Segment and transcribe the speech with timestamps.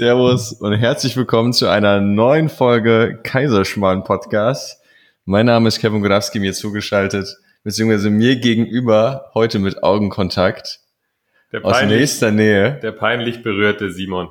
[0.00, 4.80] Servus und herzlich willkommen zu einer neuen Folge Kaiserschmarrn Podcast.
[5.26, 10.80] Mein Name ist Kevin Godowski, mir zugeschaltet, beziehungsweise mir gegenüber, heute mit Augenkontakt,
[11.52, 14.30] Der aus peinlich, nächster Nähe, der peinlich berührte Simon.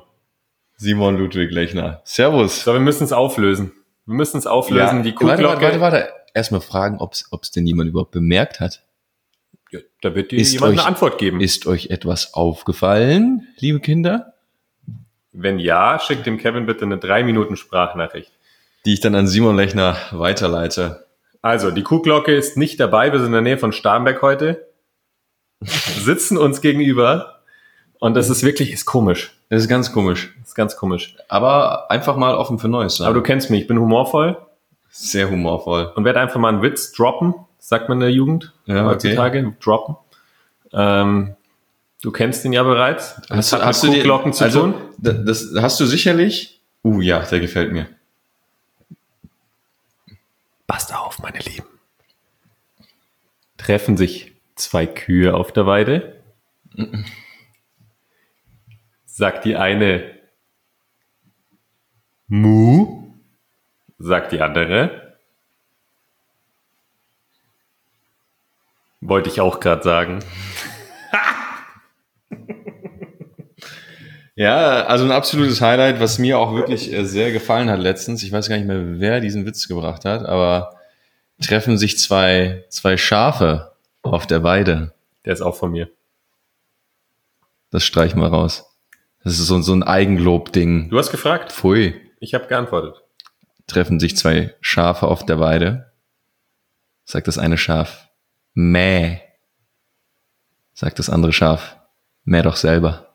[0.76, 2.00] Simon Ludwig Lechner.
[2.02, 2.64] Servus.
[2.64, 3.70] So, wir müssen es auflösen.
[4.06, 5.04] Wir müssen es auflösen.
[5.04, 5.62] Die warte, warte, Kuhglocke.
[5.62, 6.08] warte, warte.
[6.34, 8.82] Erstmal fragen, ob es denn jemand überhaupt bemerkt hat.
[9.70, 11.40] Ja, da wird dir Ist jemand euch- eine Antwort geben.
[11.40, 14.34] Ist euch etwas aufgefallen, liebe Kinder?
[15.32, 18.32] Wenn ja, schickt dem Kevin bitte eine drei Minuten Sprachnachricht.
[18.84, 21.06] Die ich dann an Simon Lechner weiterleite.
[21.42, 23.12] Also, die Kuhglocke ist nicht dabei.
[23.12, 24.66] Wir sind in der Nähe von Starnberg heute.
[25.62, 27.40] Sitzen uns gegenüber.
[27.98, 29.32] Und das ist wirklich, ist komisch.
[29.50, 30.34] Das ist ganz komisch.
[30.42, 31.16] ist ganz komisch.
[31.28, 33.06] Aber einfach mal offen für Neues sein.
[33.06, 34.38] Aber du kennst mich, ich bin humorvoll
[34.88, 35.92] Sehr humorvoll.
[35.94, 39.96] und werde einfach mal einen Witz droppen, sagt man in der Jugend Ja, heutzutage, droppen.
[40.72, 41.36] Ähm,
[42.02, 43.20] du kennst ihn ja bereits.
[43.28, 44.74] Das hat mit dir- Kuhglocken zu also, tun.
[44.98, 46.60] da- Das hast du sicherlich.
[46.84, 47.88] Uh, ja, der gefällt mir.
[50.66, 51.66] Passt auf, meine Lieben.
[53.58, 56.16] Treffen sich zwei Kühe auf der Weide.
[59.04, 60.18] Sagt die eine
[62.28, 63.12] Mu,
[63.98, 65.16] sagt die andere.
[69.00, 70.20] Wollte ich auch gerade sagen.
[74.40, 78.22] Ja, also ein absolutes Highlight, was mir auch wirklich äh, sehr gefallen hat letztens.
[78.22, 80.78] Ich weiß gar nicht mehr, wer diesen Witz gebracht hat, aber
[81.42, 84.94] treffen sich zwei, zwei Schafe auf der Weide.
[85.26, 85.90] Der ist auch von mir.
[87.68, 88.64] Das streich mal raus.
[89.22, 90.88] Das ist so, so ein Eigenlob-Ding.
[90.88, 91.52] Du hast gefragt.
[91.52, 92.00] Pfui.
[92.18, 92.94] Ich habe geantwortet.
[93.66, 95.92] Treffen sich zwei Schafe auf der Weide.
[97.04, 98.08] Sagt das eine Schaf,
[98.54, 99.20] mäh.
[100.72, 101.76] Sagt das andere Schaf,
[102.24, 103.09] mäh doch selber.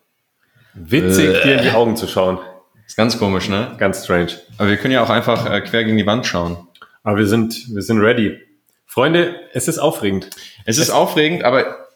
[0.75, 2.39] Witzig, dir in die Augen zu schauen.
[2.85, 3.75] Ist ganz komisch, ne?
[3.77, 4.33] Ganz strange.
[4.57, 6.57] Aber wir können ja auch einfach äh, quer gegen die Wand schauen.
[7.03, 8.39] Aber wir sind, wir sind ready.
[8.85, 10.29] Freunde, es ist aufregend.
[10.65, 11.87] Es ist aufregend, aber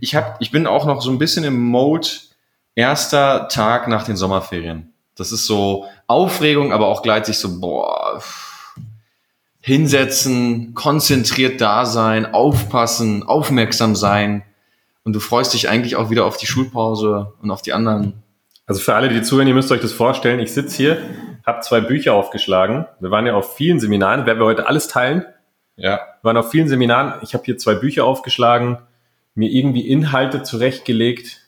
[0.00, 2.08] ich, hab, ich bin auch noch so ein bisschen im Mode
[2.74, 4.92] erster Tag nach den Sommerferien.
[5.16, 8.22] Das ist so Aufregung, aber auch gleichzeitig so, boah,
[9.60, 14.44] hinsetzen, konzentriert da sein, aufpassen, aufmerksam sein.
[15.08, 18.22] Und du freust dich eigentlich auch wieder auf die Schulpause und auf die anderen.
[18.66, 20.38] Also für alle, die zuhören, ihr müsst euch das vorstellen.
[20.38, 20.98] Ich sitze hier,
[21.46, 22.84] habe zwei Bücher aufgeschlagen.
[23.00, 25.24] Wir waren ja auf vielen Seminaren, werden wir heute alles teilen.
[25.76, 25.92] Ja.
[26.20, 27.22] Wir waren auf vielen Seminaren.
[27.22, 28.80] Ich habe hier zwei Bücher aufgeschlagen,
[29.34, 31.40] mir irgendwie Inhalte zurechtgelegt,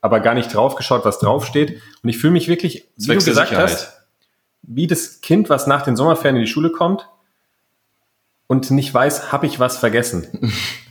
[0.00, 1.82] aber gar nicht draufgeschaut, was draufsteht.
[2.04, 3.70] Und ich fühle mich wirklich, wie du Zwecks der gesagt Sicherheit.
[3.70, 4.06] hast,
[4.62, 7.08] wie das Kind, was nach den Sommerferien in die Schule kommt
[8.46, 10.52] und nicht weiß, habe ich was vergessen?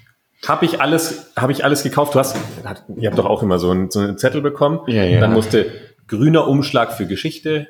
[0.47, 2.15] habe ich alles, habe ich alles gekauft?
[2.15, 2.35] Du hast,
[2.97, 4.81] ihr habt doch auch immer so einen, so einen Zettel bekommen.
[4.87, 5.19] Ja, ja.
[5.19, 5.71] Dann musste
[6.07, 7.67] grüner Umschlag für Geschichte,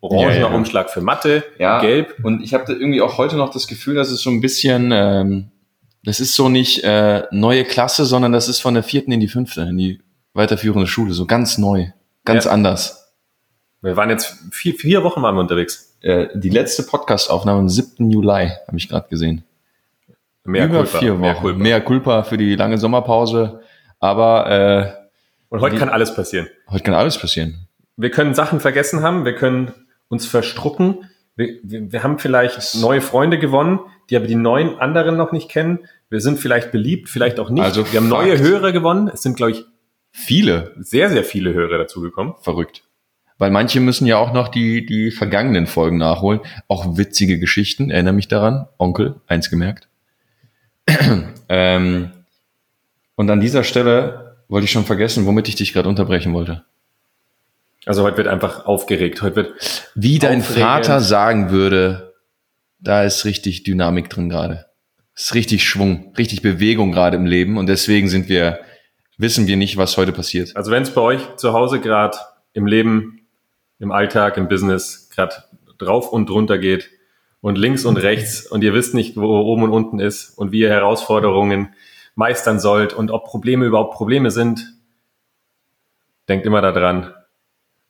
[0.00, 0.54] orangener Ja.
[0.54, 2.16] Umschlag für Mathe, Ja, gelb.
[2.22, 4.90] Und ich habe da irgendwie auch heute noch das Gefühl, dass es so ein bisschen,
[4.92, 5.50] ähm,
[6.04, 9.28] das ist so nicht äh, neue Klasse, sondern das ist von der vierten in die
[9.28, 10.00] fünfte, in die
[10.32, 11.86] weiterführende Schule, so ganz neu,
[12.24, 13.14] ganz anders.
[13.82, 15.96] Wir waren jetzt vier, vier Wochen waren wir unterwegs.
[16.00, 18.10] Äh, die letzte Podcast-Aufnahme am 7.
[18.10, 19.44] Juli, habe ich gerade gesehen.
[20.46, 21.20] Mehr Über Culpa, vier Wochen.
[21.20, 21.58] mehr Culpa.
[21.58, 23.60] Mehr Culpa für die lange Sommerpause.
[23.98, 24.92] Aber äh,
[25.48, 26.48] Und heute Wie- kann alles passieren.
[26.70, 27.66] heute kann alles passieren.
[27.96, 29.72] Wir können Sachen vergessen haben, wir können
[30.08, 30.98] uns verstrucken.
[31.34, 33.80] Wir, wir, wir haben vielleicht neue Freunde gewonnen,
[34.10, 35.80] die aber die neuen anderen noch nicht kennen.
[36.10, 37.64] Wir sind vielleicht beliebt, vielleicht auch nicht.
[37.64, 38.38] Also wir haben neue.
[38.38, 39.08] Hörer gewonnen.
[39.12, 39.64] Es sind, glaube ich,
[40.12, 42.34] Viele sehr, sehr viele Hörer dazugekommen.
[42.40, 42.82] verrückt.
[43.38, 46.40] Weil manche müssen ja auch noch die, die vergangenen Folgen nachholen.
[46.68, 48.66] Auch witzige Geschichten, erinnere mich daran.
[48.78, 49.88] Onkel, eins gemerkt.
[51.48, 52.10] ähm,
[53.16, 56.64] und an dieser Stelle wollte ich schon vergessen, womit ich dich gerade unterbrechen wollte.
[57.84, 59.22] Also heute wird einfach aufgeregt.
[59.22, 60.64] Heute wird Wie dein Aufregend.
[60.64, 62.14] Vater sagen würde,
[62.78, 64.66] da ist richtig Dynamik drin gerade.
[65.14, 67.56] Ist richtig Schwung, richtig Bewegung gerade im Leben.
[67.58, 68.60] Und deswegen sind wir,
[69.18, 70.54] wissen wir nicht, was heute passiert.
[70.56, 72.18] Also wenn es bei euch zu Hause gerade
[72.52, 73.26] im Leben,
[73.78, 75.36] im Alltag, im Business gerade
[75.78, 76.90] drauf und drunter geht
[77.46, 80.60] und links und rechts und ihr wisst nicht, wo oben und unten ist und wie
[80.62, 81.68] ihr Herausforderungen
[82.16, 84.74] meistern sollt und ob Probleme überhaupt Probleme sind,
[86.28, 87.14] denkt immer daran.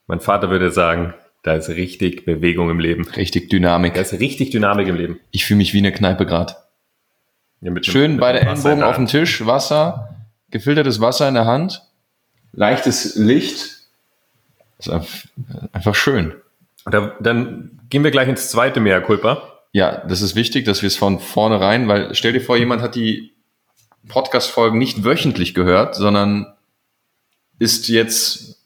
[0.08, 3.08] Mein Vater würde sagen, da ist richtig Bewegung im Leben.
[3.17, 3.94] Richtig Dynamik.
[3.94, 5.20] Da ist richtig Dynamik im Leben.
[5.31, 6.55] Ich fühle mich wie eine Kneipe gerade.
[7.62, 9.06] Ja, Schön mit beide Ellenbogen auf dem.
[9.06, 10.17] Tisch, Wasser,
[10.50, 11.82] gefiltertes Wasser in der Hand,
[12.52, 13.87] leichtes Licht.
[14.79, 15.29] Ist einf-
[15.73, 16.35] einfach schön.
[16.85, 19.61] Da, dann gehen wir gleich ins zweite Mea Culpa.
[19.73, 22.94] Ja, das ist wichtig, dass wir es von vornherein, weil stell dir vor, jemand hat
[22.94, 23.33] die
[24.09, 26.47] Podcast-Folgen nicht wöchentlich gehört, sondern
[27.59, 28.56] ist jetzt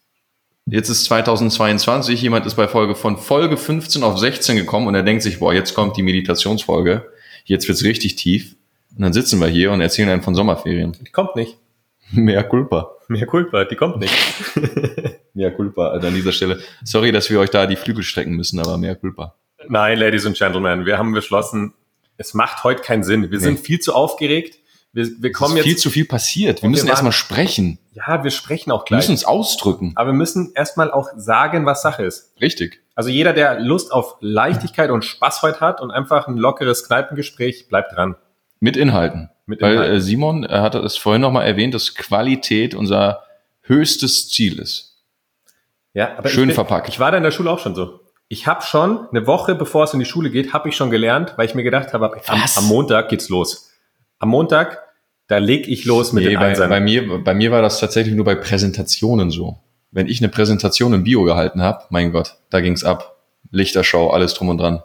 [0.66, 5.02] Jetzt ist 2022, jemand ist bei Folge von Folge 15 auf 16 gekommen und er
[5.02, 7.10] denkt sich, boah, jetzt kommt die Meditationsfolge,
[7.44, 8.54] jetzt wird's richtig tief.
[8.96, 10.96] Und dann sitzen wir hier und erzählen einen von Sommerferien.
[11.12, 11.56] Kommt nicht.
[12.12, 12.92] Mehr Culpa.
[13.10, 14.14] Mehr Culpa, die kommt nicht.
[15.34, 16.60] Mehr Culpa, also an dieser Stelle.
[16.84, 19.34] Sorry, dass wir euch da die Flügel strecken müssen, aber mehr Culpa.
[19.68, 21.74] Nein, Ladies and Gentlemen, wir haben beschlossen,
[22.18, 23.30] es macht heute keinen Sinn.
[23.32, 24.58] Wir sind viel zu aufgeregt.
[24.92, 25.82] Wir, wir Es kommen ist viel jetzt.
[25.82, 26.62] zu viel passiert.
[26.62, 27.78] Wir müssen wir erstmal sprechen.
[27.94, 28.98] Ja, wir sprechen auch Wir gleich.
[28.98, 29.92] müssen uns ausdrücken.
[29.96, 32.32] Aber wir müssen erstmal auch sagen, was Sache ist.
[32.40, 32.80] Richtig.
[32.94, 37.66] Also jeder, der Lust auf Leichtigkeit und Spaß heute hat und einfach ein lockeres Kneipengespräch,
[37.68, 38.14] bleibt dran.
[38.60, 39.30] Mit Inhalten.
[39.46, 39.96] Mit Weil Inhalten.
[39.96, 43.22] äh, Simon er hat es vorhin nochmal erwähnt, dass Qualität unser
[43.62, 45.02] höchstes Ziel ist.
[45.92, 46.88] Ja, aber Schön ich bin, verpackt.
[46.88, 48.00] Ich war da in der Schule auch schon so.
[48.28, 51.34] Ich habe schon eine Woche, bevor es in die Schule geht, habe ich schon gelernt,
[51.36, 53.72] weil ich mir gedacht habe, am, am Montag geht's los.
[54.20, 54.78] Am Montag,
[55.26, 56.68] da leg ich los mit Nee, den bei, Einsern.
[56.70, 59.58] bei, mir, bei mir war das tatsächlich nur bei Präsentationen so.
[59.90, 63.16] Wenn ich eine Präsentation im Bio gehalten habe, mein Gott, da ging's ab.
[63.50, 64.82] Lichtershow, alles drum und dran.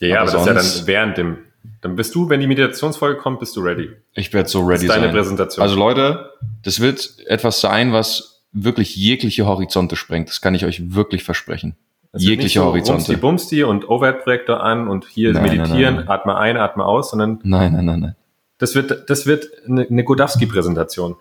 [0.00, 1.38] ja, aber aber das ist ja dann während dem.
[1.80, 3.90] Dann bist du, wenn die Meditationsfolge kommt, bist du ready.
[4.14, 5.14] Ich werde so Das ready ist deine sein.
[5.14, 5.62] Präsentation.
[5.62, 6.30] Also Leute,
[6.62, 10.28] das wird etwas sein, was wirklich jegliche Horizonte sprengt.
[10.28, 11.76] Das kann ich euch wirklich versprechen.
[12.12, 13.16] Wird jegliche nicht so Horizonte.
[13.16, 16.08] Bumsti, Bumsti und Overhead-Projektor an und hier Nein, meditieren, nein, nein.
[16.08, 18.16] atme ein, atme aus, sondern Nein, nein, nein, nein.
[18.58, 21.16] das wird, das wird eine, eine Godowski-Präsentation.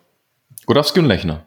[0.66, 1.46] Godowski und Lechner.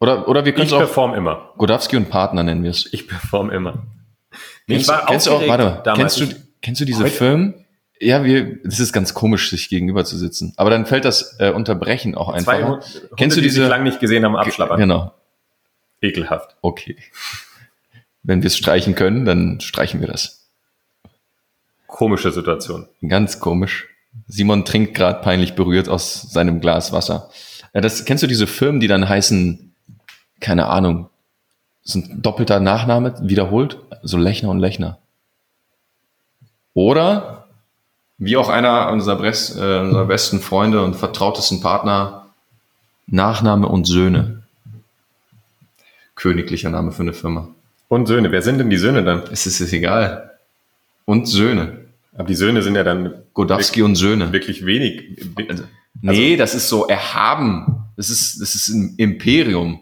[0.00, 1.50] Oder, oder wir können Ich es auch perform immer.
[1.56, 2.92] Godowski und Partner nennen wir es.
[2.92, 3.84] Ich perform immer.
[4.66, 6.16] Nee, Kennst, du- kennst du auch, warte, damals.
[6.16, 7.54] kennst du, kennst du diese Heute- Filme?
[8.04, 10.52] Ja, wir, das ist ganz komisch, sich gegenüber zu sitzen.
[10.56, 12.68] Aber dann fällt das äh, Unterbrechen auch Zwei einfacher.
[12.72, 14.78] Hunde, Kennst du die diese- sich lang nicht gesehen haben, abschlappern.
[14.78, 15.12] Genau.
[16.00, 16.56] Ekelhaft.
[16.60, 16.96] Okay.
[18.22, 20.48] Wenn wir es streichen können, dann streichen wir das.
[21.86, 22.88] Komische Situation.
[23.06, 23.86] Ganz komisch.
[24.26, 27.30] Simon trinkt gerade peinlich berührt aus seinem Glas Wasser.
[27.74, 29.74] Ja, das, kennst du diese Firmen, die dann heißen,
[30.40, 31.08] keine Ahnung,
[31.82, 33.78] sind doppelter Nachname wiederholt?
[34.02, 34.98] So Lechner und Lechner.
[36.74, 37.43] Oder,
[38.18, 42.26] wie auch einer unserer, Brest, äh, unserer besten Freunde und vertrautesten Partner,
[43.06, 44.42] Nachname und Söhne.
[46.14, 47.48] Königlicher Name für eine Firma.
[47.88, 48.30] Und Söhne.
[48.32, 49.24] Wer sind denn die Söhne dann?
[49.30, 50.38] Es ist es egal.
[51.04, 51.84] Und Söhne.
[52.16, 54.32] Aber die Söhne sind ja dann Godowski und Söhne.
[54.32, 55.18] wirklich wenig.
[56.00, 57.84] Nee, das ist so erhaben.
[57.96, 59.80] Das ist, das ist ein Imperium.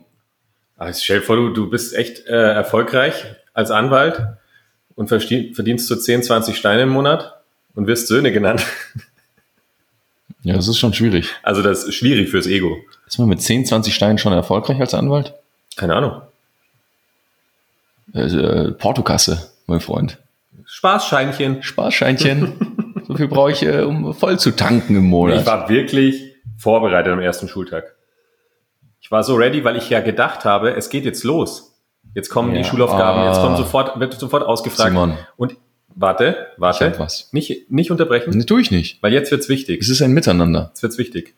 [0.76, 3.14] Also stell dir vor, du, du bist echt äh, erfolgreich
[3.54, 4.26] als Anwalt
[4.94, 7.41] und verdienst so 10, 20 Steine im Monat
[7.74, 8.64] und wirst Söhne genannt.
[10.44, 11.28] Ja, das ist schon schwierig.
[11.44, 12.78] Also das ist schwierig fürs Ego.
[13.06, 15.34] Ist man mit 10, 20 Steinen schon erfolgreich als Anwalt?
[15.76, 16.20] Keine Ahnung.
[18.12, 20.18] Äh, äh, Portokasse, mein Freund.
[20.64, 21.62] Spaßscheinchen.
[21.62, 22.54] Sparscheinchen.
[23.06, 25.46] so viel brauche ich, äh, um voll zu tanken im Ich Monat.
[25.46, 27.94] war wirklich vorbereitet am ersten Schultag.
[29.00, 31.72] Ich war so ready, weil ich ja gedacht habe, es geht jetzt los.
[32.14, 33.44] Jetzt kommen Ja, die Schulaufgaben, jetzt ah.
[33.44, 34.90] kommt sofort, wird sofort ausgefragt.
[34.90, 35.16] Simon.
[35.36, 35.56] Und
[35.94, 37.32] warte, warte, was.
[37.32, 39.02] nicht, nicht unterbrechen, Nee, tue ich nicht.
[39.02, 39.80] weil jetzt wird's wichtig.
[39.80, 40.68] Es ist ein Miteinander.
[40.68, 41.34] Jetzt wird's wichtig.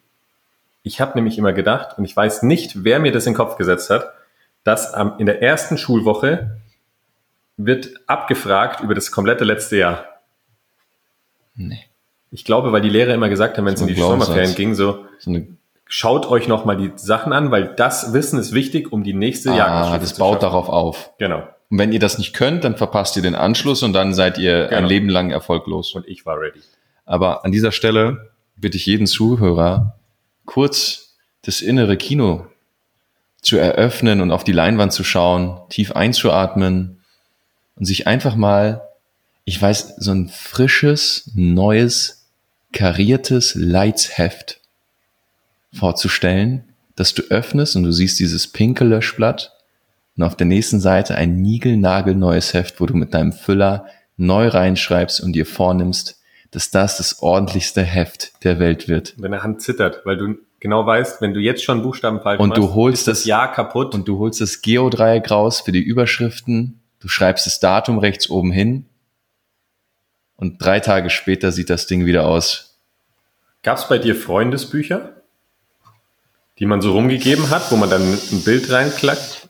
[0.83, 3.56] Ich habe nämlich immer gedacht, und ich weiß nicht, wer mir das in den Kopf
[3.56, 4.12] gesetzt hat,
[4.65, 6.59] dass am, in der ersten Schulwoche
[7.56, 10.05] wird abgefragt über das komplette letzte Jahr.
[11.55, 11.85] Nee.
[12.31, 13.95] Ich glaube, weil die Lehrer immer gesagt haben, wenn es ein die.
[13.95, 15.07] Sommerferien ging, so,
[15.87, 19.52] schaut euch noch mal die Sachen an, weil das Wissen ist wichtig, um die nächste
[19.52, 20.40] ah, Jahrgangsstufe das zu baut schaffen.
[20.43, 21.12] darauf auf.
[21.19, 21.47] Genau.
[21.75, 24.66] Und wenn ihr das nicht könnt, dann verpasst ihr den Anschluss und dann seid ihr
[24.66, 24.88] ein Genau.
[24.88, 25.93] Leben lang erfolglos.
[25.97, 26.61] Und ich war ready.
[27.04, 29.99] Aber an dieser Stelle bitte ich jeden Zuhörer,
[30.47, 32.47] kurz das innere Kino
[33.43, 37.00] zu eröffnen und auf die Leinwand zu schauen, tief einzuatmen
[37.75, 38.83] und sich einfach mal,
[39.45, 42.28] ich weiß, so ein frisches, neues,
[42.73, 44.61] kariertes Leitsheft
[45.73, 46.62] vorzustellen,
[46.95, 49.53] das du öffnest und du siehst dieses pinke Löschblatt
[50.16, 55.21] und auf der nächsten Seite ein niegelnagelneues Heft, wo du mit deinem Füller neu reinschreibst
[55.21, 56.21] und dir vornimmst,
[56.52, 59.14] dass das das ordentlichste Heft der Welt wird.
[59.18, 62.62] Deine Hand zittert, weil du genau weißt, wenn du jetzt schon Buchstaben falsch Und machst,
[62.62, 63.94] du holst ist das das- Jahr kaputt.
[63.94, 68.52] Und du holst das Geodreieck raus für die Überschriften, du schreibst das Datum rechts oben
[68.52, 68.87] hin
[70.37, 72.78] und drei Tage später sieht das Ding wieder aus.
[73.64, 75.14] Gab es bei dir Freundesbücher,
[76.61, 79.49] die man so rumgegeben hat, wo man dann ein Bild reinklackt?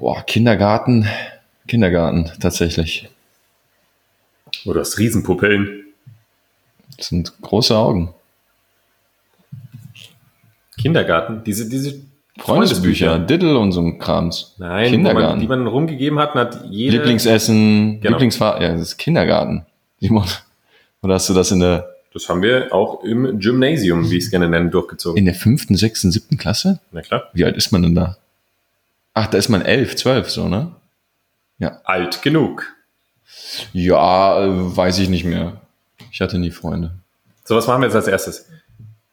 [0.00, 1.06] Boah, Kindergarten,
[1.68, 3.10] Kindergarten tatsächlich.
[4.64, 5.84] Oder hast Riesenpupillen?
[6.96, 8.14] Das sind große Augen.
[10.80, 11.44] Kindergarten?
[11.44, 12.00] Diese, diese
[12.38, 14.54] Freundesbücher, Diddle und so ein Krams.
[14.56, 15.28] Nein, Kindergarten.
[15.32, 16.96] man, die man rumgegeben hat, hat jede...
[16.96, 18.12] Lieblingsessen, Genau.
[18.16, 19.66] Lieblingsfahr, ja, das ist Kindergarten.
[20.00, 20.24] Simon,
[21.02, 24.30] oder hast du das in der, Das haben wir auch im Gymnasium, wie ich es
[24.30, 25.18] gerne nenne, durchgezogen.
[25.18, 26.80] in der fünften, sechsten, siebten Klasse?
[26.90, 27.24] Na klar.
[27.34, 28.16] Wie alt ist man denn da?
[29.14, 30.74] Ach, da ist man elf, zwölf, so, ne?
[31.84, 32.64] Alt genug.
[33.72, 35.60] Ja, äh, weiß ich nicht mehr.
[36.10, 36.92] Ich hatte nie Freunde.
[37.44, 38.48] So, was machen wir jetzt als erstes?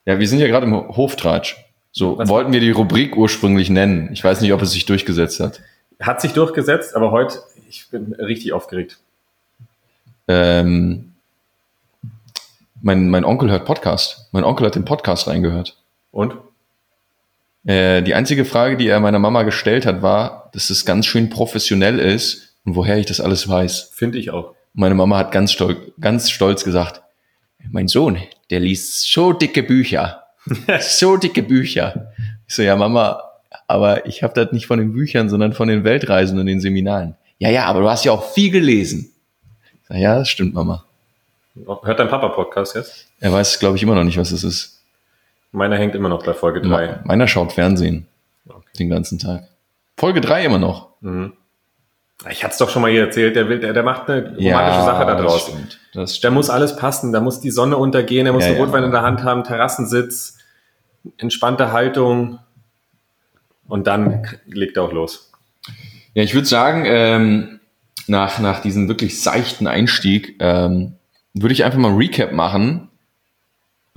[0.05, 1.57] Ja, wir sind ja gerade im Hoftratsch.
[1.91, 4.09] So Was- wollten wir die Rubrik ursprünglich nennen.
[4.13, 5.61] Ich weiß nicht, ob es sich durchgesetzt hat.
[5.99, 8.97] Hat sich durchgesetzt, aber heute, ich bin richtig aufgeregt.
[10.27, 11.13] Ähm,
[12.81, 14.27] mein, mein Onkel hört Podcast.
[14.31, 15.75] Mein Onkel hat den Podcast reingehört.
[16.11, 16.35] Und?
[17.67, 21.29] Äh, die einzige Frage, die er meiner Mama gestellt hat, war, dass es ganz schön
[21.29, 23.91] professionell ist und woher ich das alles weiß.
[23.93, 24.55] Finde ich auch.
[24.73, 27.01] Meine Mama hat ganz stolz, ganz stolz gesagt,
[27.69, 28.19] mein Sohn,
[28.51, 30.23] der liest so dicke Bücher.
[30.79, 32.13] so dicke Bücher.
[32.47, 33.21] Ich so, ja, Mama,
[33.67, 37.15] aber ich habe das nicht von den Büchern, sondern von den Weltreisen und den Seminaren.
[37.37, 39.11] Ja, ja, aber du hast ja auch viel gelesen.
[39.89, 40.85] Ja, das stimmt, Mama.
[41.83, 43.07] Hört dein Papa Podcast jetzt?
[43.19, 44.76] Er weiß, glaube ich, immer noch nicht, was es ist.
[45.51, 47.01] Meiner hängt immer noch bei Folge 3.
[47.05, 48.07] Meiner schaut Fernsehen
[48.47, 48.61] Okay.
[48.79, 49.43] den ganzen Tag.
[49.97, 50.89] Folge drei immer noch.
[51.01, 51.33] Mhm.
[52.31, 54.81] Ich hatte es doch schon mal hier erzählt, der, will, der, der macht eine romantische
[54.85, 55.79] Sache da das stimmt.
[55.93, 58.63] Das Da muss alles passen, da muss die Sonne untergehen, er muss Ja, einen ja.
[58.63, 60.37] Rotwein in der Hand haben, Terrassensitz,
[61.17, 62.39] entspannte Haltung
[63.67, 65.31] und dann legt er auch los.
[66.15, 67.59] Ja, ich würde sagen, ähm,
[68.07, 70.93] nach, nach diesem wirklich seichten Einstieg, ähm,
[71.35, 72.86] würde ich einfach mal ein Recap machen,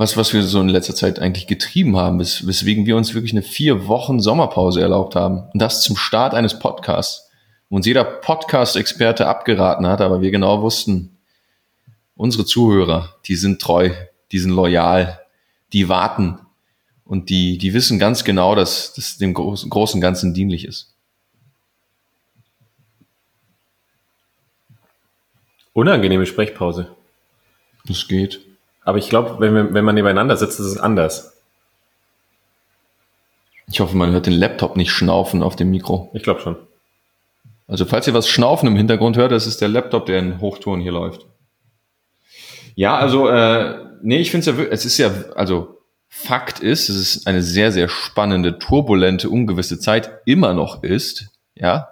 [0.00, 3.32] was, was wir so in letzter Zeit eigentlich getrieben haben, wes weswegen wir uns wirklich
[3.32, 5.50] eine vier Wochen Sommerpause erlaubt haben.
[5.52, 7.28] Und das zum Start eines Podcasts,
[7.68, 11.18] wo uns jeder Podcast-Experte abgeraten hat, aber wir genau wussten,
[12.16, 13.90] unsere Zuhörer, die sind treu,
[14.32, 15.20] die sind loyal,
[15.74, 16.38] die warten
[17.04, 20.94] und die, die wissen ganz genau, dass das dem großen, großen Ganzen dienlich ist.
[25.74, 26.90] Unangenehme Sprechpause.
[27.84, 28.40] Das geht.
[28.82, 31.36] Aber ich glaube, wenn, wenn man nebeneinander sitzt, ist es anders.
[33.70, 36.10] Ich hoffe, man hört den Laptop nicht schnaufen auf dem Mikro.
[36.12, 36.56] Ich glaube schon.
[37.68, 40.80] Also falls ihr was schnaufen im Hintergrund hört, das ist der Laptop, der in Hochton
[40.80, 41.26] hier läuft.
[42.74, 46.96] Ja, also, äh, nee, ich finde es ja, es ist ja, also Fakt ist, dass
[46.96, 51.90] es eine sehr, sehr spannende, turbulente, ungewisse Zeit immer noch ist, ja,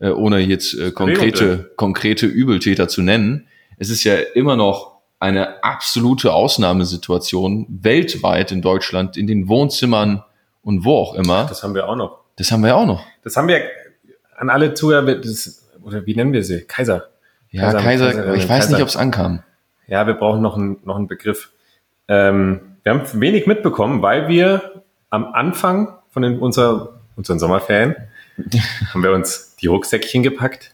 [0.00, 3.48] äh, ohne jetzt äh, konkrete, konkrete Übeltäter zu nennen.
[3.76, 4.91] Es ist ja immer noch
[5.22, 10.24] eine absolute Ausnahmesituation weltweit in Deutschland, in den Wohnzimmern
[10.62, 11.46] und wo auch immer.
[11.46, 12.18] Das haben wir auch noch.
[12.36, 13.04] Das haben wir auch noch.
[13.22, 13.62] Das haben wir
[14.36, 16.62] an alle Zuhörer, das, oder wie nennen wir sie?
[16.62, 17.08] Kaiser.
[17.50, 18.72] Ja, Kaiser- Kaiser, Kaiser- ich weiß Kaiser.
[18.72, 19.42] nicht, ob es ankam.
[19.86, 21.50] Ja, wir brauchen noch einen, noch einen Begriff.
[22.08, 27.94] Ähm, wir haben wenig mitbekommen, weil wir am Anfang von den, unserer, unseren Sommerferien
[28.92, 30.72] haben wir uns die Rucksäckchen gepackt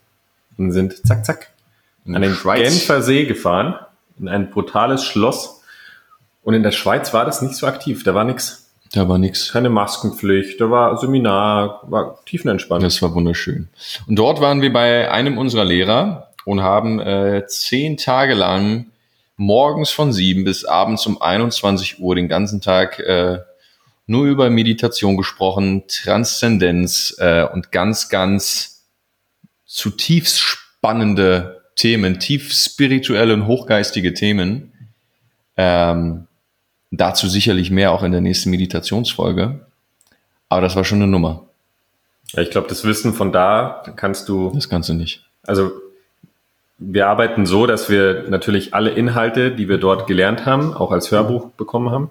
[0.57, 1.49] und sind zack, zack
[2.07, 3.75] an den Genfer See gefahren,
[4.19, 5.63] in ein brutales Schloss.
[6.43, 8.05] Und in der Schweiz war das nicht so aktiv.
[8.05, 8.69] Da war nichts.
[8.93, 9.53] Da war nix.
[9.53, 12.83] Keine Maskenpflicht, da war Seminar, war tiefenentspannt.
[12.83, 13.69] Das war wunderschön.
[14.07, 18.87] Und dort waren wir bei einem unserer Lehrer und haben äh, zehn Tage lang
[19.37, 23.41] morgens von sieben bis abends um 21 Uhr den ganzen Tag äh,
[24.07, 28.87] nur über Meditation gesprochen, Transzendenz äh, und ganz, ganz
[29.67, 34.73] zutiefst spannende Themen, tief spirituelle und hochgeistige Themen.
[35.57, 36.27] Ähm,
[36.91, 39.61] dazu sicherlich mehr auch in der nächsten Meditationsfolge.
[40.49, 41.45] Aber das war schon eine Nummer.
[42.33, 45.25] Ja, ich glaube, das Wissen von da kannst du Das kannst du nicht.
[45.47, 45.71] Also
[46.79, 51.11] wir arbeiten so, dass wir natürlich alle Inhalte, die wir dort gelernt haben, auch als
[51.11, 52.11] Hörbuch bekommen haben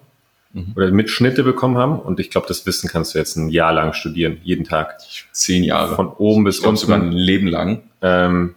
[0.52, 0.72] Mhm.
[0.76, 1.98] oder Mitschnitte bekommen haben.
[1.98, 4.96] Und ich glaube, das Wissen kannst du jetzt ein Jahr lang studieren, jeden Tag.
[5.32, 5.94] Zehn Jahre.
[5.94, 7.16] Von oben bis ich glaube sogar ein unten.
[7.16, 7.82] Leben lang.
[8.00, 8.54] Ähm,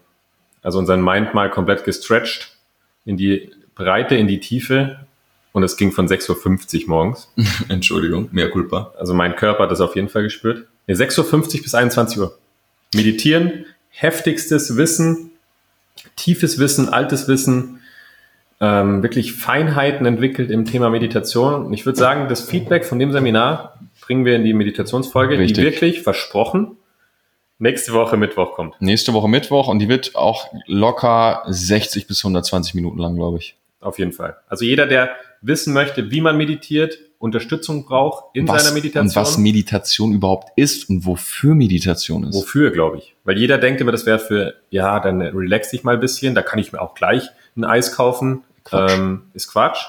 [0.61, 2.55] also unseren Mind mal komplett gestretched
[3.05, 4.99] in die Breite, in die Tiefe.
[5.53, 7.31] Und es ging von 6.50 Uhr morgens.
[7.69, 8.93] Entschuldigung, mehr Culpa.
[8.97, 10.67] Also mein Körper hat das auf jeden Fall gespürt.
[10.87, 12.37] Nee, 6.50 Uhr bis 21 Uhr.
[12.95, 15.31] Meditieren, heftigstes Wissen,
[16.15, 17.81] tiefes Wissen, altes Wissen,
[18.59, 21.65] ähm, wirklich Feinheiten entwickelt im Thema Meditation.
[21.65, 25.57] Und ich würde sagen, das Feedback von dem Seminar bringen wir in die Meditationsfolge, Richtig.
[25.57, 26.77] die wirklich versprochen
[27.61, 28.75] nächste Woche Mittwoch kommt.
[28.81, 33.55] Nächste Woche Mittwoch und die wird auch locker 60 bis 120 Minuten lang, glaube ich.
[33.79, 34.37] Auf jeden Fall.
[34.47, 39.07] Also jeder, der wissen möchte, wie man meditiert, Unterstützung braucht in was, seiner Meditation.
[39.07, 42.35] Und was Meditation überhaupt ist und wofür Meditation ist.
[42.35, 43.15] Wofür, glaube ich?
[43.23, 46.41] Weil jeder denkt immer, das wäre für, ja, dann relax dich mal ein bisschen, da
[46.41, 48.43] kann ich mir auch gleich ein Eis kaufen.
[48.63, 48.93] Quatsch.
[48.93, 49.85] Ähm, ist Quatsch.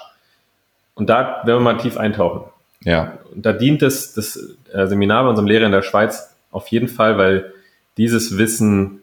[0.95, 2.45] Und da werden wir mal tief eintauchen.
[2.85, 4.37] Ja, Und da dient das, das
[4.73, 7.52] äh, Seminar bei unserem Lehrer in der Schweiz auf jeden Fall, weil
[7.97, 9.03] dieses Wissen,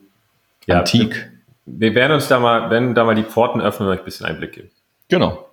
[0.66, 1.32] ja, antik.
[1.66, 4.26] wir werden uns da mal, werden da mal die Pforten öffnen und euch ein bisschen
[4.26, 4.70] Einblick geben.
[5.08, 5.46] Genau.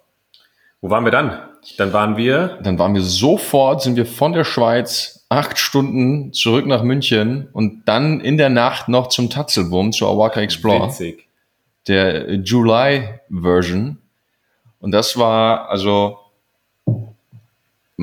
[0.80, 1.40] Wo waren wir dann?
[1.78, 6.66] Dann waren wir, Dann waren wir sofort, sind wir von der Schweiz acht Stunden zurück
[6.66, 10.88] nach München und dann in der Nacht noch zum Tatzelwurm, zur Awaka Explorer.
[10.88, 11.26] Witzig.
[11.88, 13.98] der July-Version.
[14.78, 16.18] Und das war, also,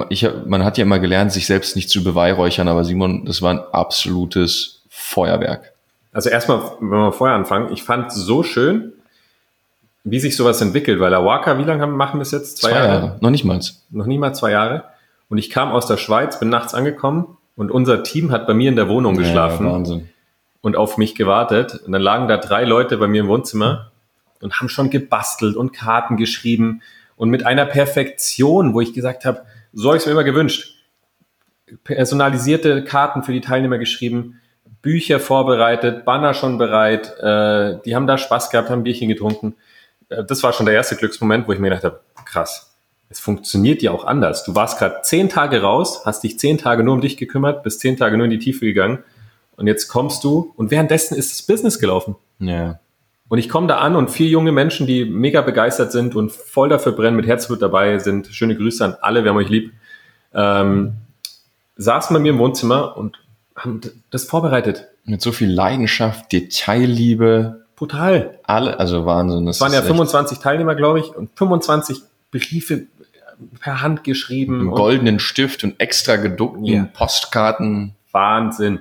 [0.10, 3.52] ich, man hat ja immer gelernt, sich selbst nicht zu beweihräuchern, aber Simon, das war
[3.52, 4.83] ein absolutes
[5.13, 5.74] Feuerwerk.
[6.12, 8.93] Also erstmal, wenn wir vorher anfangen, ich fand so schön,
[10.03, 12.58] wie sich sowas entwickelt, weil Awaka, wie lange haben, machen wir es jetzt?
[12.58, 13.17] Zwei Jahre.
[13.22, 13.60] Noch nicht mal.
[13.89, 14.84] Noch nie mal zwei Jahre.
[15.29, 18.70] Und ich kam aus der Schweiz, bin nachts angekommen und unser Team hat bei mir
[18.70, 19.65] in der Wohnung geschlafen.
[19.65, 20.10] Ja, Wahnsinn.
[20.62, 21.82] und auf mich gewartet.
[21.86, 23.91] Und dann lagen da drei Leute bei mir im Wohnzimmer
[24.41, 26.82] und haben schon gebastelt und Karten geschrieben
[27.15, 29.43] und mit einer Perfektion, wo ich gesagt habe,
[29.74, 30.75] so habe ich es mir immer gewünscht.
[31.84, 34.39] Personalisierte Karten für die Teilnehmer geschrieben,
[34.84, 39.56] Bücher vorbereitet, Banner schon bereit, äh, die haben da Spaß gehabt, haben ein Bierchen getrunken.
[40.10, 42.75] Äh, das war schon der erste Glücksmoment, wo ich mir gedacht habe, krass,
[43.10, 44.44] es funktioniert ja auch anders.
[44.44, 47.80] Du warst gerade zehn Tage raus, hast dich zehn Tage nur um dich gekümmert, bist
[47.80, 49.00] zehn Tage nur in die Tiefe gegangen
[49.56, 52.18] und jetzt kommst du und währenddessen ist das Business gelaufen.
[52.40, 52.80] Ja.
[53.30, 56.68] Und ich komme da an und vier junge Menschen, die mega begeistert sind und voll
[56.68, 58.28] dafür brennen, mit Herzblut dabei sind.
[58.28, 59.72] Schöne Grüße an alle, wir haben euch lieb.
[60.34, 60.94] Ähm,
[61.78, 63.23] saßen bei mir im Wohnzimmer und
[63.56, 64.88] haben das vorbereitet.
[65.06, 68.40] Mit so viel Leidenschaft, Detailliebe, Brutal.
[68.44, 69.46] alle, also Wahnsinn.
[69.46, 72.84] Das Es waren ja ist echt 25 Teilnehmer, glaube ich, und 25 Briefe
[73.60, 74.62] per Hand geschrieben.
[74.62, 76.88] Im und goldenen Stift und extra gedruckten Ja.
[76.94, 77.96] Postkarten.
[78.12, 78.80] Wahnsinn.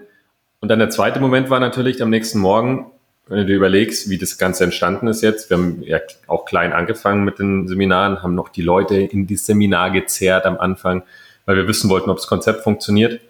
[0.61, 2.87] Und dann der zweite Moment war natürlich am nächsten Morgen,
[3.27, 5.51] wenn du dir überlegst, wie das Ganze entstanden ist jetzt.
[5.51, 9.47] Wir haben ja auch klein angefangen mit den Seminaren, haben noch die Leute in das
[9.47, 11.03] Seminar gezerrt am Anfang,
[11.47, 13.21] weil wir wissen wollten, ob das Konzept funktioniert.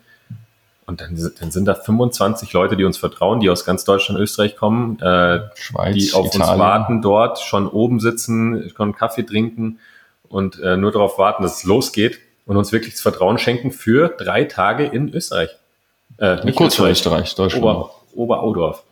[0.87, 4.57] Und dann, dann sind da 25 Leute, die uns vertrauen, die aus ganz Deutschland, Österreich
[4.57, 6.51] kommen, äh, Schweiz, die auf Italien.
[6.51, 9.79] uns warten dort, schon oben sitzen, schon Kaffee trinken
[10.29, 14.09] und äh, nur darauf warten, dass es losgeht und uns wirklich das Vertrauen schenken für
[14.09, 15.51] drei Tage in Österreich.
[16.19, 17.65] Äh, nicht Kurz vor Österreich, Deutschland.
[17.65, 18.83] Ober, Oberaudorf.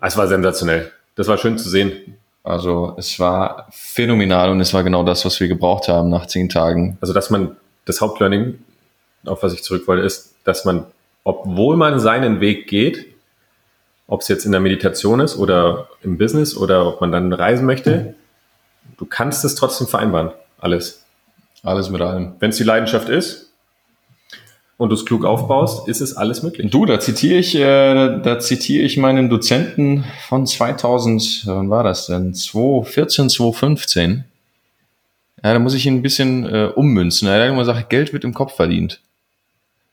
[0.00, 0.90] Ah, Es war sensationell.
[1.16, 2.16] Das war schön zu sehen.
[2.42, 6.48] Also es war phänomenal und es war genau das, was wir gebraucht haben nach zehn
[6.48, 6.96] Tagen.
[7.02, 8.58] Also, dass man das Hauptlearning,
[9.26, 10.86] auf was ich zurück wollte, ist, dass man,
[11.30, 13.06] obwohl man seinen Weg geht,
[14.08, 17.64] ob es jetzt in der Meditation ist oder im Business oder ob man dann reisen
[17.66, 18.14] möchte,
[18.98, 20.32] du kannst es trotzdem vereinbaren.
[20.58, 21.04] Alles.
[21.62, 22.32] Alles mit allem.
[22.40, 23.52] Wenn es die Leidenschaft ist
[24.76, 26.68] und du es klug aufbaust, ist es alles möglich.
[26.72, 32.06] Du, da zitiere ich, äh, da zitiere ich meinen Dozenten von 2000, wann war das
[32.06, 32.34] denn?
[32.34, 34.24] 2014, 2015.
[35.44, 37.28] Ja, da muss ich ihn ein bisschen äh, ummünzen.
[37.28, 39.00] Er hat immer gesagt, Geld wird im Kopf verdient.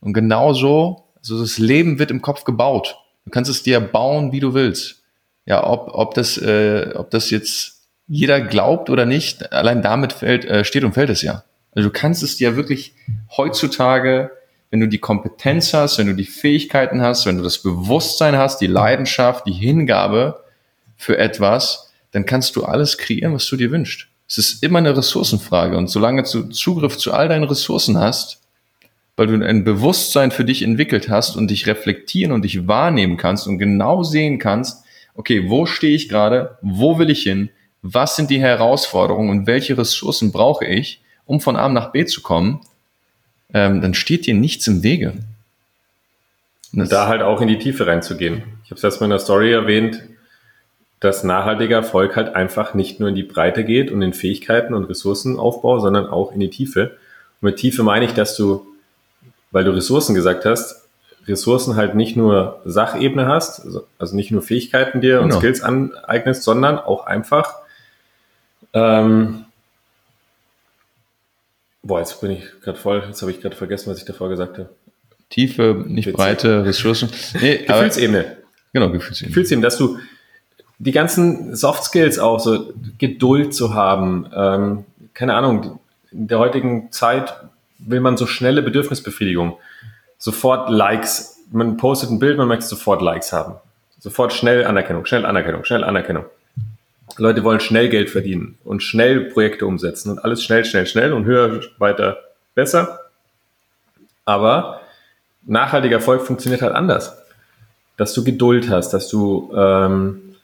[0.02, 2.98] Und genau so, also das Leben wird im Kopf gebaut.
[3.26, 5.04] Du kannst es dir bauen, wie du willst.
[5.46, 10.46] Ja, ob, ob das, äh, ob das jetzt jeder glaubt oder nicht, allein damit fällt,
[10.46, 11.44] äh, steht und fällt es ja.
[11.74, 12.94] Also du kannst es dir wirklich
[13.36, 14.32] heutzutage,
[14.72, 18.60] wenn du die Kompetenz hast, wenn du die Fähigkeiten hast, wenn du das Bewusstsein hast,
[18.60, 20.44] die Leidenschaft, die Hingabe
[20.96, 24.08] für etwas, dann kannst du alles kreieren, was du dir wünschst.
[24.28, 25.78] Es ist immer eine Ressourcenfrage.
[25.78, 28.42] Und solange du Zugriff zu all deinen Ressourcen hast,
[29.18, 33.48] weil du ein Bewusstsein für dich entwickelt hast und dich reflektieren und dich wahrnehmen kannst
[33.48, 37.50] und genau sehen kannst, okay, wo stehe ich gerade, wo will ich hin,
[37.82, 42.22] was sind die Herausforderungen und welche Ressourcen brauche ich, um von A nach B zu
[42.22, 42.62] kommen,
[43.54, 45.14] ähm, dann steht dir nichts im Wege.
[46.74, 48.44] Und da halt auch in die Tiefe reinzugehen.
[48.64, 50.04] Ich habe es erstmal in der Story erwähnt,
[51.00, 54.86] dass nachhaltiger Erfolg halt einfach nicht nur in die Breite geht und in Fähigkeiten und
[54.86, 56.98] Ressourcenaufbau, sondern auch in die Tiefe.
[57.42, 58.67] Und mit Tiefe meine ich, dass du,
[59.52, 60.84] weil du Ressourcen gesagt hast,
[61.28, 63.68] Ressourcen halt nicht nur Sachebene hast,
[64.00, 65.40] also- nicht nur Fähigkeiten dir und Genau.
[65.40, 67.56] Skills aneignest, sondern auch einfach,
[68.74, 69.46] ähm,
[71.84, 74.58] boah, jetzt bin ich gerade voll, jetzt habe ich gerade vergessen, was ich davor gesagt
[74.58, 74.70] habe.
[75.30, 76.16] Tiefe, nicht Witzig.
[76.18, 77.10] Breite, Ressourcen.
[77.42, 78.38] Nee, aber, Gefühlsebene.
[78.74, 79.34] genau, Gefühlsebene.
[79.34, 79.98] fühlst eben, dass du
[80.80, 85.80] die ganzen Soft Skills auch so Geduld zu haben, ähm, keine Ahnung,
[86.12, 87.34] in der heutigen Zeit
[87.80, 89.58] will man so schnelle Bedürfnisbefriedigung,
[90.18, 93.56] sofort Likes, man postet ein Bild, man möchte sofort Likes haben,
[94.00, 96.26] sofort schnell Anerkennung, schnell Anerkennung, schnell Anerkennung.
[97.18, 101.26] Leute wollen schnell Geld verdienen und schnell Projekte umsetzen und alles schnell, schnell, schnell und
[101.26, 102.18] höher, weiter,
[102.54, 103.00] besser.
[104.26, 104.82] Aber
[105.46, 107.18] nachhaltiger Erfolg funktioniert halt anders
[107.98, 110.36] dass du Geduld hast, dass du ähm,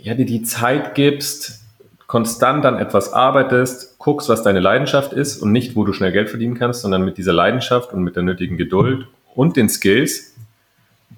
[0.00, 1.60] ja, dir die Zeit gibst,
[2.06, 6.28] konstant an etwas arbeitest, guckst, was deine Leidenschaft ist und nicht, wo du schnell Geld
[6.28, 10.34] verdienen kannst, sondern mit dieser Leidenschaft und mit der nötigen Geduld und den Skills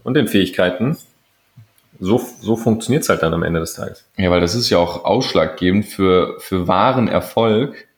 [0.03, 0.97] und den Fähigkeiten.
[1.99, 4.05] So, so funktioniert es halt dann am Ende des Tages.
[4.17, 7.89] Ja, weil das ist ja auch ausschlaggebend für, für wahren Erfolg,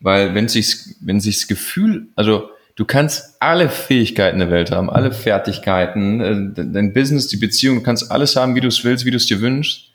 [0.00, 5.12] weil wenn sich's, wenn sich's Gefühl, also du kannst alle Fähigkeiten der Welt haben, alle
[5.12, 9.10] Fertigkeiten, äh, dein Business, die Beziehung, du kannst alles haben, wie du es willst, wie
[9.10, 9.90] du es dir wünschst.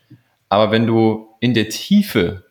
[0.48, 2.47] Aber wenn du in der Tiefe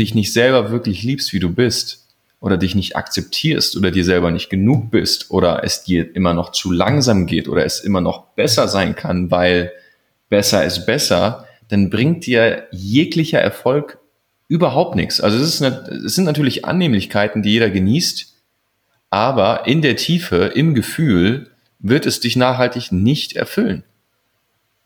[0.00, 2.00] dich nicht selber wirklich liebst, wie du bist,
[2.40, 6.52] oder dich nicht akzeptierst oder dir selber nicht genug bist oder es dir immer noch
[6.52, 9.72] zu langsam geht oder es immer noch besser sein kann, weil
[10.30, 13.98] besser ist besser, dann bringt dir jeglicher Erfolg
[14.48, 15.20] überhaupt nichts.
[15.20, 18.34] Also es, ist eine, es sind natürlich Annehmlichkeiten, die jeder genießt,
[19.10, 23.84] aber in der Tiefe, im Gefühl, wird es dich nachhaltig nicht erfüllen.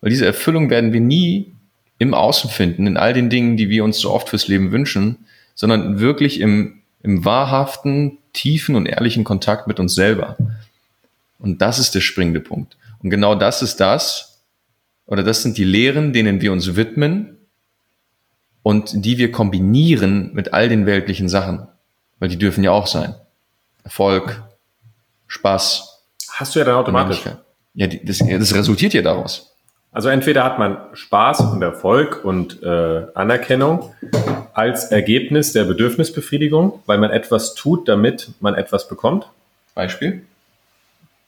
[0.00, 1.53] Weil diese Erfüllung werden wir nie
[1.98, 5.26] im Außen finden, in all den Dingen, die wir uns so oft fürs Leben wünschen,
[5.54, 10.37] sondern wirklich im, im wahrhaften, tiefen und ehrlichen Kontakt mit uns selber.
[11.38, 12.76] Und das ist der springende Punkt.
[13.02, 14.42] Und genau das ist das,
[15.07, 17.37] oder das sind die Lehren, denen wir uns widmen
[18.62, 21.68] und die wir kombinieren mit all den weltlichen Sachen.
[22.18, 23.14] Weil die dürfen ja auch sein.
[23.83, 24.42] Erfolg,
[25.26, 26.00] Spaß.
[26.30, 27.22] Hast du ja dann automatisch.
[27.74, 29.54] Ja, das, das resultiert ja daraus.
[29.94, 33.94] Also entweder hat man Spaß und Erfolg und äh, Anerkennung
[34.52, 39.28] als Ergebnis der Bedürfnisbefriedigung, weil man etwas tut, damit man etwas bekommt.
[39.76, 40.22] Beispiel?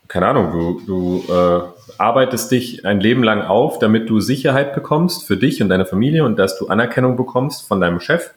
[0.08, 1.60] Keine Ahnung, du, du äh,
[1.96, 6.24] arbeitest dich ein Leben lang auf, damit du Sicherheit bekommst für dich und deine Familie
[6.24, 8.32] und dass du Anerkennung bekommst von deinem Chef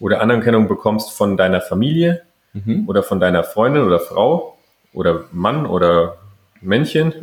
[0.00, 2.86] oder Anerkennung bekommst von deiner Familie mhm.
[2.88, 4.58] oder von deiner Freundin oder Frau
[4.92, 6.18] oder Mann oder
[6.60, 7.14] Männchen.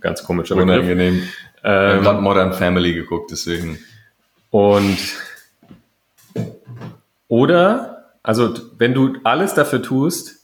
[0.00, 0.76] Ganz komischer Begriff.
[0.76, 1.22] Unangenehm.
[1.62, 3.78] Ähm, gerade Modern Family geguckt, deswegen.
[4.50, 4.98] Und
[7.28, 10.40] oder, also wenn du alles dafür tust,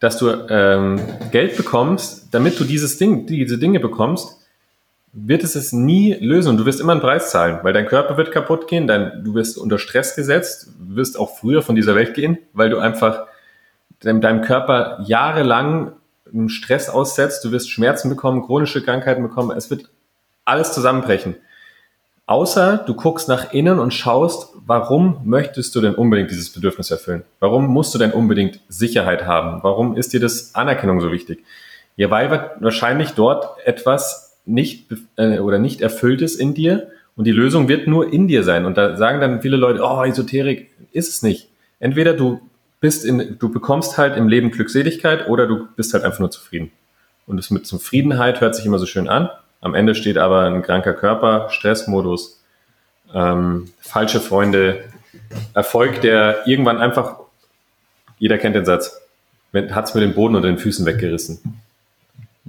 [0.00, 1.00] dass du ähm,
[1.32, 4.38] Geld bekommst, damit du dieses Ding, diese Dinge bekommst,
[5.12, 8.16] wird es es nie lösen und du wirst immer einen Preis zahlen, weil dein Körper
[8.16, 12.14] wird kaputt gehen, dein, du wirst unter Stress gesetzt, wirst auch früher von dieser Welt
[12.14, 13.26] gehen, weil du einfach
[14.00, 15.92] deinem Körper jahrelang
[16.46, 19.88] Stress aussetzt, du wirst Schmerzen bekommen, chronische Krankheiten bekommen, es wird
[20.44, 21.36] alles zusammenbrechen.
[22.26, 27.22] Außer du guckst nach innen und schaust, warum möchtest du denn unbedingt dieses Bedürfnis erfüllen?
[27.38, 29.62] Warum musst du denn unbedingt Sicherheit haben?
[29.62, 31.44] Warum ist dir das Anerkennung so wichtig?
[31.96, 37.32] Ja, weil wahrscheinlich dort etwas nicht äh, oder nicht erfüllt ist in dir und die
[37.32, 38.64] Lösung wird nur in dir sein.
[38.64, 41.50] Und da sagen dann viele Leute, oh, Esoterik ist es nicht.
[41.78, 42.40] Entweder du
[42.84, 46.70] bist in, du bekommst halt im Leben Glückseligkeit oder du bist halt einfach nur zufrieden.
[47.26, 49.30] Und das mit Zufriedenheit hört sich immer so schön an.
[49.62, 52.42] Am Ende steht aber ein kranker Körper, Stressmodus,
[53.14, 54.84] ähm, falsche Freunde,
[55.54, 57.20] Erfolg, der irgendwann einfach,
[58.18, 59.00] jeder kennt den Satz,
[59.54, 61.62] hat es mir den Boden unter den Füßen weggerissen.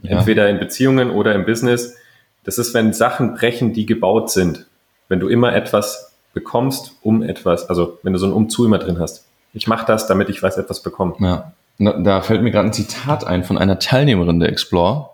[0.01, 0.17] Ja.
[0.17, 1.95] Entweder in Beziehungen oder im Business.
[2.43, 4.65] Das ist, wenn Sachen brechen, die gebaut sind.
[5.07, 8.99] Wenn du immer etwas bekommst, um etwas, also wenn du so ein Umzu immer drin
[8.99, 9.25] hast.
[9.55, 11.15] Ich mache das, damit ich weiß, etwas bekomme.
[11.19, 11.53] Ja.
[11.77, 15.09] Da fällt mir gerade ein Zitat ein von einer Teilnehmerin der Explore.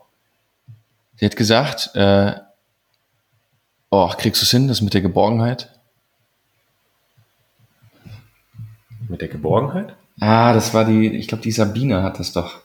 [1.15, 2.33] Sie hat gesagt, äh,
[3.91, 5.69] oh, kriegst du es hin, das mit der Geborgenheit?
[9.07, 9.93] Mit der Geborgenheit?
[10.19, 12.61] Ah, das war die, ich glaube, die Sabine hat das doch.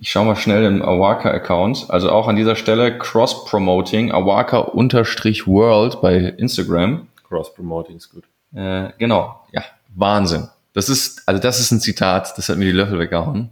[0.00, 1.86] Ich schaue mal schnell im Awaka-Account.
[1.88, 7.06] Also auch an dieser Stelle Cross-Promoting, Awaka-World bei Instagram.
[7.28, 8.24] Cross-Promoting ist gut.
[8.54, 9.62] Äh, genau, ja,
[9.94, 10.48] Wahnsinn.
[10.74, 13.50] Das ist, also das ist ein Zitat, das hat mir die Löffel weggehauen.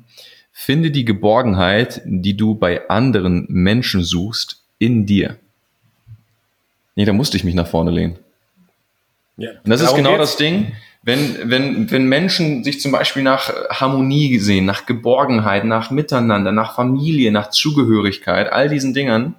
[0.52, 5.36] Finde die Geborgenheit, die du bei anderen Menschen suchst, in dir.
[6.94, 8.18] Nee, da musste ich mich nach vorne lehnen.
[9.36, 10.32] Ja, Und das ist genau geht's.
[10.32, 10.72] das Ding.
[11.04, 16.76] Wenn, wenn, wenn Menschen sich zum Beispiel nach Harmonie sehen, nach Geborgenheit, nach Miteinander, nach
[16.76, 19.34] Familie, nach Zugehörigkeit, all diesen Dingern,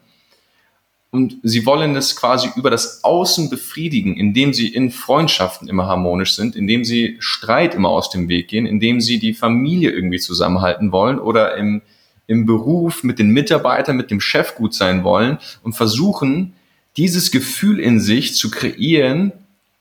[1.13, 6.33] und sie wollen es quasi über das Außen befriedigen, indem sie in Freundschaften immer harmonisch
[6.33, 10.91] sind, indem sie Streit immer aus dem Weg gehen, indem sie die Familie irgendwie zusammenhalten
[10.91, 11.83] wollen oder im,
[12.25, 16.53] im Beruf mit den Mitarbeitern, mit dem Chef gut sein wollen und versuchen,
[16.97, 19.33] dieses Gefühl in sich zu kreieren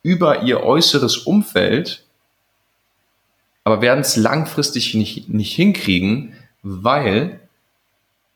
[0.03, 2.05] über ihr äußeres Umfeld,
[3.65, 7.41] aber werden es langfristig nicht, nicht hinkriegen, weil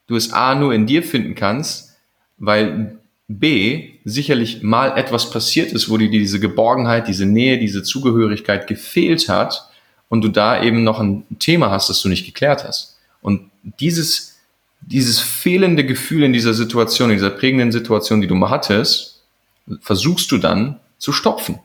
[0.06, 1.95] du es A nur in dir finden kannst,
[2.38, 8.66] weil B sicherlich mal etwas passiert ist, wo dir diese Geborgenheit, diese Nähe, diese Zugehörigkeit
[8.66, 9.68] gefehlt hat
[10.08, 12.96] und du da eben noch ein Thema hast, das du nicht geklärt hast.
[13.20, 14.38] Und dieses,
[14.80, 19.22] dieses fehlende Gefühl in dieser Situation, in dieser prägenden Situation, die du mal hattest,
[19.80, 21.58] versuchst du dann zu stopfen,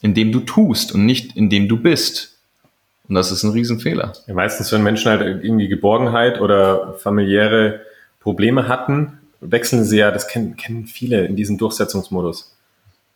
[0.00, 2.38] indem du tust und nicht indem du bist.
[3.08, 4.14] Und das ist ein Riesenfehler.
[4.26, 7.82] Ja, meistens, wenn Menschen halt irgendwie Geborgenheit oder familiäre
[8.20, 12.56] Probleme hatten, wechseln sie ja, das kennen, kennen viele in diesem Durchsetzungsmodus.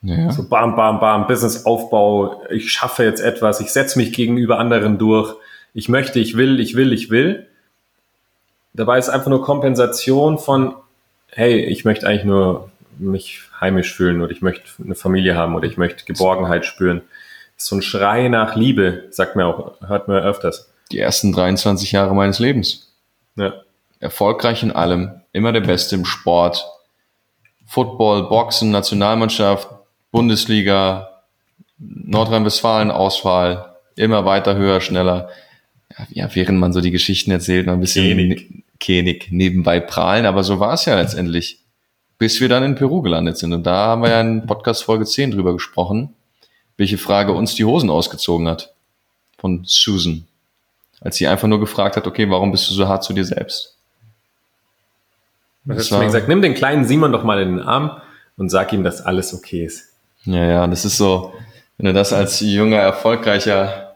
[0.02, 0.30] Ja.
[0.30, 5.34] So bam, bam, bam, Businessaufbau, ich schaffe jetzt etwas, ich setze mich gegenüber anderen durch,
[5.72, 7.46] ich möchte, ich will, ich will, ich will.
[8.74, 10.74] Dabei ist einfach nur Kompensation von,
[11.28, 15.66] hey, ich möchte eigentlich nur mich heimisch fühlen oder ich möchte eine Familie haben oder
[15.66, 17.02] ich möchte Geborgenheit spüren.
[17.56, 20.70] So ein Schrei nach Liebe, sagt mir auch, hört man öfters.
[20.92, 22.92] Die ersten 23 Jahre meines Lebens.
[23.36, 23.54] Ja.
[23.98, 26.64] Erfolgreich in allem, immer der Beste im Sport.
[27.66, 29.68] Football, Boxen, Nationalmannschaft,
[30.10, 31.22] Bundesliga,
[31.78, 35.28] Nordrhein-Westfalen, Auswahl, immer weiter, höher, schneller.
[36.10, 38.64] Ja, während man so die Geschichten erzählt, mal ein bisschen Kenig.
[38.78, 41.60] Kenig nebenbei prahlen, aber so war es ja letztendlich.
[42.18, 43.52] Bis wir dann in Peru gelandet sind.
[43.52, 46.14] Und da haben wir ja in Podcast Folge 10 drüber gesprochen,
[46.76, 48.74] welche Frage uns die Hosen ausgezogen hat.
[49.38, 50.26] Von Susan.
[51.00, 53.75] Als sie einfach nur gefragt hat, okay, warum bist du so hart zu dir selbst?
[55.66, 56.28] Das hast du mir gesagt?
[56.28, 58.00] Nimm den kleinen Simon doch mal in den Arm
[58.36, 59.92] und sag ihm, dass alles okay ist.
[60.24, 61.32] Ja, ja, das ist so,
[61.78, 63.94] wenn du das als junger, erfolgreicher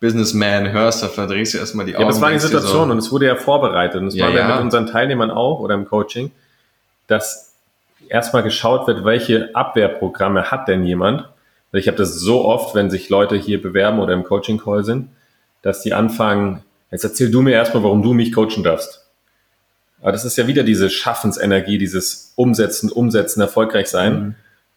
[0.00, 2.04] Businessman hörst, da verdrehst du erstmal die Augen.
[2.04, 4.00] Ja, es war die Situation So, und es wurde ja vorbereitet.
[4.00, 6.30] Und es Ja, war ja mit unseren Teilnehmern auch oder im Coaching,
[7.06, 7.54] dass
[8.08, 11.28] erstmal geschaut wird, welche Abwehrprogramme hat denn jemand.
[11.70, 15.08] Weil ich habe das so oft, wenn sich Leute hier bewerben oder im Coaching-Call sind,
[15.62, 18.99] dass die anfangen, jetzt erzähl du mir erstmal, warum du mich coachen darfst.
[20.02, 24.14] Aber das ist ja wieder diese Schaffensenergie, dieses Umsetzen, Umsetzen, erfolgreich sein.
[24.20, 24.34] Mhm.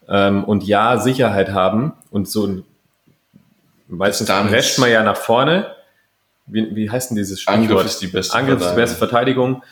[0.08, 2.64] Ähm, und ja, Sicherheit haben und so ein-
[3.88, 5.66] meistens prescht man ja nach vorne.
[6.46, 7.70] Wie, wie heißt denn dieses Stichwort?
[7.70, 8.82] Angriff ist die beste Angriff ist die Verteidigung.
[8.82, 9.62] beste Verteidigung.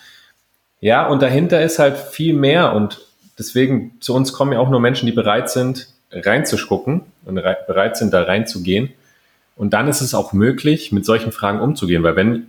[0.80, 3.00] Ja, und dahinter ist halt viel mehr und
[3.38, 7.96] deswegen zu uns kommen ja auch nur Menschen, die bereit sind, reinzuspucken und rei bereit
[7.96, 8.92] sind, da reinzugehen.
[9.56, 12.46] Und dann ist es auch möglich, mit solchen Fragen umzugehen, weil wenn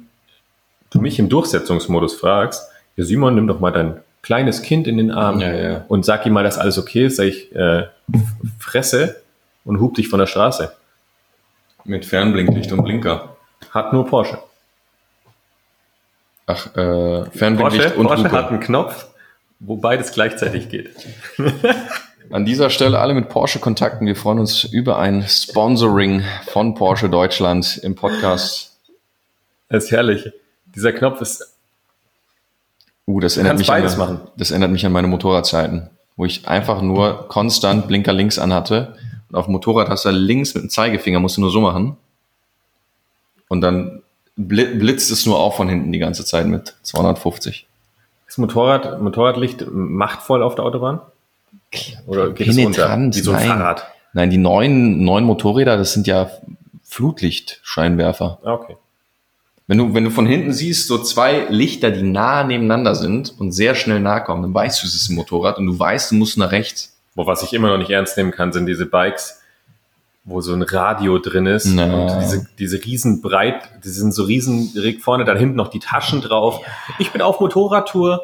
[0.90, 5.12] du mich im Durchsetzungsmodus fragst, ja Simon, nimm doch mal dein kleines Kind in den
[5.12, 5.86] Arm Ja, ja.
[5.88, 7.88] und sag ihm mal, dass alles okay ist, sag ich, äh,
[8.60, 9.22] fresse
[9.66, 10.74] und hub dich von der Straße.
[11.86, 13.36] mit Fernblinklicht und Blinker.
[13.72, 14.38] Hat nur Porsche.
[16.46, 18.32] Ach, äh, Fernblinklicht Porsche, und Porsche Hupe.
[18.32, 19.08] hat einen Knopf,
[19.60, 20.90] wo beides gleichzeitig geht.
[22.32, 24.08] An dieser Stelle alle mit Porsche kontakten.
[24.08, 28.78] Wir freuen uns über ein Sponsoring von Porsche Deutschland im Podcast.
[29.70, 30.32] Das ist herrlich.
[30.74, 31.54] Dieser Knopf ist,
[33.06, 34.22] Uh, das erinnert mich an, machen.
[34.38, 38.96] das erinnert mich an meine Motorradzeiten, wo ich einfach nur konstant Blinker links anhatte.
[39.30, 41.98] Und auf dem Motorrad hast du links mit dem Zeigefinger, musst du nur so machen.
[43.50, 44.02] Und dann
[44.38, 47.68] bli- blitzt es nur auf von hinten die ganze Zeit mit 250.
[48.28, 51.02] ist Motorrad, Motorradlicht machtvoll auf der Autobahn?
[52.08, 52.84] Oder geht es unter?
[52.84, 53.48] Penetrant, Wie so ein nein.
[53.58, 53.86] Fahrrad.
[54.14, 56.30] Nein, die neuen, neuen Motorräder, das sind ja
[56.84, 58.40] Flutlichtscheinwerfer.
[58.44, 58.78] Ah, Okay.
[59.68, 63.54] Wenn du, wenn du von hinten siehst, so zwei Lichter, die nah nebeneinander sind und
[63.54, 66.16] sehr schnell nahe kommen, dann weißt du, es ist ein Motorrad und du weißt, du
[66.16, 66.98] musst nach rechts.
[67.16, 69.40] Wo was ich immer noch nicht ernst nehmen kann, sind diese Bikes,
[70.26, 71.84] wo so ein Radio drin ist Na.
[71.86, 74.72] und diese, diese riesen breit, die sind so riesen
[75.02, 76.60] vorne, dann hinten noch die Taschen drauf.
[77.00, 78.22] Ich bin auf Motorradtour,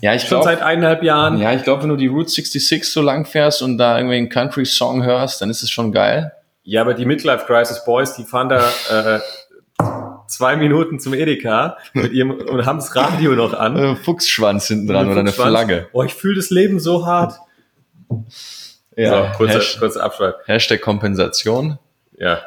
[0.00, 1.38] Ja, ich schon glaube, seit eineinhalb Jahren.
[1.38, 4.28] ja, ich glaube, wenn du die Route 66 so lang fährst und da irgendwie einen
[4.30, 6.32] Country-Song hörst, dann ist es schon geil.
[6.62, 9.20] Ja, aber die Midlife Crisis Boys, die fahren da äh,
[10.30, 13.76] zwei Minuten zum Edeka mit ihrem und haben das Radio noch an.
[13.76, 15.32] Äh, Fuchsschwanz hinten dran oder eine.
[15.32, 15.88] Flagge.
[15.92, 17.34] Oh, ich fühle das Leben so hart.
[18.96, 20.34] Ja, so, kurzer, Hasht- kurzer Abschweif.
[20.46, 21.78] Hashtag Kompensation.
[22.18, 22.40] Ja.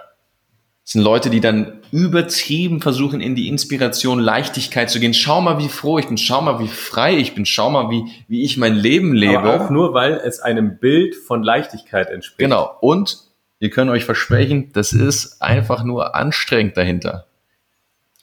[0.83, 5.13] Das sind Leute, die dann übertrieben versuchen, in die Inspiration, Leichtigkeit zu gehen.
[5.13, 6.17] Schau mal, wie froh ich bin.
[6.17, 7.45] Schau mal, wie frei ich bin.
[7.45, 9.39] Schau mal, wie, wie ich mein Leben lebe.
[9.39, 12.39] Aber auch nur, weil es einem Bild von Leichtigkeit entspricht.
[12.39, 12.69] Genau.
[12.81, 13.17] Und
[13.59, 17.27] ihr könnt euch versprechen, das ist einfach nur anstrengend dahinter.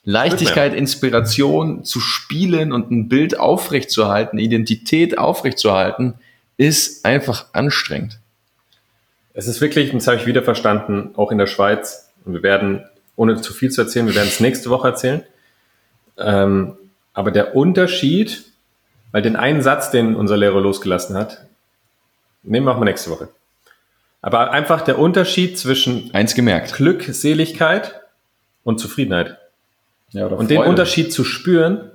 [0.03, 6.15] Leichtigkeit, Inspiration zu spielen und ein Bild aufrechtzuerhalten, Identität aufrechtzuerhalten,
[6.57, 8.19] ist einfach anstrengend.
[9.33, 12.09] Es ist wirklich, und das habe ich wieder verstanden, auch in der Schweiz.
[12.25, 12.83] Und wir werden,
[13.15, 15.23] ohne zu viel zu erzählen, wir werden es nächste Woche erzählen.
[16.17, 16.73] Ähm,
[17.13, 18.43] aber der Unterschied,
[19.11, 21.45] weil den einen Satz, den unser Lehrer losgelassen hat,
[22.43, 23.29] nehmen wir auch mal nächste Woche.
[24.21, 26.73] Aber einfach der Unterschied zwischen Eins gemerkt.
[26.73, 28.01] Glückseligkeit
[28.63, 29.37] und Zufriedenheit.
[30.11, 31.89] Ja, Und den Unterschied zu spüren,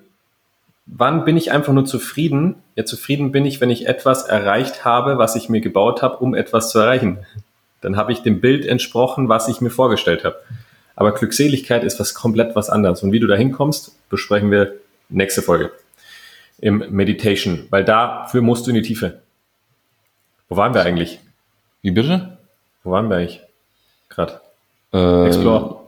[0.86, 2.56] wann bin ich einfach nur zufrieden?
[2.76, 6.34] Ja, zufrieden bin ich, wenn ich etwas erreicht habe, was ich mir gebaut habe, um
[6.34, 7.18] etwas zu erreichen.
[7.80, 10.36] Dann habe ich dem Bild entsprochen, was ich mir vorgestellt habe.
[10.94, 13.02] Aber Glückseligkeit ist was komplett was anderes.
[13.02, 14.74] Und wie du da hinkommst, besprechen wir
[15.10, 15.70] nächste Folge
[16.58, 19.20] im Meditation, weil dafür musst du in die Tiefe.
[20.48, 21.20] Wo waren wir eigentlich?
[21.82, 22.38] Wie bitte?
[22.82, 23.42] Wo waren wir eigentlich?
[24.08, 24.40] Gerade.
[24.92, 25.85] Äh, Explore.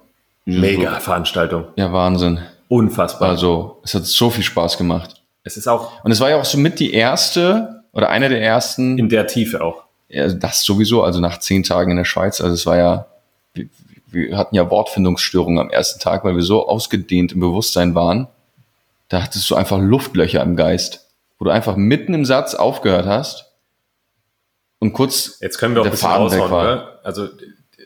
[0.49, 1.65] Mega Veranstaltung.
[1.77, 2.41] Ja, Wahnsinn.
[2.69, 3.29] Unfassbar.
[3.29, 5.23] Also, es hat so viel Spaß gemacht.
[5.45, 8.99] es ist auch Und es war ja auch somit die erste oder eine der ersten
[8.99, 9.85] in der Tiefe auch.
[10.09, 13.07] Ja, das sowieso, also nach zehn Tagen in der Schweiz, also es war ja,
[13.53, 13.69] wie,
[14.07, 18.27] wir hatten ja Wortfindungsstörungen am ersten Tag, weil wir so ausgedehnt im Bewusstsein waren.
[19.11, 21.07] Da hattest du einfach Luftlöcher im Geist,
[21.39, 23.51] wo du einfach mitten im Satz aufgehört hast
[24.79, 27.01] und kurz Jetzt können wir auch ein bisschen raushauen, oder?
[27.03, 27.29] Also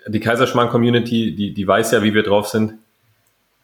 [0.06, 2.74] die Kaiserschmarrn-Community, die, die weiß ja, wie wir drauf sind.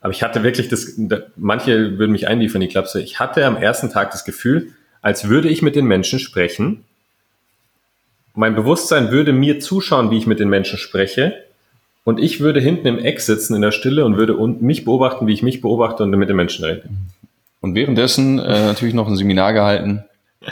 [0.00, 0.98] Aber ich hatte wirklich das,
[1.36, 3.02] manche würden mich einliefern, die Klapse.
[3.02, 4.72] Ich hatte am ersten Tag das Gefühl,
[5.02, 6.84] als würde ich mit den Menschen sprechen.
[8.34, 11.44] Mein Bewusstsein würde mir zuschauen, wie ich mit den Menschen spreche.
[12.04, 15.34] Und ich würde hinten im Eck sitzen in der Stille und würde mich beobachten, wie
[15.34, 16.84] ich mich beobachte und mit den Menschen rede.
[17.60, 20.04] Und währenddessen äh, natürlich noch ein Seminar gehalten.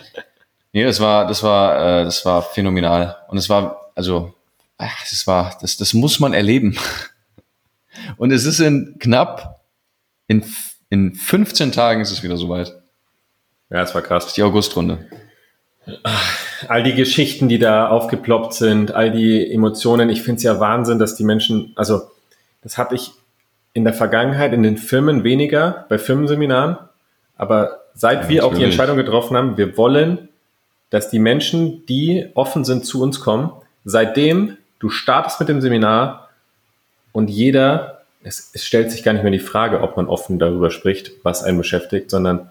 [0.73, 3.17] Nee, das war, das war, äh, das war phänomenal.
[3.29, 4.35] Und es war, also,
[4.79, 6.77] ach, das war, das, das muss man erleben.
[8.17, 9.61] Und es ist in knapp,
[10.27, 10.45] in,
[10.91, 12.75] in 15 Tagen ist es wieder soweit.
[13.71, 14.35] Ja, es war krass.
[14.35, 15.07] Die Augustrunde.
[16.69, 20.11] All die Geschichten, die da aufgeploppt sind, all die Emotionen.
[20.11, 22.03] Ich finde es ja Wahnsinn, dass die Menschen, also
[22.63, 23.13] das habe ich
[23.73, 26.79] in der Vergangenheit in den Firmen weniger, bei Firmenseminaren.
[27.37, 30.29] Aber seit ja, wir auch die Entscheidung getroffen haben, wir wollen,
[30.91, 33.53] dass die Menschen, die offen sind, zu uns kommen.
[33.85, 36.29] Seitdem du startest mit dem Seminar
[37.13, 40.71] und jeder, es, es stellt sich gar nicht mehr die Frage, ob man offen darüber
[40.71, 42.51] spricht, was einen beschäftigt, sondern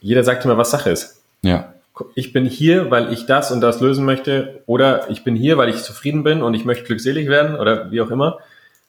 [0.00, 1.22] jeder sagt immer, was Sache ist.
[1.42, 1.74] Ja.
[2.14, 5.68] Ich bin hier, weil ich das und das lösen möchte, oder ich bin hier, weil
[5.68, 8.38] ich zufrieden bin und ich möchte glückselig werden oder wie auch immer.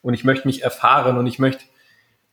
[0.02, 1.66] Und ich möchte mich erfahren und ich möchte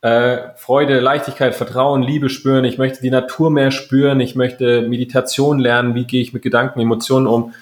[0.00, 2.64] äh, Freude, Leichtigkeit, Vertrauen, Liebe spüren.
[2.64, 4.20] Ich möchte die Natur mehr spüren.
[4.20, 5.96] Ich möchte Meditation lernen.
[5.96, 7.54] Wie gehe ich mit Gedanken, Emotionen um?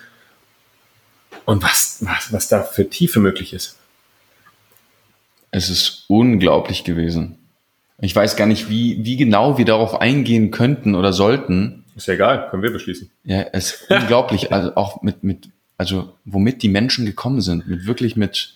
[1.46, 3.76] Und was, was, was da für Tiefe möglich ist.
[5.52, 7.38] Es ist unglaublich gewesen.
[7.98, 11.84] Ich weiß gar nicht, wie, wie genau wir darauf eingehen könnten oder sollten.
[11.94, 13.10] Ist ja egal, können wir beschließen.
[13.24, 17.86] Ja, es ist unglaublich, also auch mit, mit, also womit die Menschen gekommen sind, mit
[17.86, 18.54] wirklich mit,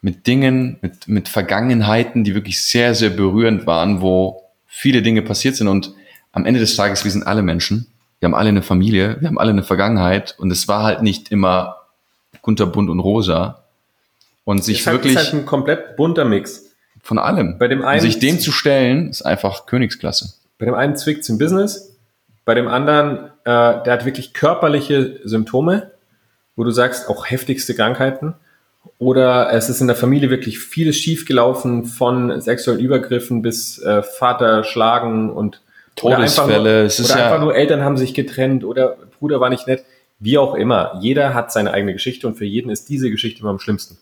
[0.00, 5.56] mit Dingen, mit, mit Vergangenheiten, die wirklich sehr, sehr berührend waren, wo viele Dinge passiert
[5.56, 5.94] sind und
[6.32, 7.86] am Ende des Tages, wir sind alle Menschen,
[8.18, 11.30] wir haben alle eine Familie, wir haben alle eine Vergangenheit und es war halt nicht
[11.30, 11.83] immer
[12.44, 13.64] kunterbunt und rosa
[14.44, 15.14] und sich halt, wirklich...
[15.14, 17.58] Ist halt ein komplett bunter Mix von allem.
[17.58, 20.34] Bei dem einen, sich dem zu stellen, ist einfach Königsklasse.
[20.58, 21.96] Bei dem einen zwickt es im Business,
[22.44, 25.90] bei dem anderen, äh, der hat wirklich körperliche Symptome,
[26.54, 28.34] wo du sagst, auch heftigste Krankheiten.
[28.98, 34.64] Oder es ist in der Familie wirklich vieles schiefgelaufen, von sexuellen Übergriffen bis äh, Vater
[34.64, 35.62] schlagen und
[35.96, 36.60] Todesfälle.
[36.60, 39.66] Oder, einfach nur, oder ja einfach nur Eltern haben sich getrennt oder Bruder war nicht
[39.66, 39.84] nett.
[40.24, 40.98] Wie auch immer.
[41.02, 43.98] Jeder hat seine eigene Geschichte und für jeden ist diese Geschichte immer am schlimmsten.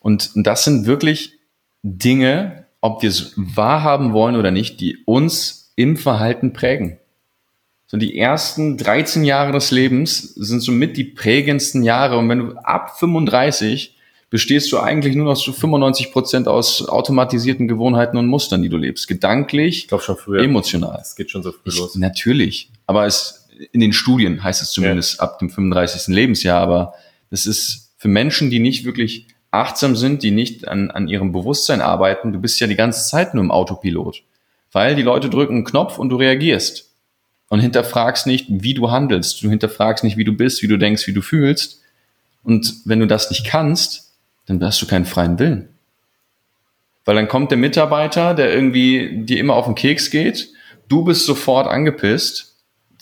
[0.00, 1.38] Und das sind wirklich
[1.82, 6.98] Dinge, ob wir es wahrhaben wollen oder nicht, die uns im Verhalten prägen.
[7.86, 12.18] So die ersten 13 Jahre des Lebens sind somit die prägendsten Jahre.
[12.18, 13.96] Und wenn du ab 35
[14.28, 18.78] bestehst du eigentlich nur noch zu 95 Prozent aus automatisierten Gewohnheiten und Mustern, die du
[18.78, 19.06] lebst.
[19.06, 20.42] Gedanklich, ich glaube schon früher.
[20.42, 20.98] emotional.
[21.02, 21.94] Es geht schon so früh ich, los.
[21.96, 22.70] Natürlich.
[22.86, 23.41] Aber es,
[23.72, 25.24] in den Studien heißt es zumindest ja.
[25.24, 26.14] ab dem 35.
[26.14, 26.60] Lebensjahr.
[26.60, 26.94] Aber
[27.30, 31.80] das ist für Menschen, die nicht wirklich achtsam sind, die nicht an, an ihrem Bewusstsein
[31.80, 34.22] arbeiten, du bist ja die ganze Zeit nur im Autopilot.
[34.72, 36.90] Weil die Leute drücken einen Knopf und du reagierst.
[37.48, 39.42] Und hinterfragst nicht, wie du handelst.
[39.42, 41.82] Du hinterfragst nicht, wie du bist, wie du denkst, wie du fühlst.
[42.42, 44.14] Und wenn du das nicht kannst,
[44.46, 45.68] dann hast du keinen freien Willen.
[47.04, 50.48] Weil dann kommt der Mitarbeiter, der irgendwie dir immer auf den Keks geht,
[50.88, 52.51] du bist sofort angepisst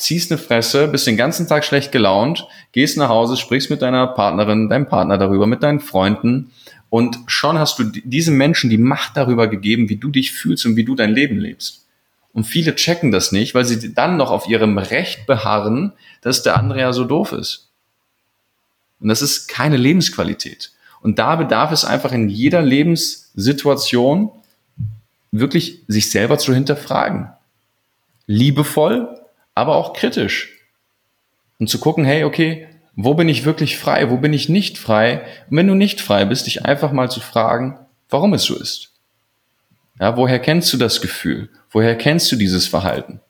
[0.00, 4.06] ziehst eine Fresse, bist den ganzen Tag schlecht gelaunt, gehst nach Hause, sprichst mit deiner
[4.06, 6.50] Partnerin, deinem Partner darüber, mit deinen Freunden
[6.90, 10.76] und schon hast du diesem Menschen die Macht darüber gegeben, wie du dich fühlst und
[10.76, 11.86] wie du dein Leben lebst.
[12.32, 16.56] Und viele checken das nicht, weil sie dann noch auf ihrem Recht beharren, dass der
[16.56, 17.68] andere ja so doof ist.
[19.00, 20.72] Und das ist keine Lebensqualität.
[21.00, 24.30] Und da bedarf es einfach in jeder Lebenssituation
[25.32, 27.30] wirklich sich selber zu hinterfragen.
[28.26, 29.19] Liebevoll,
[29.60, 30.56] aber auch kritisch.
[31.58, 35.22] Und zu gucken, hey, okay, wo bin ich wirklich frei, wo bin ich nicht frei?
[35.50, 38.90] Und wenn du nicht frei bist, dich einfach mal zu fragen, warum es so ist.
[40.00, 41.50] Ja, woher kennst du das Gefühl?
[41.70, 43.20] Woher kennst du dieses Verhalten?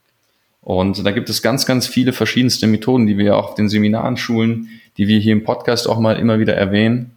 [0.63, 4.17] Und da gibt es ganz, ganz viele verschiedenste Methoden, die wir auch auf den Seminaren
[4.17, 7.17] schulen, die wir hier im Podcast auch mal immer wieder erwähnen,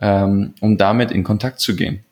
[0.00, 2.04] ähm, um damit in Kontakt zu gehen.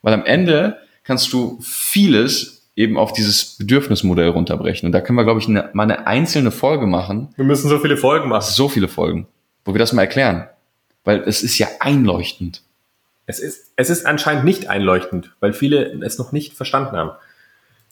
[0.00, 4.86] Weil am Ende kannst du vieles eben auf dieses Bedürfnismodell runterbrechen.
[4.86, 7.28] Und da können wir, glaube ich, eine, mal eine einzelne Folge machen.
[7.36, 8.42] Wir müssen so viele Folgen machen.
[8.42, 9.26] So viele Folgen,
[9.64, 10.48] wo wir das mal erklären.
[11.04, 12.62] Weil es ist ja einleuchtend.
[13.26, 17.10] Es ist, es ist anscheinend nicht einleuchtend, weil viele es noch nicht verstanden haben.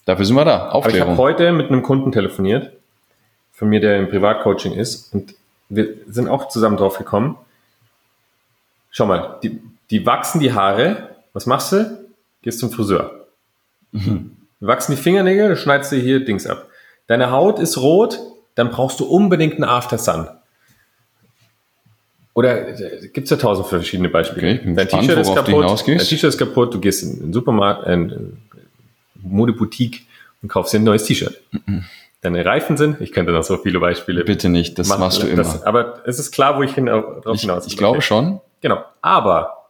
[0.04, 0.70] Dafür sind wir da.
[0.70, 1.12] Aufklärung.
[1.12, 2.72] Aber ich habe heute mit einem Kunden telefoniert,
[3.52, 5.34] von mir, der im Privatcoaching ist, und
[5.68, 7.36] wir sind auch zusammen drauf gekommen.
[8.90, 9.60] Schau mal, die,
[9.90, 12.08] die wachsen die Haare Was machst du?
[12.42, 13.26] Gehst zum Friseur.
[13.92, 14.36] Mhm.
[14.60, 16.68] Wachsen die Fingernägel, du schneidest dir hier Dings ab.
[17.06, 18.18] Deine Haut ist rot,
[18.54, 20.28] dann brauchst du unbedingt einen After Sun.
[22.34, 24.60] Oder äh, gibt es ja tausend verschiedene Beispiele.
[24.60, 27.94] Okay, dein T-Shirt ist kaputt, dein T-Shirt ist kaputt, du gehst in den Supermarkt, äh,
[27.94, 28.36] in
[29.22, 30.06] Modeboutique
[30.42, 31.40] und kaufst dir ein neues T-Shirt.
[31.50, 31.84] Mhm.
[32.22, 34.24] Deine Reifen sind, ich könnte noch so viele Beispiele.
[34.24, 35.42] Bitte nicht, das machen, machst du immer.
[35.42, 38.40] Das, aber es ist klar, wo ich hin, drauf ich, hinaus Ich glaube schon.
[38.60, 38.84] Genau.
[39.00, 39.68] Aber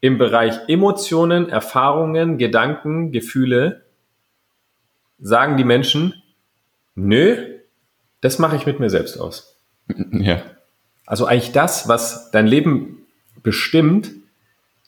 [0.00, 3.82] im Bereich Emotionen, Erfahrungen, Gedanken, Gefühle
[5.18, 6.14] sagen die Menschen,
[6.94, 7.36] nö,
[8.20, 9.56] das mache ich mit mir selbst aus.
[10.12, 10.42] Ja.
[11.06, 13.06] Also eigentlich das, was dein Leben
[13.42, 14.10] bestimmt,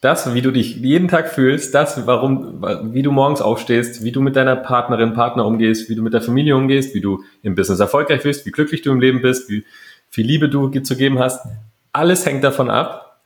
[0.00, 2.62] das, wie du dich jeden Tag fühlst, das, warum,
[2.94, 6.22] wie du morgens aufstehst, wie du mit deiner Partnerin, Partner umgehst, wie du mit der
[6.22, 9.64] Familie umgehst, wie du im Business erfolgreich bist, wie glücklich du im Leben bist, wie
[10.08, 11.46] viel Liebe du zu geben hast,
[11.92, 13.20] alles hängt davon ab.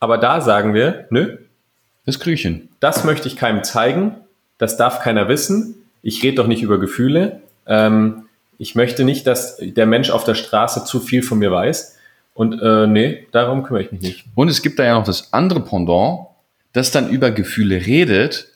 [0.00, 1.38] Aber da sagen wir, nö.
[2.04, 2.68] Das Krüchen.
[2.80, 4.16] Das möchte ich keinem zeigen.
[4.58, 5.74] Das darf keiner wissen.
[6.08, 7.42] Ich rede doch nicht über Gefühle.
[7.66, 8.24] Ähm,
[8.56, 11.96] ich möchte nicht, dass der Mensch auf der Straße zu viel von mir weiß.
[12.32, 14.24] Und äh, nee, darum kümmere ich mich nicht.
[14.34, 16.28] Und es gibt da ja noch das andere Pendant,
[16.72, 18.48] das dann über Gefühle redet,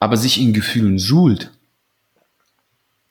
[0.00, 1.52] aber sich in Gefühlen suhlt.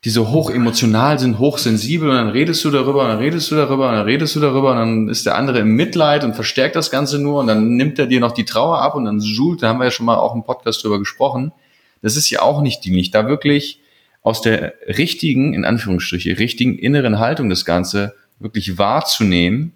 [0.03, 3.55] Die so hoch emotional sind, hochsensibel und dann redest du darüber und dann redest du
[3.55, 6.75] darüber und dann redest du darüber und dann ist der andere im Mitleid und verstärkt
[6.75, 9.63] das Ganze nur und dann nimmt er dir noch die Trauer ab und dann suhlt,
[9.63, 11.53] da haben wir ja schon mal auch im Podcast drüber gesprochen.
[12.01, 13.79] Das ist ja auch nicht dienlich, da wirklich
[14.21, 19.73] aus der richtigen, in Anführungsstriche, richtigen inneren Haltung das Ganze wirklich wahrzunehmen,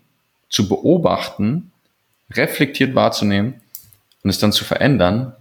[0.50, 1.72] zu beobachten,
[2.32, 3.56] reflektiert wahrzunehmen
[4.24, 5.34] und es dann zu verändern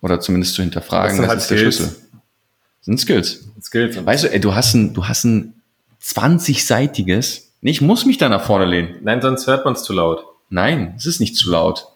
[0.00, 1.86] oder zumindest zu hinterfragen, das, das ist der Schlüssel.
[1.86, 3.48] Das sind Skills.
[3.62, 4.04] Skills.
[4.04, 5.54] Weißt du, ey, du hast ein, du hast ein
[6.02, 8.96] 20-seitiges, nee, ich muss mich da nach vorne lehnen.
[9.02, 10.24] Nein, sonst hört man es zu laut.
[10.50, 11.86] Nein, es ist nicht zu laut.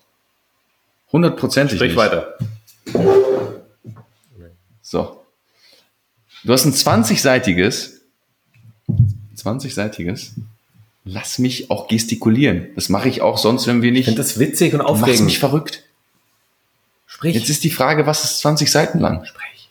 [1.10, 1.98] Hundertprozentig Sprich nicht.
[1.98, 2.38] weiter.
[4.88, 5.20] So.
[6.44, 8.02] Du hast ein 20-seitiges,
[9.36, 10.34] 20-seitiges,
[11.04, 12.68] lass mich auch gestikulieren.
[12.76, 14.02] Das mache ich auch sonst, wenn wir nicht.
[14.02, 15.06] Ich finde das witzig und aufregend.
[15.06, 15.82] Du machst mich verrückt.
[17.08, 17.34] Sprich.
[17.34, 19.24] Jetzt ist die Frage, was ist 20 Seiten lang?
[19.24, 19.70] Sprich.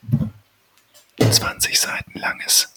[1.17, 2.73] 20 Seiten langes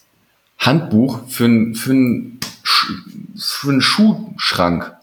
[0.59, 4.95] Handbuch für, ein, für, ein, für einen Schuhschrank.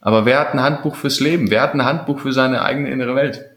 [0.00, 1.48] Aber wer hat ein Handbuch fürs Leben?
[1.50, 3.51] Wer hat ein Handbuch für seine eigene innere Welt?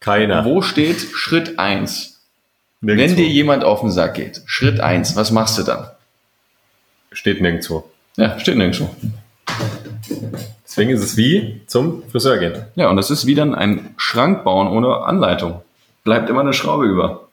[0.00, 0.44] Keiner.
[0.44, 2.20] Wo steht Schritt eins?
[2.80, 5.88] Wenn dir jemand auf den Sack geht, Schritt eins, was machst du dann?
[7.10, 7.90] Steht nirgendwo.
[8.16, 8.88] Ja, steht nirgendwo.
[10.64, 12.66] Deswegen ist es wie zum Friseur gehen.
[12.76, 15.62] Ja, und das ist wie dann ein Schrank bauen ohne Anleitung.
[16.04, 17.28] Bleibt immer eine Schraube über.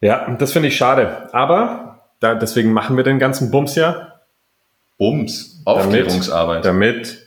[0.00, 1.28] Ja, das finde ich schade.
[1.32, 4.14] Aber da, deswegen machen wir den ganzen Bums ja.
[4.98, 6.64] Bums, Aufklärungsarbeit.
[6.64, 7.25] Damit, damit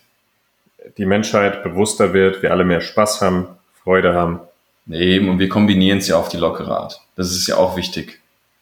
[0.97, 3.47] die Menschheit bewusster wird, wir alle mehr Spaß haben,
[3.84, 4.39] Freude haben.
[4.89, 7.01] Eben, und wir kombinieren es ja auf die lockere Art.
[7.15, 8.19] Das ist ja auch wichtig.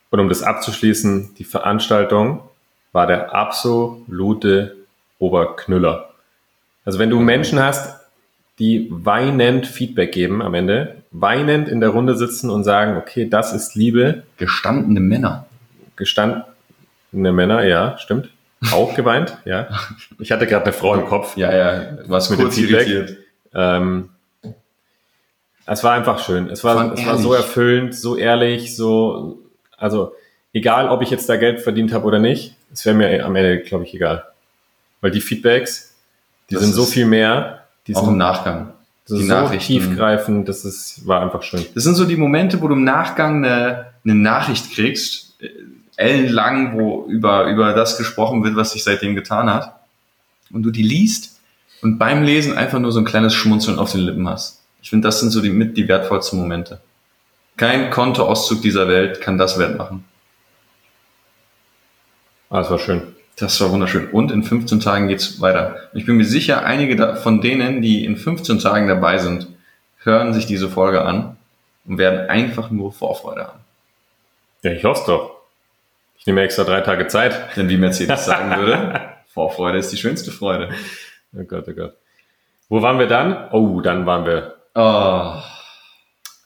[0.09, 2.41] Und um das abzuschließen, die Veranstaltung
[2.91, 4.75] war der absolute
[5.19, 6.09] Oberknüller.
[6.85, 7.99] Also wenn du Menschen hast,
[8.59, 13.53] die weinend Feedback geben am Ende, weinend in der Runde sitzen und sagen, okay, das
[13.53, 14.23] ist Liebe.
[14.37, 15.45] Gestandene Männer.
[15.95, 16.45] Gestandene
[17.11, 18.29] Männer, ja, stimmt.
[18.71, 19.67] Auch geweint, ja.
[20.19, 21.37] Ich hatte gerade eine Frau im Kopf.
[21.37, 23.17] Ja, ja, was mit dem Feedback.
[23.53, 24.09] Ähm,
[25.65, 26.49] es war einfach schön.
[26.49, 29.39] Es war, es war so erfüllend, so ehrlich, so,
[29.77, 30.13] also
[30.53, 33.59] egal, ob ich jetzt da Geld verdient habe oder nicht, es wäre mir am Ende,
[33.59, 34.25] glaube ich, egal.
[35.01, 35.95] Weil die Feedbacks,
[36.49, 37.63] die das sind so viel mehr.
[37.85, 38.73] Die auch sind, im Nachgang.
[39.05, 41.65] Ist so tiefgreifend, das ist, war einfach schön.
[41.75, 45.37] Das sind so die Momente, wo du im Nachgang eine, eine Nachricht kriegst,
[45.97, 49.75] ellenlang, wo über, über das gesprochen wird, was sich seitdem getan hat.
[50.51, 51.39] Und du die liest
[51.81, 54.61] und beim Lesen einfach nur so ein kleines Schmunzeln auf den Lippen hast.
[54.81, 56.79] Ich finde, das sind so die mit die wertvollsten Momente.
[57.57, 60.05] Kein Kontoauszug dieser Welt kann das wert machen.
[62.49, 63.01] Ah, das war schön.
[63.35, 64.09] Das war wunderschön.
[64.09, 65.89] Und in 15 Tagen geht's weiter.
[65.93, 69.47] Ich bin mir sicher, einige von denen, die in 15 Tagen dabei sind,
[70.03, 71.35] hören sich diese Folge an
[71.85, 73.59] und werden einfach nur Vorfreude haben.
[74.63, 75.36] Ja, ich hoffe doch.
[76.17, 77.55] Ich nehme extra drei Tage Zeit.
[77.55, 80.69] Denn wie Mercedes sagen würde, Vorfreude ist die schönste Freude.
[81.37, 81.93] Oh Gott, oh Gott.
[82.69, 83.49] Wo waren wir dann?
[83.51, 84.55] Oh, dann waren wir.
[84.75, 85.41] Oh.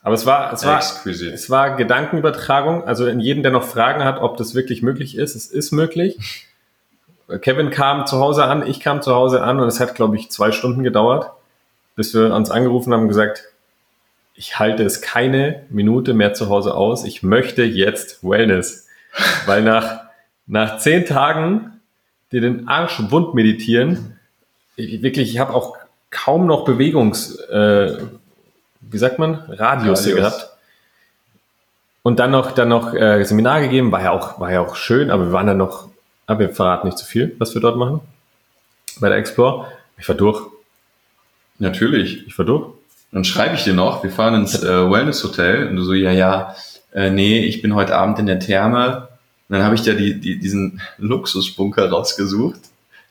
[0.04, 1.34] Aber es war, es war, Exquisite.
[1.34, 2.84] es war Gedankenübertragung.
[2.86, 6.48] Also in jedem, der noch Fragen hat, ob das wirklich möglich ist, es ist möglich.
[7.42, 10.30] Kevin kam zu Hause an, ich kam zu Hause an und es hat, glaube ich,
[10.32, 11.32] zwei Stunden gedauert,
[11.96, 13.46] bis wir uns angerufen haben und gesagt,
[14.34, 17.06] ich halte es keine Minute mehr zu Hause aus.
[17.06, 18.88] Ich möchte jetzt Wellness.
[19.46, 20.02] Weil nach,
[20.48, 21.82] nach zehn Tagen
[22.32, 24.20] dir den Arsch wund meditieren,
[24.76, 25.78] ich, wirklich, ich habe auch
[26.10, 27.98] kaum noch Bewegungs, äh,
[28.82, 30.16] wie sagt man, Radius, Radius.
[30.16, 30.50] gehabt.
[32.04, 35.12] Und dann noch, dann noch äh, Seminar gegeben, war ja auch, war ja auch schön,
[35.12, 35.90] aber wir waren dann noch,
[36.26, 38.02] aber wir verraten nicht zu viel, was wir dort machen.
[39.00, 39.68] Bei der Explore.
[39.98, 40.42] Ich war durch.
[41.60, 42.26] Natürlich.
[42.28, 42.74] Ich war durch.
[43.12, 46.56] Dann schreibe ich dir noch, wir fahren ins äh, Wellness-Hotel und du so, ja, ja,
[46.94, 49.08] äh, nee, ich bin heute Abend in der Therme.
[49.50, 52.60] Und dann habe ich dir die, die, diesen Luxusbunker rausgesucht,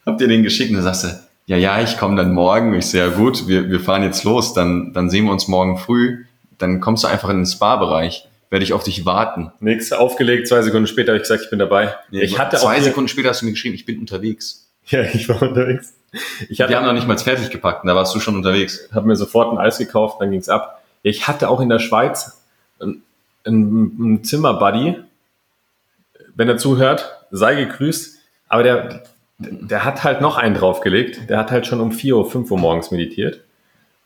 [0.07, 1.09] hab dir den geschickt und dann sagst du,
[1.47, 2.75] ja, ja, ich komme dann morgen.
[2.75, 5.79] Ich so, ja gut, wir, wir fahren jetzt los, dann, dann sehen wir uns morgen
[5.79, 6.25] früh.
[6.59, 9.51] Dann kommst du einfach in den Spa-Bereich, werde ich auf dich warten.
[9.61, 11.97] Nix aufgelegt, zwei Sekunden später habe ich gesagt, ich bin dabei.
[12.11, 14.67] ich hatte Zwei Sekunden später hast du mir geschrieben, ich bin unterwegs.
[14.87, 15.93] Ja, ich war unterwegs.
[16.49, 18.89] Ich Wir hatte, haben noch nicht mal fertig gepackt, und da warst du schon unterwegs.
[18.93, 20.83] habe mir sofort ein Eis gekauft, dann ging's ab.
[21.03, 22.41] Ich hatte auch in der Schweiz
[23.45, 24.97] einen, einen Zimmerbuddy.
[26.35, 28.19] Wenn er zuhört, sei gegrüßt.
[28.49, 29.03] Aber der,
[29.39, 31.29] der hat halt noch einen draufgelegt.
[31.29, 33.41] Der hat halt schon um 4 Uhr, 5 Uhr morgens meditiert.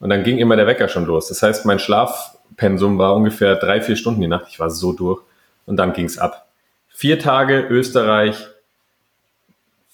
[0.00, 1.28] Und dann ging immer der Wecker schon los.
[1.28, 4.46] Das heißt, mein Schlafpensum war ungefähr drei, vier Stunden die Nacht.
[4.48, 5.22] Ich war so durch.
[5.66, 6.46] Und dann ging's ab.
[6.88, 8.36] Vier Tage Österreich,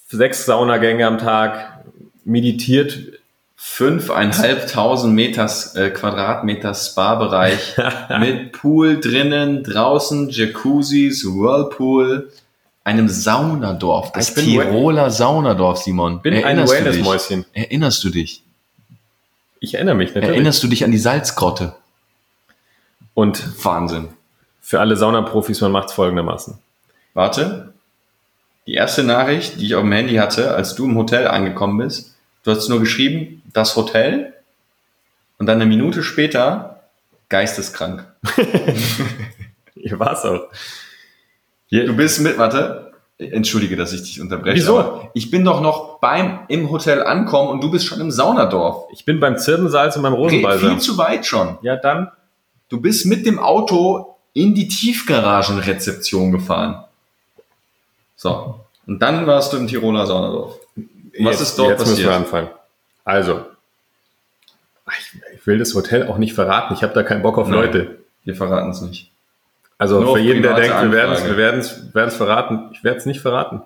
[0.09, 1.84] sechs Saunagänge am Tag,
[2.24, 3.19] meditiert
[3.62, 7.76] fünfeinhalbtausend Meters, äh, Quadratmeter Spa-Bereich
[8.18, 12.32] mit Pool drinnen, draußen Jacuzzis, Whirlpool,
[12.84, 16.22] einem Saunadorf, das Ich bin Tiroler Saunadorf, Simon.
[16.22, 16.84] bin ein Erinnerst du dich?
[16.86, 17.44] Wellness-Mäuschen.
[17.52, 18.42] Erinnerst du dich?
[19.61, 20.30] Ich erinnere mich natürlich.
[20.30, 21.74] Erinnerst du dich an die Salzgrotte?
[23.12, 24.08] Und Wahnsinn.
[24.62, 26.56] für alle Saunaprofis, man macht es folgendermaßen.
[27.12, 27.74] Warte.
[28.66, 32.14] Die erste Nachricht, die ich auf dem Handy hatte, als du im Hotel angekommen bist,
[32.44, 34.34] du hast nur geschrieben, das Hotel.
[35.38, 36.80] Und dann eine Minute später,
[37.28, 38.05] geisteskrank.
[39.74, 40.48] Hier war es auch.
[41.70, 44.57] Du bist mit, warte, entschuldige, dass ich dich unterbreche.
[44.57, 45.09] Wieso?
[45.14, 48.88] Ich bin doch noch beim im Hotel ankommen und du bist schon im Saunadorf.
[48.92, 50.70] Ich bin beim Zirbensalz und beim Rosenbalsam.
[50.70, 51.59] viel zu weit schon.
[51.62, 52.11] Ja, dann.
[52.68, 56.84] Du bist mit dem Auto in die Tiefgaragenrezeption gefahren.
[58.16, 58.61] So.
[58.86, 60.55] Und dann warst du im Tiroler Saunadorf.
[60.74, 62.09] Was jetzt, ist dort jetzt müssen passiert?
[62.09, 62.48] wir anfangen.
[63.05, 63.46] Also,
[64.98, 66.74] ich, ich will das Hotel auch nicht verraten.
[66.74, 67.59] Ich habe da keinen Bock auf Nein.
[67.61, 67.98] Leute.
[68.24, 69.11] Wir verraten es nicht.
[69.78, 71.30] Also Nur für jeden, der denkt, wir werden es Anfrage.
[71.30, 72.68] wir werden's, werden's verraten.
[72.72, 73.62] Ich werde es nicht verraten.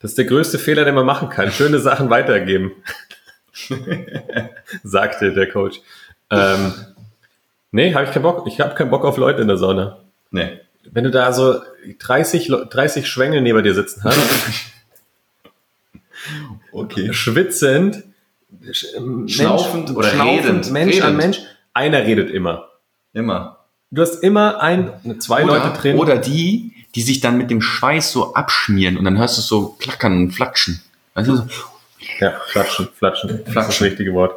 [0.00, 1.52] Das ist der größte Fehler, den man machen kann.
[1.52, 2.72] Schöne Sachen weitergeben.
[4.82, 5.80] Sagte der Coach.
[6.30, 6.72] Ähm,
[7.70, 8.46] nee, habe ich keinen Bock.
[8.46, 9.98] Ich habe keinen Bock auf Leute in der Sauna.
[10.30, 10.58] Nee.
[10.90, 11.60] Wenn du da so
[11.98, 14.18] 30, Le- 30 Schwengel neben dir sitzen hast,
[16.72, 17.12] Okay.
[17.12, 18.04] schwitzend,
[19.26, 20.70] Schnaufend oder redend.
[20.70, 21.16] Mensch an Redend.
[21.16, 21.40] Mensch,
[21.74, 22.68] einer redet immer.
[23.12, 23.58] Immer.
[23.90, 25.98] Du hast immer ein, zwei oder, Leute drin.
[25.98, 29.46] Oder die, die sich dann mit dem Schweiß so abschmieren und dann hörst du es
[29.46, 30.80] so klackern und flatschen.
[31.14, 31.46] Weißt du, so,
[32.18, 33.28] Ja, flatschen, flatschen.
[33.28, 33.86] Das ist das Flatschen.
[33.86, 34.34] richtige Wort.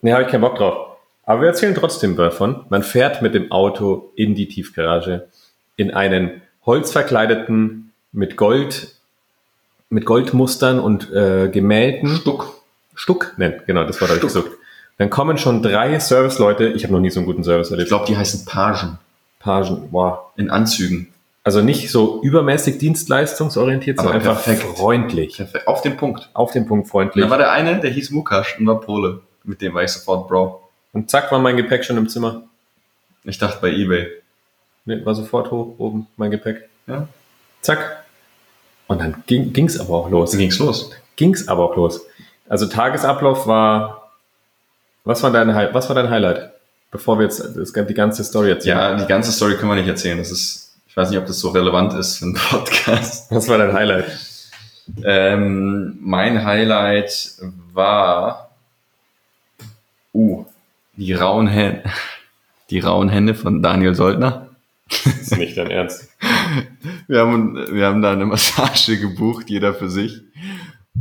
[0.00, 0.96] Nee, habe ich keinen Bock drauf.
[1.24, 2.64] Aber wir erzählen trotzdem davon.
[2.70, 5.28] Man fährt mit dem Auto in die Tiefgarage,
[5.76, 8.94] in einen holzverkleideten, mit Gold,
[9.90, 12.08] mit Goldmustern und äh, Gemälden.
[12.16, 12.57] Stuck.
[12.98, 14.28] Stuck, nennt, genau, das war ich Stuck.
[14.28, 14.50] gesucht.
[14.98, 16.66] Dann kommen schon drei Serviceleute.
[16.70, 17.88] Ich habe noch nie so einen guten Service Ich erlebt.
[17.88, 18.98] glaube, die heißen Pagen.
[19.38, 20.18] Pagen, wow.
[20.36, 21.12] In Anzügen.
[21.44, 25.36] Also nicht so übermäßig dienstleistungsorientiert, sondern einfach freundlich.
[25.36, 25.68] Perfekt.
[25.68, 26.28] Auf den Punkt.
[26.34, 27.24] Auf den Punkt Und freundlich.
[27.24, 29.20] da war der eine, der hieß Mukash und war Pole.
[29.44, 30.60] Mit dem war ich sofort Bro.
[30.92, 32.42] Und zack war mein Gepäck schon im Zimmer.
[33.24, 34.08] Ich dachte bei Ebay.
[34.84, 36.68] Nee, war sofort hoch, oben, mein Gepäck.
[36.86, 37.06] Ja.
[37.60, 38.04] Zack.
[38.88, 40.32] Und dann ging, ging's aber auch los.
[40.32, 40.90] Dann ging's los.
[41.16, 42.00] Ging's aber auch los.
[42.48, 44.10] Also Tagesablauf war,
[45.04, 46.52] was war dein, was war dein Highlight?
[46.90, 48.78] Bevor wir jetzt das, die ganze Story erzählen.
[48.78, 50.16] Ja, die ganze Story können wir nicht erzählen.
[50.16, 53.30] Das ist, ich weiß nicht, ob das so relevant ist für einen Podcast.
[53.30, 54.06] Was war dein Highlight?
[55.04, 57.36] Ähm, mein Highlight
[57.74, 58.50] war,
[60.14, 60.46] uh,
[60.96, 61.82] die rauen Hände,
[62.70, 64.48] die rauen Hände von Daniel Soldner.
[64.88, 66.08] Das ist nicht dein Ernst.
[67.06, 70.20] Wir haben, wir haben da eine Massage gebucht, jeder für sich.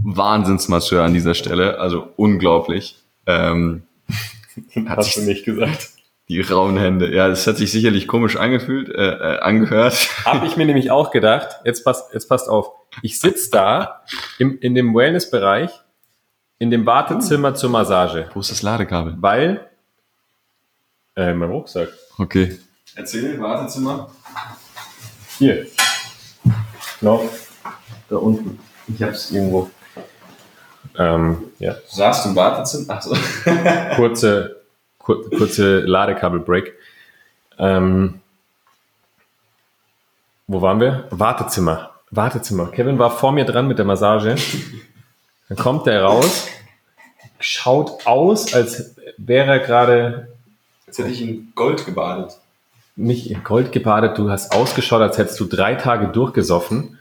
[0.04, 2.98] Wahnsinnsmasseur an dieser Stelle, also unglaublich.
[3.26, 3.84] Ähm,
[4.88, 5.90] Hat Hast sich- du nicht gesagt.
[6.30, 7.14] die rauen Hände.
[7.14, 8.94] Ja, das hat sich sicherlich komisch angefühlt, äh,
[9.36, 9.94] äh, angehört.
[10.26, 12.72] Hab ich mir nämlich auch gedacht, jetzt passt, jetzt passt auf.
[13.02, 14.02] Ich sitz da
[14.40, 15.70] im, in dem Wellness-Bereich,
[16.60, 19.16] in dem Wartezimmer zur Massage, Wo ist das Ladekabel?
[19.20, 19.70] weil,
[21.16, 21.90] äh, mein Rucksack.
[22.18, 22.58] Okay.
[22.96, 24.10] Erzähl, Wartezimmer.
[25.38, 25.68] Hier.
[27.02, 27.24] Noch
[28.10, 28.60] da unten.
[28.88, 29.70] Ich hab's irgendwo.
[30.98, 31.74] Ähm, ja.
[31.74, 32.86] Du saßt im Wartezimmer?
[32.90, 33.16] Ach so.
[33.96, 34.58] kurze,
[35.00, 36.74] kur, kurze Ladekabel-Break.
[37.60, 38.22] Ähm,
[40.48, 41.08] wo waren wir?
[41.12, 41.92] Wartezimmer.
[42.10, 42.68] Wartezimmer.
[42.68, 44.36] Kevin war vor mir dran mit der Massage.
[45.50, 46.48] Dann kommt der raus
[47.40, 50.28] schaut aus, als wäre er gerade
[50.86, 52.38] Jetzt hätte ich in Gold gebadet.
[52.96, 56.98] nicht in Gold gebadet, du hast ausgeschaut, als hättest du drei Tage durchgesoffen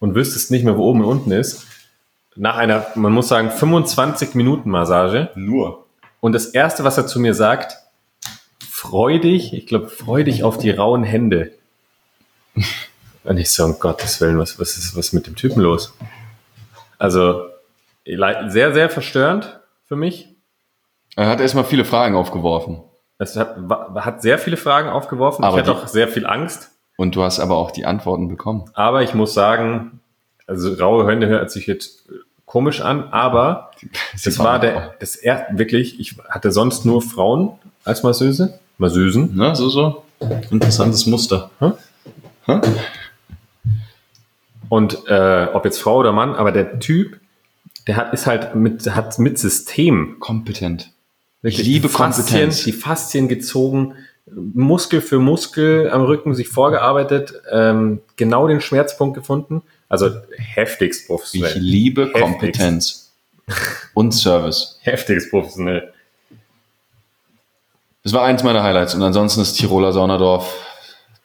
[0.00, 1.66] und wüsstest nicht mehr, wo oben und unten ist.
[2.36, 5.30] Nach einer, man muss sagen, 25 Minuten Massage.
[5.34, 5.86] Nur.
[6.20, 7.76] Und das erste, was er zu mir sagt,
[8.68, 11.52] freu dich, ich glaube, freu dich auf die rauen Hände.
[13.24, 15.92] Und ich so, um Gottes Willen, was, was ist was mit dem Typen los?
[16.98, 17.44] Also,
[18.06, 20.28] sehr, sehr verstörend für mich.
[21.16, 22.82] Er hat erstmal viele Fragen aufgeworfen.
[23.18, 23.56] Es hat,
[23.96, 25.44] hat sehr viele Fragen aufgeworfen.
[25.44, 26.70] Aber ich hatte die- auch sehr viel Angst.
[26.96, 28.70] Und du hast aber auch die Antworten bekommen.
[28.74, 30.00] Aber ich muss sagen,
[30.50, 33.70] also raue Hände hört sich jetzt äh, komisch an, aber
[34.24, 37.52] das war der, das er, wirklich, ich hatte sonst nur Frauen
[37.84, 39.36] als Masseuse, Masseusen.
[39.36, 40.02] Ne, so, so.
[40.50, 41.50] Interessantes Muster.
[41.60, 41.74] Hm?
[42.46, 42.60] Hm?
[44.68, 47.20] Und äh, ob jetzt Frau oder Mann, aber der Typ,
[47.86, 50.16] der hat, ist halt mit, hat mit System.
[50.18, 50.90] Kompetent.
[51.42, 53.94] Wirklich liebe die Faszien, die Faszien gezogen,
[54.26, 59.62] Muskel für Muskel am Rücken sich vorgearbeitet, ähm, genau den Schmerzpunkt gefunden.
[59.90, 61.58] Also heftigst Ich professionell.
[61.58, 62.22] liebe Heftigst.
[62.22, 63.12] Kompetenz.
[63.92, 64.78] Und Service.
[64.82, 65.92] Heftigst professionell.
[68.02, 68.94] Das war eins meiner Highlights.
[68.94, 70.54] Und ansonsten ist Tiroler Saunadorf,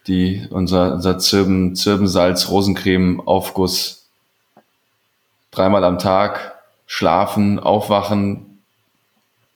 [0.07, 4.09] die, unser, unser Zirben, Zirbensalz, Rosencreme, Aufguss.
[5.51, 6.55] Dreimal am Tag
[6.88, 8.54] schlafen, aufwachen,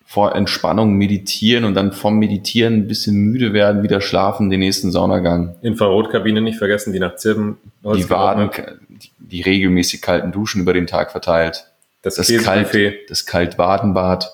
[0.10, 4.92] vor Entspannung meditieren und dann vom Meditieren ein bisschen müde werden, wieder schlafen, den nächsten
[4.92, 5.56] Saunagang.
[5.62, 8.50] Infrarotkabine nicht vergessen, die nach Zirben Die Waden,
[8.90, 11.68] die, die regelmäßig kalten Duschen über den Tag verteilt.
[12.02, 14.34] das, Das Käsebuffet, Kalt, das Kaltwadenbad.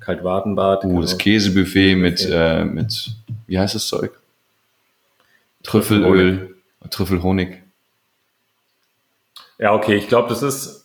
[0.00, 3.12] Kaltwadenbad, Uh, das Käsebuffet mit, äh, mit,
[3.46, 4.10] wie heißt das Zeug?
[5.62, 6.56] Trüffelöl,
[6.90, 7.62] Trüffelhonig.
[9.60, 10.81] Ja, okay, ich glaube, das ist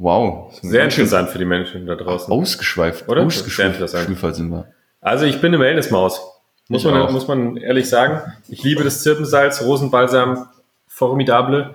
[0.00, 0.56] Wow.
[0.62, 2.32] sehr interessant für die Menschen da draußen.
[2.32, 3.22] Ausgeschweift, Oder?
[3.24, 4.72] Ausgeschweift sind wir.
[5.00, 6.20] Also ich bin eine Wellnessmaus.
[6.68, 7.10] Muss Ich man, auch.
[7.10, 8.20] muss man ehrlich sagen.
[8.48, 10.46] Ich liebe das Zirbensalz, Rosenbalsam,
[10.86, 11.74] formidable.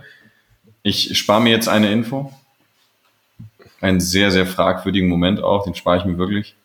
[0.83, 2.31] Ich spare mir jetzt eine Info.
[3.81, 6.55] Einen sehr, sehr fragwürdigen Moment auch, den spare ich mir wirklich.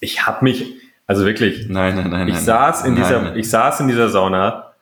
[0.00, 0.74] Ich habe mich,
[1.06, 2.28] also wirklich, Nein, nein, nein.
[2.28, 3.38] ich nein, saß in nein, dieser, nein.
[3.38, 4.72] ich saß in dieser Sauna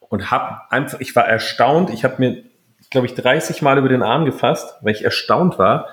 [0.00, 1.90] und habe einfach, ich war erstaunt.
[1.90, 2.42] Ich habe mir,
[2.90, 5.88] glaube ich, 30 Mal über den Arm gefasst, weil ich erstaunt war,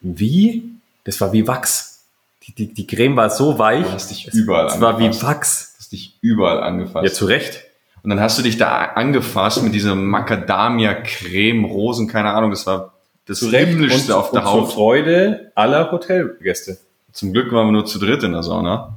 [0.00, 0.70] wie,
[1.04, 2.04] das war wie Wachs.
[2.42, 3.84] Die, die, die Creme war so weich.
[3.84, 5.08] Du hast dich überall Es war wie.
[5.22, 5.72] Wachs.
[5.72, 7.04] Du hast dich überall angefasst.
[7.04, 7.64] Ja, zu Recht.
[8.02, 12.92] Und dann hast du dich da angefasst mit dieser Macadamia-Creme, Rosen, keine Ahnung, das war
[13.24, 14.72] das Himmlischste auf der und zur Haut.
[14.72, 16.78] Freude aller Hotelgäste.
[17.10, 18.94] Zum Glück waren wir nur zu dritt in der Sauna.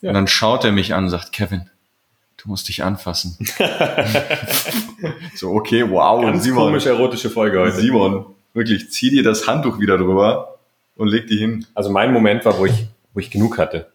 [0.00, 0.10] Ja.
[0.10, 1.68] Und dann schaut er mich an und sagt, Kevin,
[2.42, 3.36] du musst dich anfassen.
[5.34, 7.72] so, okay, wow, Ganz Simon, komisch erotische Folge heute.
[7.76, 10.58] Simon, wirklich, zieh dir das Handtuch wieder drüber
[10.96, 11.66] und leg die hin.
[11.74, 13.86] Also mein Moment war, wo ich, wo ich genug hatte.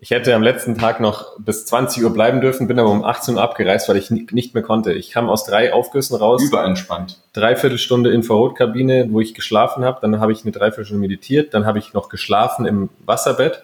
[0.00, 3.34] Ich hätte am letzten Tag noch bis 20 Uhr bleiben dürfen, bin aber um 18
[3.34, 4.92] Uhr abgereist, weil ich ni- nicht mehr konnte.
[4.92, 7.18] Ich kam aus drei Aufgüssen raus, Überentspannt.
[7.32, 11.94] Dreiviertelstunde Infrarotkabine, wo ich geschlafen habe, dann habe ich eine Dreiviertelstunde meditiert, dann habe ich
[11.94, 13.60] noch geschlafen im Wasserbett,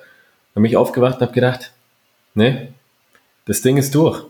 [0.55, 1.70] dann bin ich aufgewacht und habe gedacht,
[2.35, 2.68] nee,
[3.47, 4.22] das Ding ist durch.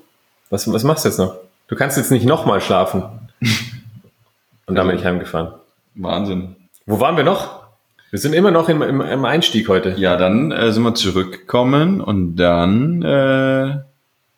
[0.51, 1.37] Was, was machst du jetzt noch?
[1.69, 3.03] Du kannst jetzt nicht nochmal schlafen.
[4.67, 5.53] Und dann bin ich heimgefahren.
[5.95, 6.57] Wahnsinn.
[6.87, 7.65] Wo waren wir noch?
[8.11, 9.91] Wir sind immer noch im, im, im Einstieg heute.
[9.99, 13.81] Ja, dann äh, sind wir zurückgekommen und dann äh,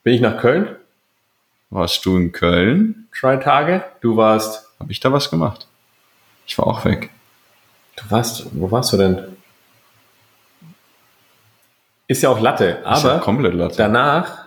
[0.03, 0.75] Bin ich nach Köln?
[1.69, 3.07] warst du in Köln.
[3.19, 3.83] Drei Tage.
[4.01, 4.67] Du warst.
[4.79, 5.67] Habe ich da was gemacht?
[6.45, 7.09] Ich war auch weg.
[7.97, 8.47] Du warst.
[8.53, 9.23] Wo warst du denn?
[12.07, 13.75] Ist ja auch Latte, Ist ja aber komplett latte.
[13.77, 14.46] danach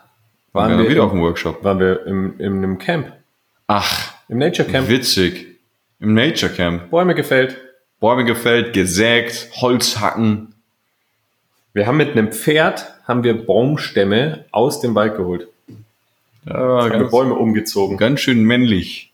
[0.52, 1.62] waren wir wir, wieder auf im, dem Workshop.
[1.64, 3.12] waren wir im, im, im Camp.
[3.66, 4.88] Ach, Im Nature Camp.
[4.88, 5.46] witzig.
[6.00, 6.90] Im Nature Camp.
[6.90, 7.56] Bäume gefällt.
[8.00, 10.54] Bäume gefällt, gesägt, Holz hacken.
[11.74, 15.46] Wir haben mit einem Pferd haben wir Baumstämme aus dem Wald geholt.
[16.46, 17.96] Ja, Haben wir ganz, Bäume umgezogen.
[17.98, 19.12] ganz schön männlich.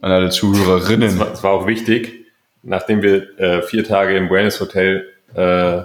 [0.00, 1.18] An alle Das Zuhörerinnen.
[1.18, 2.26] war, das war auch wichtig,
[2.62, 5.82] nachdem wir äh, vier Tage im Wellness Hotel äh,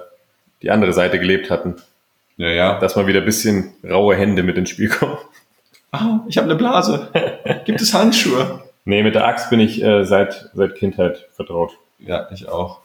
[0.61, 1.75] die andere Seite gelebt hatten,
[2.41, 2.79] Ja, ja.
[2.79, 5.17] dass mal wieder ein bisschen raue Hände mit ins Spiel kommen.
[5.91, 7.09] Ah, ich habe eine Blase.
[7.65, 8.63] Gibt es Handschuhe?
[8.83, 11.77] Nee, mit der Axt bin ich äh, seit, seit Kindheit vertraut.
[11.99, 12.79] Ja, ich auch.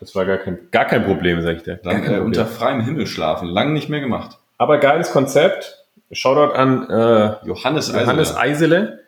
[0.00, 1.76] Das war gar kein, gar kein Problem, sag ich dir.
[1.76, 3.48] Dann äh, unter freiem Himmel schlafen.
[3.48, 4.36] Lang nicht mehr gemacht.
[4.58, 5.84] Aber geiles Konzept.
[6.12, 8.38] Shoutout an äh, Johannes Johannes Eisele.
[8.38, 9.00] Eisele.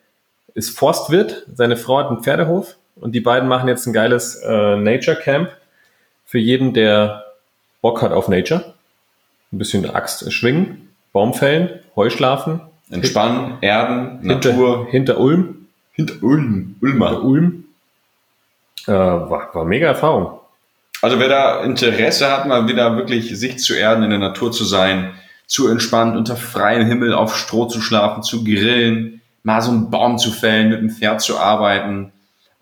[0.54, 1.46] Ist Forstwirt.
[1.54, 2.76] Seine Frau hat einen Pferdehof.
[2.96, 5.50] Und die beiden machen jetzt ein geiles äh, Nature Camp
[6.24, 7.24] für jeden, der
[7.82, 8.74] Bock hat auf Nature.
[9.53, 12.61] Ein bisschen Axt schwingen, Baumfällen, Heuschlafen.
[12.90, 14.86] Entspannen, Erden, Hinter, Natur.
[14.90, 15.66] hinter Ulm.
[15.92, 16.76] Hinter Ulm.
[16.80, 17.24] Hinter Ulmer.
[17.24, 17.64] Ulm.
[18.86, 20.40] Äh, war, war mega Erfahrung.
[21.03, 24.64] Also wer da Interesse hat, mal wieder wirklich sich zu erden, in der Natur zu
[24.64, 25.12] sein,
[25.46, 30.18] zu entspannt, unter freiem Himmel auf Stroh zu schlafen, zu grillen, mal so einen Baum
[30.18, 32.12] zu fällen, mit dem Pferd zu arbeiten,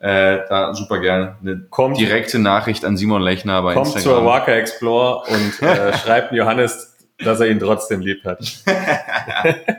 [0.01, 1.37] äh, da super gerne.
[1.41, 4.25] Eine Kommt- direkte Nachricht an Simon Lechner bei Kommt zur Instagram.
[4.27, 8.39] Waka Explore und äh, schreibt Johannes, dass er ihn trotzdem lieb hat.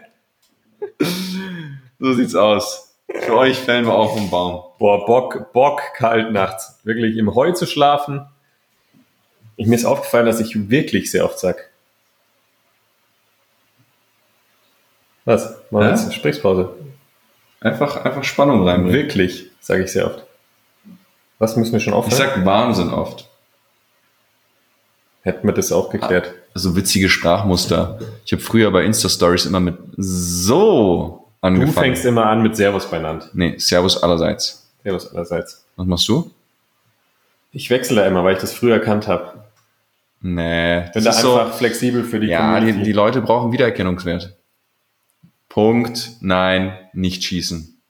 [1.99, 2.95] So sieht's aus.
[3.11, 4.63] Für euch fällen wir auch einen Baum.
[4.77, 6.79] Boah, Bock, Bock, kalt nachts.
[6.83, 8.25] Wirklich im Heu zu schlafen.
[9.57, 11.69] Ich, mir ist aufgefallen, dass ich wirklich sehr oft sag.
[15.25, 15.49] Was?
[15.49, 15.89] Machen wir Ja?
[15.89, 16.73] jetzt eine Gesprächspause.
[17.61, 18.93] Einfach, einfach Spannung reinbringen.
[18.93, 20.23] Wirklich, sage ich sehr oft.
[21.39, 22.17] Was müssen wir schon Ich aufhören?
[22.17, 23.27] sag Wahnsinn oft.
[25.21, 26.33] Hätten wir das auch geklärt.
[26.55, 27.99] Also witzige Sprachmuster.
[28.25, 31.73] Ich habe früher bei Insta-Stories immer mit so Du angefangen.
[31.73, 33.29] fängst immer an mit Servus benannt.
[33.33, 34.69] Nee, Servus allerseits.
[34.83, 35.63] Servus allerseits.
[35.75, 36.31] Was machst du?
[37.51, 39.43] Ich wechsle da immer, weil ich das früher erkannt habe.
[40.21, 42.83] Nee, Bin das da ist so, einfach flexibel für die ja, die, Community.
[42.83, 44.35] die Leute brauchen Wiedererkennungswert.
[45.49, 47.81] Punkt, nein, nicht schießen.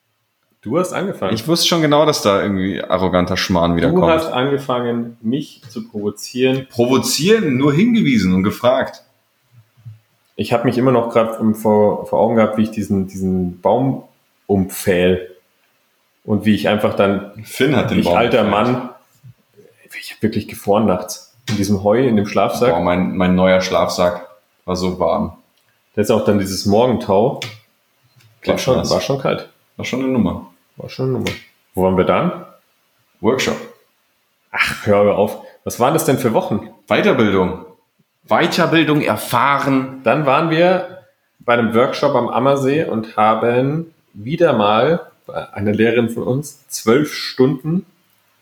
[0.62, 1.34] du hast angefangen.
[1.34, 4.12] Ich wusste schon genau, dass da irgendwie arroganter Schmarrn wieder du kommt.
[4.12, 6.68] hast angefangen, mich zu provozieren.
[6.70, 9.04] Provozieren, nur hingewiesen und gefragt.
[10.36, 14.04] Ich habe mich immer noch gerade vor, vor Augen gehabt, wie ich diesen, diesen Baum
[14.48, 15.36] umpfähl
[16.24, 18.52] und wie ich einfach dann, Finn hat den ich Baum alter gefällt.
[18.52, 18.90] Mann,
[20.00, 22.72] ich habe wirklich gefroren nachts in diesem Heu, in dem Schlafsack.
[22.74, 24.30] Boah, mein, mein neuer Schlafsack
[24.64, 25.39] war so warm.
[26.00, 27.42] Ist auch dann dieses Morgentau.
[28.46, 29.50] War schon, war schon kalt.
[29.76, 30.50] War schon eine Nummer.
[30.78, 31.32] War schon eine Nummer.
[31.74, 32.46] Wo waren wir dann?
[33.20, 33.58] Workshop.
[34.52, 35.42] Ach, hör auf.
[35.66, 36.70] Was waren das denn für Wochen?
[36.88, 37.66] Weiterbildung.
[38.30, 40.00] Weiterbildung erfahren.
[40.06, 41.00] Dann waren wir
[41.40, 47.14] bei einem Workshop am Ammersee und haben wieder mal bei einer Lehrerin von uns zwölf
[47.14, 47.86] Stunden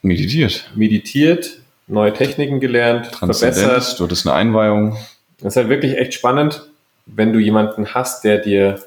[0.04, 0.70] Meditiert.
[0.76, 4.00] meditiert, neue Techniken gelernt, verbessert.
[4.00, 4.96] Du hattest eine Einweihung.
[5.40, 6.67] Das ist halt wirklich echt spannend,
[7.08, 8.84] wenn du jemanden hast, der dir,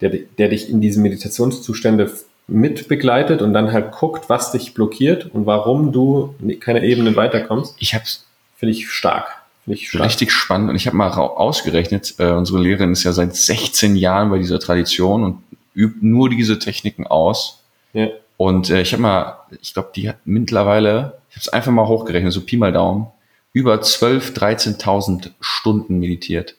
[0.00, 2.12] der, der dich in diese Meditationszustände
[2.48, 7.76] mit begleitet und dann halt guckt, was dich blockiert und warum du keine Ebenen weiterkommst,
[7.78, 9.42] Ich habe es finde ich stark.
[9.64, 10.04] Finde ich stark.
[10.04, 14.30] richtig spannend und ich habe mal ausgerechnet, äh, unsere Lehrerin ist ja seit 16 Jahren
[14.30, 15.42] bei dieser Tradition und
[15.74, 17.62] übt nur diese Techniken aus.
[17.92, 18.08] Ja.
[18.36, 21.86] Und äh, ich habe mal, ich glaube, die hat mittlerweile, ich habe es einfach mal
[21.86, 23.06] hochgerechnet, so Pi mal Daumen,
[23.52, 26.54] über 12.000, 13.000 Stunden meditiert.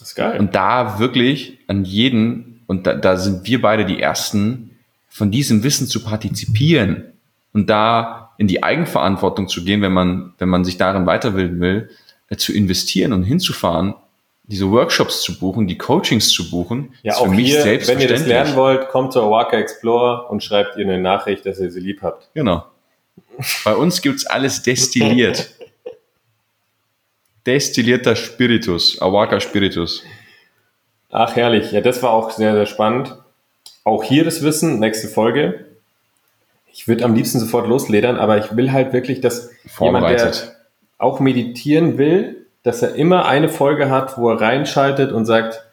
[0.00, 0.40] Das ist geil.
[0.40, 4.70] Und da wirklich an jeden, und da, da sind wir beide die Ersten,
[5.08, 7.04] von diesem Wissen zu partizipieren
[7.52, 11.90] und da in die Eigenverantwortung zu gehen, wenn man, wenn man sich darin weiterbilden will,
[12.30, 13.94] äh, zu investieren und hinzufahren,
[14.44, 17.58] diese Workshops zu buchen, die Coachings zu buchen, Ja, ist auch für mich hier, wenn
[17.58, 18.18] ihr selbstverständlich.
[18.20, 21.80] das lernen wollt, kommt zur Waka Explore und schreibt ihr eine Nachricht, dass ihr sie
[21.80, 22.30] lieb habt.
[22.34, 22.64] Genau.
[23.64, 25.50] Bei uns gibt's alles destilliert.
[27.46, 30.02] Destillierter Spiritus, Awaka Spiritus.
[31.10, 31.72] Ach, herrlich.
[31.72, 33.14] Ja, das war auch sehr, sehr spannend.
[33.84, 35.66] Auch hier das Wissen, nächste Folge.
[36.72, 40.32] Ich würde am liebsten sofort losledern, aber ich will halt wirklich, dass jemand, der
[40.98, 45.64] auch meditieren will, dass er immer eine Folge hat, wo er reinschaltet und sagt,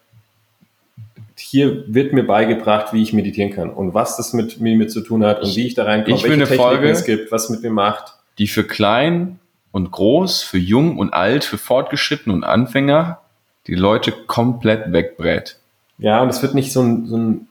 [1.38, 5.24] hier wird mir beigebracht, wie ich meditieren kann und was das mit mir zu tun
[5.24, 7.62] hat und wie ich da reinkomme, Ich will eine Techniken Folge- es gibt, was mit
[7.62, 8.14] mir macht.
[8.40, 9.40] die für klein
[9.72, 13.20] und groß, für jung und alt, für fortgeschritten und Anfänger
[13.68, 15.58] die Leute komplett wegbrät.
[15.98, 17.48] Ja, und es wird nicht so ein, so ein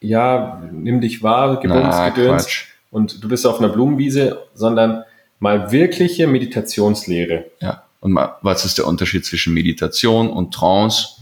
[0.00, 2.66] ja, nimm dich wahr, Quatsch.
[2.90, 5.04] und du bist auf einer Blumenwiese, sondern
[5.38, 7.46] mal wirkliche Meditationslehre.
[7.60, 7.84] Ja.
[8.00, 11.20] Und mal, was ist der Unterschied zwischen Meditation und Trance?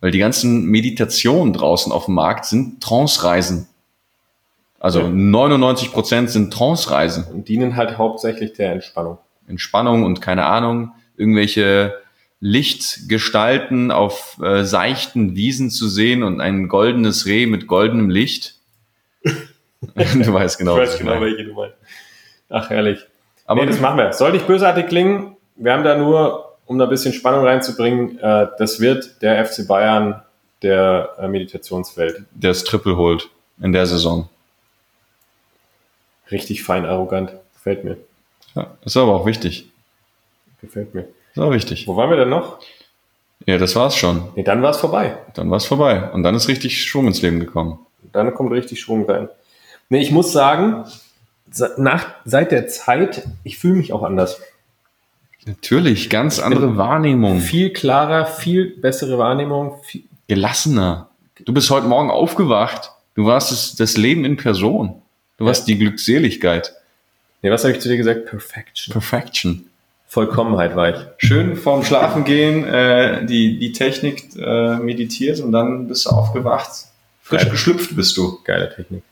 [0.00, 3.66] Weil die ganzen Meditationen draußen auf dem Markt sind Trance-Reisen.
[4.78, 5.08] Also Ja.
[5.08, 7.24] 99 Prozent sind Trance-Reisen.
[7.24, 9.18] und dienen halt hauptsächlich der Entspannung.
[9.50, 11.94] Entspannung und keine Ahnung, irgendwelche
[12.40, 18.54] Lichtgestalten auf äh, seichten Wiesen zu sehen und ein goldenes Reh mit goldenem Licht.
[19.24, 21.20] du weißt genau, was ich meine.
[21.20, 21.76] welche du meinst.
[22.48, 23.04] Ach, herrlich.
[23.44, 24.12] Aber nee, das machen wir.
[24.12, 28.48] Soll nicht bösartig klingen, wir haben da nur, um da ein bisschen Spannung reinzubringen, äh,
[28.58, 30.22] das wird der FC Bayern
[30.62, 32.22] der äh, Meditationswelt.
[32.32, 33.28] der es Triple holt
[33.60, 34.28] in der Saison.
[36.30, 37.32] Richtig fein, arrogant.
[37.54, 37.98] Gefällt mir.
[38.54, 39.70] Ja, ist aber auch wichtig.
[40.60, 41.08] Gefällt mir.
[41.34, 41.86] Ist auch wichtig.
[41.86, 42.58] Wo waren wir denn noch?
[43.46, 44.28] Ja, das war's schon.
[44.36, 45.16] Nee, dann war es vorbei.
[45.34, 46.10] Dann war's vorbei.
[46.12, 47.78] Und dann ist richtig Schwung ins Leben gekommen.
[48.12, 49.28] Dann kommt richtig Schwung rein.
[49.88, 50.84] Nee, ich muss sagen,
[51.76, 54.40] nach, seit der Zeit, ich fühle mich auch anders.
[55.46, 57.40] Natürlich, ganz andere bin Wahrnehmung.
[57.40, 59.78] Viel klarer, viel bessere Wahrnehmung.
[59.82, 61.08] Viel, Gelassener.
[61.44, 62.92] Du bist heute Morgen aufgewacht.
[63.14, 65.02] Du warst das, das Leben in Person.
[65.38, 66.74] Du warst die Glückseligkeit.
[67.42, 68.26] Nee, was habe ich zu dir gesagt?
[68.26, 68.92] Perfection.
[68.92, 69.66] Perfection.
[70.06, 70.96] Vollkommenheit war ich.
[71.18, 76.70] Schön vorm Schlafengehen äh, die, die Technik äh, meditiert und dann bist du aufgewacht.
[77.22, 77.50] Frisch Geil.
[77.52, 78.38] geschlüpft bist du.
[78.44, 79.04] Geile Technik.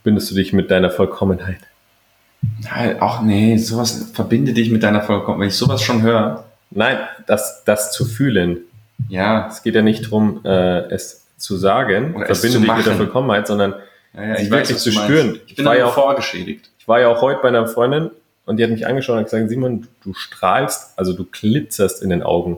[0.00, 1.58] Verbindest du dich mit deiner Vollkommenheit.
[2.62, 5.40] Ja, auch nee, sowas verbinde dich mit deiner Vollkommenheit.
[5.40, 8.58] Wenn ich sowas schon höre, Nein, das, das zu fühlen.
[9.08, 12.86] ja, Es geht ja nicht darum, äh, es zu sagen, Oder es verbinde dich mit
[12.86, 12.96] der machen.
[12.98, 13.74] Vollkommenheit, sondern
[14.14, 15.40] ja, ja Sie ich wirklich was zu spüren.
[15.46, 16.70] Ich bin ja auch- vorgeschädigt.
[16.88, 18.10] Ich war ja auch heute bei einer Freundin
[18.46, 22.22] und die hat mich angeschaut und gesagt, Simon, du strahlst, also du glitzerst in den
[22.22, 22.56] Augen.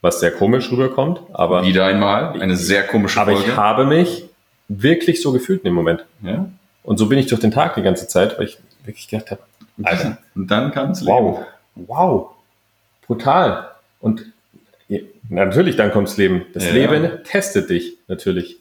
[0.00, 3.50] Was sehr komisch rüberkommt, aber, Wieder einmal eine sehr komische aber Folge.
[3.50, 4.24] ich habe mich
[4.68, 6.06] wirklich so gefühlt in dem Moment.
[6.22, 6.48] ja?
[6.84, 9.42] Und so bin ich durch den Tag die ganze Zeit, weil ich wirklich gedacht habe,
[9.82, 12.30] Alter, Und dann kann es wow, wow,
[13.06, 13.72] brutal.
[14.00, 14.24] Und
[14.88, 16.46] ja, natürlich, dann kommt's Leben.
[16.54, 16.72] Das Ja.
[16.72, 18.58] Leben testet dich, natürlich.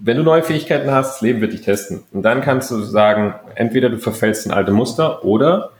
[0.00, 2.04] Wenn du neue Fähigkeiten hast, das Leben wird dich testen.
[2.12, 5.72] Und dann kannst du sagen, entweder du verfällst in alte Muster oder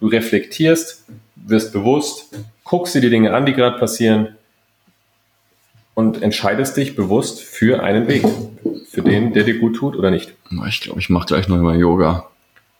[0.00, 1.04] du reflektierst,
[1.36, 4.36] wirst bewusst, guckst dir die Dinge an, die gerade passieren
[5.94, 8.24] und entscheidest dich bewusst für einen Weg.
[8.90, 10.32] Für den, der dir gut tut oder nicht.
[10.68, 12.26] Ich glaube, ich mache gleich noch mal Yoga.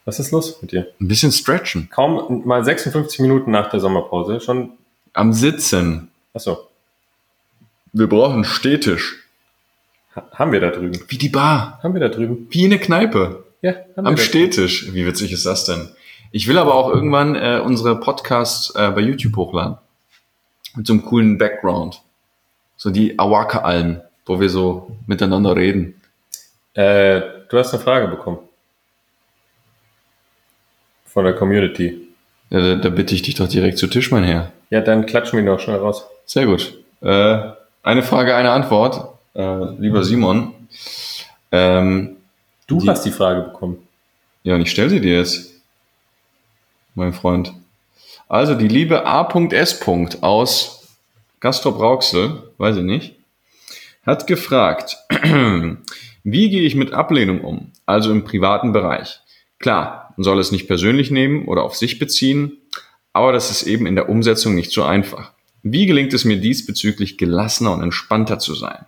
[0.04, 0.88] Was ist los mit dir?
[1.00, 1.88] Ein bisschen stretchen.
[1.90, 4.70] Kaum mal 56 Minuten nach der Sommerpause, schon,
[5.12, 6.08] Am Sitzen.
[6.34, 6.66] achso,
[7.92, 9.19] Wir brauchen einen Stehtisch.
[10.16, 10.98] Ha- haben wir da drüben.
[11.08, 11.80] Wie die Bar.
[11.82, 12.46] Haben wir da drüben.
[12.50, 13.44] Wie eine Kneipe.
[13.62, 14.92] Ja, haben Am wir Stehtisch.
[14.92, 15.90] Wie witzig ist das denn?
[16.32, 19.76] Ich will aber auch irgendwann äh, unsere Podcasts äh, bei YouTube hochladen.
[20.76, 22.00] Mit so einem coolen Background.
[22.76, 26.00] So die Awaka-Alm, wo wir so miteinander reden.
[26.74, 28.38] Äh, du hast eine Frage bekommen.
[31.06, 32.06] Von der Community.
[32.50, 34.52] Ja, da, da bitte ich dich doch direkt zu Tisch, mein Herr.
[34.70, 36.04] Ja, dann klatschen wir ihn doch schnell raus.
[36.24, 36.78] Sehr gut.
[37.00, 37.40] Äh,
[37.82, 39.18] eine Frage, eine Antwort.
[39.34, 40.54] Äh, lieber Simon.
[41.52, 42.16] Ähm,
[42.66, 43.78] Du Die- hast die Frage bekommen.
[44.44, 45.54] Ja, und ich stelle sie dir jetzt,
[46.94, 47.52] mein Freund.
[48.28, 49.80] Also die liebe A.S.
[50.20, 50.88] aus
[51.40, 53.16] Gastrop Rauxel, weiß ich nicht,
[54.06, 54.98] hat gefragt,
[56.22, 59.18] wie gehe ich mit Ablehnung um, also im privaten Bereich?
[59.58, 62.56] Klar, man soll es nicht persönlich nehmen oder auf sich beziehen,
[63.12, 65.32] aber das ist eben in der Umsetzung nicht so einfach.
[65.64, 68.86] Wie gelingt es mir diesbezüglich gelassener und entspannter zu sein?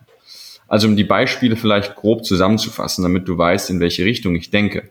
[0.73, 4.89] Also um die Beispiele vielleicht grob zusammenzufassen, damit du weißt, in welche Richtung ich denke.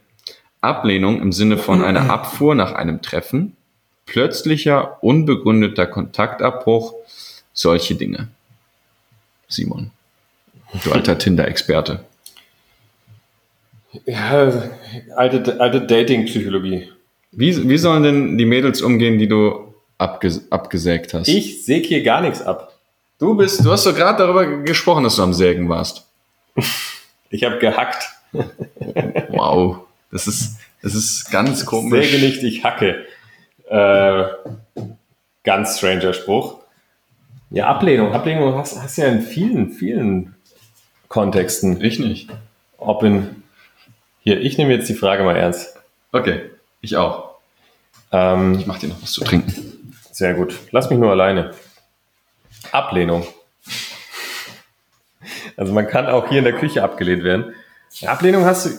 [0.60, 3.56] Ablehnung im Sinne von einer Abfuhr nach einem Treffen,
[4.06, 6.94] plötzlicher, unbegründeter Kontaktabbruch,
[7.52, 8.28] solche Dinge.
[9.48, 9.90] Simon,
[10.84, 12.04] du alter Tinder-Experte.
[14.06, 14.52] Ja,
[15.16, 16.90] alte, alte Dating-Psychologie.
[17.32, 21.26] Wie, wie sollen denn die Mädels umgehen, die du abges abgesägt hast?
[21.26, 22.71] Ich säge hier gar nichts ab.
[23.22, 26.04] Du bist, du hast doch gerade darüber gesprochen, dass du am Sägen warst.
[27.30, 28.02] Ich habe gehackt.
[29.28, 29.78] Wow,
[30.10, 32.10] das ist, das ist ganz komisch.
[32.10, 33.06] säge nicht, ich hacke.
[33.70, 34.24] Äh,
[35.44, 36.58] ganz stranger Spruch.
[37.50, 38.12] Ja, Ablehnung.
[38.12, 40.34] Ablehnung hast, hast du ja in vielen, vielen
[41.08, 41.80] Kontexten.
[41.82, 42.28] Ich nicht.
[42.76, 43.42] Ob in.
[44.20, 45.78] Hier, ich nehme jetzt die Frage mal ernst.
[46.10, 46.50] Okay,
[46.82, 47.36] ich auch.
[48.10, 49.94] Ähm, Ich mach dir noch was zu trinken.
[50.10, 50.58] Sehr gut.
[50.72, 51.54] Lass mich nur alleine.
[52.72, 53.26] Ablehnung.
[55.56, 57.54] Also man kann auch hier in der Küche abgelehnt werden.
[58.04, 58.70] Ablehnung hast du.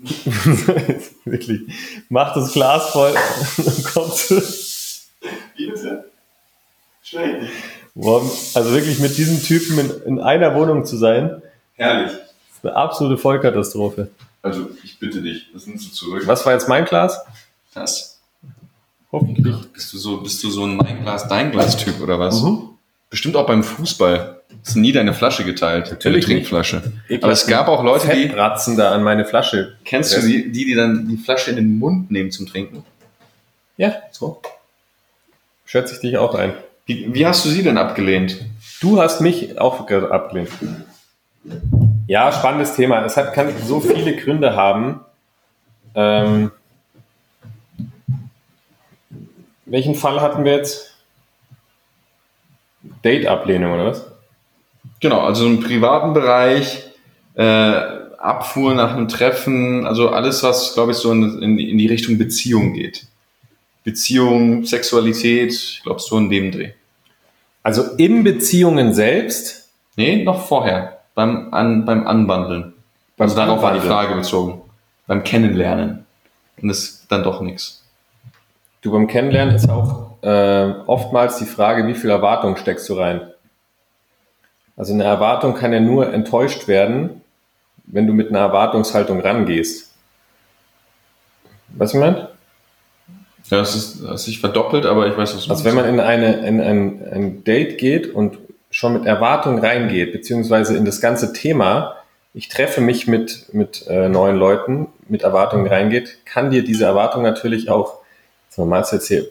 [1.24, 1.60] Wirklich.
[2.08, 3.14] Mach das Glas voll
[3.58, 4.42] und komm zu.
[7.94, 8.22] Boah,
[8.54, 11.42] Also wirklich mit diesem Typen in, in einer Wohnung zu sein,
[11.74, 12.10] Herrlich.
[12.10, 14.10] ist eine absolute Vollkatastrophe.
[14.42, 16.26] Also, ich bitte dich, das nimmst du zurück.
[16.26, 17.18] Was war jetzt mein Glas?
[17.72, 18.20] Das?
[19.12, 19.54] Hoffentlich.
[19.72, 22.42] Bist du so, bist du so ein mein Glas, dein Glas-Typ oder was?
[22.42, 22.70] Mhm.
[23.14, 24.40] Bestimmt auch beim Fußball.
[24.64, 25.88] Ist nie deine Flasche geteilt.
[25.88, 26.82] Natürlich deine Trinkflasche.
[27.22, 29.76] Aber es gab auch Leute, die, Fettbratzen da an meine Flasche.
[29.84, 32.84] kennst du die, die, die dann die Flasche in den Mund nehmen zum Trinken?
[33.76, 34.42] Ja, so.
[35.64, 36.54] Schätze ich dich auch ein.
[36.86, 38.44] Wie, wie hast du sie denn abgelehnt?
[38.80, 40.50] Du hast mich auch abgelehnt.
[42.08, 43.04] Ja, spannendes Thema.
[43.04, 45.02] Es hat, kann so viele Gründe haben.
[45.94, 46.50] Ähm,
[49.66, 50.93] welchen Fall hatten wir jetzt?
[53.04, 54.06] Date-Ablehnung oder was?
[55.00, 56.84] Genau, also im privaten Bereich,
[57.34, 57.44] äh,
[58.18, 62.16] Abfuhr nach einem Treffen, also alles, was, glaube ich, so in, in, in die Richtung
[62.16, 63.06] Beziehung geht.
[63.84, 66.70] Beziehung, Sexualität, ich glaube, so in dem Dreh.
[67.62, 69.68] Also in Beziehungen selbst.
[69.96, 72.72] Nee, noch vorher, beim, An, beim Anbandeln.
[73.18, 73.80] Also darauf war die.
[73.80, 74.62] Frage bezogen.
[75.06, 76.06] Beim Kennenlernen.
[76.60, 77.84] Und das ist dann doch nichts.
[78.80, 83.20] Du beim Kennenlernen ist auch äh, oftmals die Frage, wie viel Erwartung steckst du rein?
[84.76, 87.20] Also eine Erwartung kann ja nur enttäuscht werden,
[87.84, 89.92] wenn du mit einer Erwartungshaltung rangehst.
[91.68, 92.28] Was ich meine?
[93.50, 95.84] Ja, das ist, das ist sich verdoppelt, aber ich weiß, was du Also wenn man
[95.84, 98.38] in, eine, in ein, ein Date geht und
[98.70, 101.96] schon mit Erwartung reingeht, beziehungsweise in das ganze Thema,
[102.32, 107.22] ich treffe mich mit, mit äh, neuen Leuten, mit Erwartungen reingeht, kann dir diese Erwartung
[107.22, 107.98] natürlich auch,
[108.48, 109.28] sagen wir mal, jetzt hier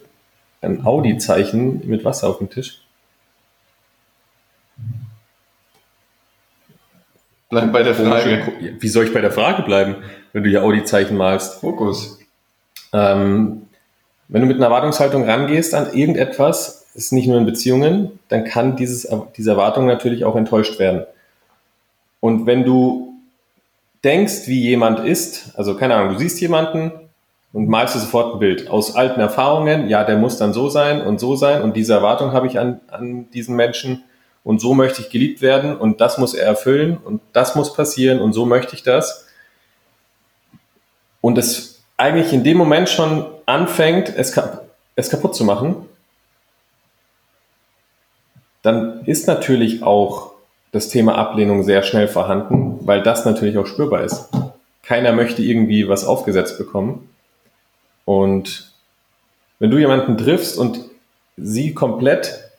[0.63, 2.81] ein Audi-Zeichen mit Wasser auf dem Tisch.
[7.49, 8.51] Bleib bei der Frage.
[8.79, 9.97] Wie soll ich bei der Frage bleiben,
[10.31, 11.59] wenn du hier Audi-Zeichen malst?
[11.59, 12.19] Fokus.
[12.91, 13.67] Ähm,
[14.27, 18.75] wenn du mit einer Erwartungshaltung rangehst an irgendetwas, ist nicht nur in Beziehungen, dann kann
[18.75, 19.07] dieses,
[19.37, 21.05] diese Erwartung natürlich auch enttäuscht werden.
[22.19, 23.13] Und wenn du
[24.03, 26.91] denkst, wie jemand ist, also keine Ahnung, du siehst jemanden
[27.53, 31.01] und malst du sofort ein Bild aus alten Erfahrungen, ja, der muss dann so sein
[31.01, 34.03] und so sein und diese Erwartung habe ich an, an diesen Menschen
[34.43, 38.19] und so möchte ich geliebt werden und das muss er erfüllen und das muss passieren
[38.19, 39.27] und so möchte ich das.
[41.21, 44.37] Und es eigentlich in dem Moment schon anfängt, es,
[44.95, 45.75] es kaputt zu machen,
[48.63, 50.31] dann ist natürlich auch
[50.71, 54.29] das Thema Ablehnung sehr schnell vorhanden, weil das natürlich auch spürbar ist.
[54.81, 57.12] Keiner möchte irgendwie was aufgesetzt bekommen.
[58.05, 58.73] Und
[59.59, 60.79] wenn du jemanden triffst und
[61.37, 62.51] sie komplett,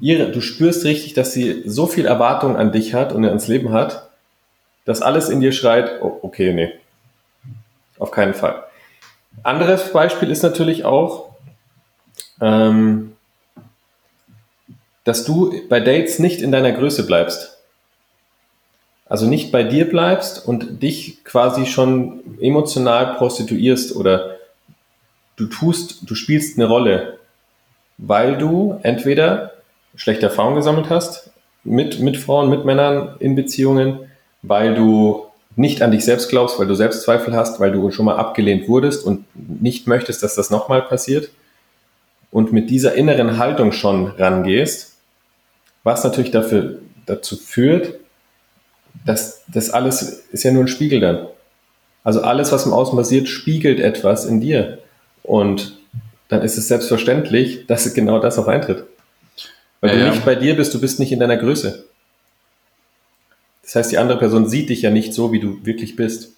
[0.00, 3.72] ihre, du spürst richtig, dass sie so viel Erwartung an dich hat und ans Leben
[3.72, 4.10] hat,
[4.84, 6.72] dass alles in dir schreit, oh, okay, nee,
[7.98, 8.64] auf keinen Fall.
[9.42, 11.30] Anderes Beispiel ist natürlich auch,
[12.40, 13.16] ähm,
[15.04, 17.58] dass du bei Dates nicht in deiner Größe bleibst.
[19.06, 24.33] Also nicht bei dir bleibst und dich quasi schon emotional prostituierst oder
[25.36, 27.18] du tust, du spielst eine Rolle,
[27.98, 29.52] weil du entweder
[29.96, 31.30] schlechte Erfahrungen gesammelt hast
[31.62, 34.10] mit, mit Frauen, mit Männern in Beziehungen,
[34.42, 35.26] weil du
[35.56, 39.04] nicht an dich selbst glaubst, weil du Selbstzweifel hast, weil du schon mal abgelehnt wurdest
[39.04, 41.30] und nicht möchtest, dass das nochmal passiert
[42.34, 44.96] und mit dieser inneren Haltung schon rangehst,
[45.84, 47.94] was natürlich dafür, dazu führt,
[49.06, 51.28] dass das alles ist ja nur ein Spiegel dann.
[52.02, 54.78] Also alles, was im Außen passiert, spiegelt etwas in dir.
[55.24, 55.76] Und
[56.28, 58.84] dann ist es selbstverständlich, dass genau das auch eintritt.
[59.80, 61.84] Weil ja, du nicht bei dir bist, du bist nicht in deiner Größe.
[63.62, 66.32] Das heißt, die andere Person sieht dich ja nicht so, wie du wirklich bist.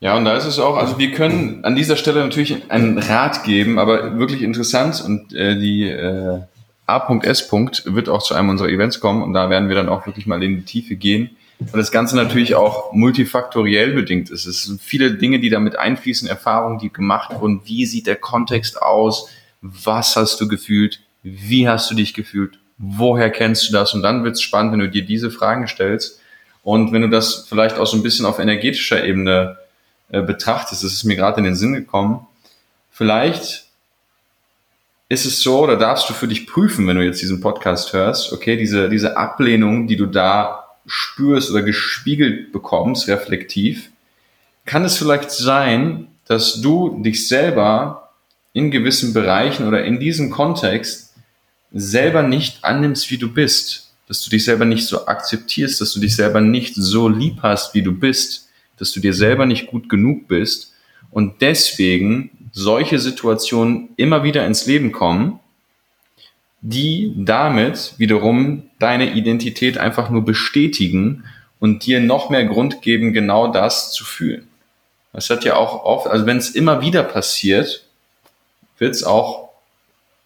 [0.00, 3.44] Ja, und da ist es auch, also wir können an dieser Stelle natürlich einen Rat
[3.44, 6.40] geben, aber wirklich interessant und äh, die äh,
[6.86, 7.52] A.S.
[7.52, 10.42] wird auch zu einem unserer Events kommen und da werden wir dann auch wirklich mal
[10.42, 11.30] in die Tiefe gehen.
[11.70, 14.46] Und das Ganze natürlich auch multifaktoriell bedingt ist.
[14.46, 17.62] Es sind viele Dinge, die damit einfließen, Erfahrungen, die gemacht wurden.
[17.64, 19.28] Wie sieht der Kontext aus?
[19.60, 21.00] Was hast du gefühlt?
[21.22, 22.58] Wie hast du dich gefühlt?
[22.78, 23.94] Woher kennst du das?
[23.94, 26.20] Und dann wird es spannend, wenn du dir diese Fragen stellst
[26.62, 29.58] und wenn du das vielleicht auch so ein bisschen auf energetischer Ebene
[30.10, 32.26] äh, betrachtest, das ist mir gerade in den Sinn gekommen,
[32.90, 33.66] vielleicht
[35.08, 38.32] ist es so, oder darfst du für dich prüfen, wenn du jetzt diesen Podcast hörst,
[38.32, 43.90] okay, diese, diese Ablehnung, die du da spürst oder gespiegelt bekommst, reflektiv,
[44.64, 48.10] kann es vielleicht sein, dass du dich selber
[48.52, 51.14] in gewissen Bereichen oder in diesem Kontext
[51.72, 56.00] selber nicht annimmst, wie du bist dass du dich selber nicht so akzeptierst, dass du
[56.00, 59.88] dich selber nicht so lieb hast, wie du bist, dass du dir selber nicht gut
[59.88, 60.74] genug bist
[61.10, 65.40] und deswegen solche Situationen immer wieder ins Leben kommen,
[66.62, 71.24] die damit wiederum deine Identität einfach nur bestätigen
[71.58, 74.48] und dir noch mehr Grund geben, genau das zu fühlen.
[75.12, 77.84] Das hat ja auch oft, also wenn es immer wieder passiert,
[78.78, 79.50] wird es auch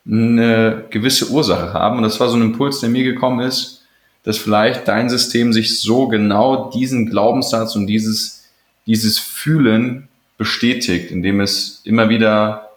[0.06, 1.96] eine gewisse Ursache haben.
[1.96, 3.82] Und das war so ein Impuls, der mir gekommen ist,
[4.22, 8.44] dass vielleicht dein System sich so genau diesen Glaubenssatz und dieses,
[8.86, 10.08] dieses Fühlen
[10.38, 12.70] bestätigt, indem es immer wieder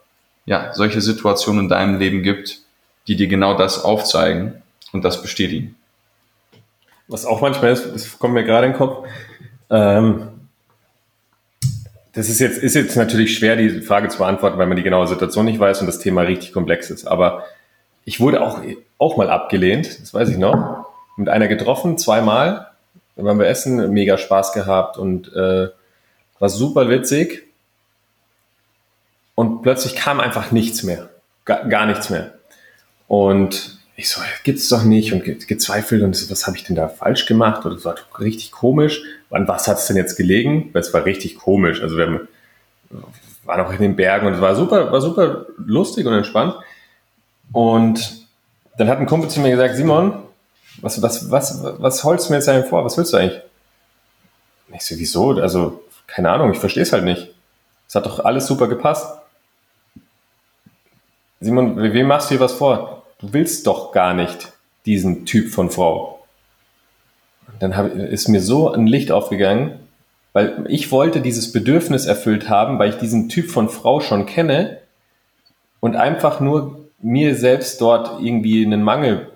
[0.45, 2.62] ja, solche Situationen in deinem Leben gibt,
[3.10, 4.62] die dir genau das aufzeigen
[4.93, 5.76] und das bestätigen.
[7.07, 9.07] Was auch manchmal ist, das kommt mir gerade in den Kopf,
[9.72, 10.30] ähm,
[12.14, 15.07] das ist jetzt, ist jetzt natürlich schwer, die Frage zu beantworten, weil man die genaue
[15.07, 17.05] Situation nicht weiß und das Thema richtig komplex ist.
[17.05, 17.45] Aber
[18.05, 18.62] ich wurde auch,
[18.97, 20.86] auch mal abgelehnt, das weiß ich noch
[21.18, 22.68] mit einer getroffen, zweimal.
[23.16, 25.68] Dann waren wir essen, mega Spaß gehabt und äh,
[26.39, 27.43] war super witzig.
[29.36, 31.10] Und plötzlich kam einfach nichts mehr.
[31.45, 32.39] Gar, gar nichts mehr.
[33.10, 36.88] Und ich so, gibt's doch nicht und gezweifelt und so, was habe ich denn da
[36.88, 37.66] falsch gemacht?
[37.66, 39.01] Oder das war richtig komisch.
[39.32, 40.70] An was hat es denn jetzt gelegen?
[40.72, 41.82] Weil es war richtig komisch.
[41.82, 42.28] Also wir haben,
[43.43, 46.55] waren auch in den Bergen und es war super, war super lustig und entspannt.
[47.51, 48.28] Und
[48.78, 50.14] dann hat ein Kumpel zu mir gesagt, Simon,
[50.82, 52.86] was, was, was, was holst du mir jetzt eigentlich vor?
[52.86, 53.41] Was willst du eigentlich?
[54.72, 55.32] Ich so, wieso?
[55.32, 57.34] Also, keine Ahnung, ich verstehe es halt nicht.
[57.88, 59.18] Es hat doch alles super gepasst.
[61.41, 62.99] Simon, wem machst du hier was vor?
[63.20, 64.54] Du willst doch gar nicht
[64.86, 66.26] diesen Typ von Frau.
[67.60, 69.80] Dann hab, ist mir so ein Licht aufgegangen,
[70.32, 74.78] weil ich wollte dieses Bedürfnis erfüllt haben, weil ich diesen Typ von Frau schon kenne
[75.82, 79.30] und einfach nur mir selbst dort irgendwie einen Mangel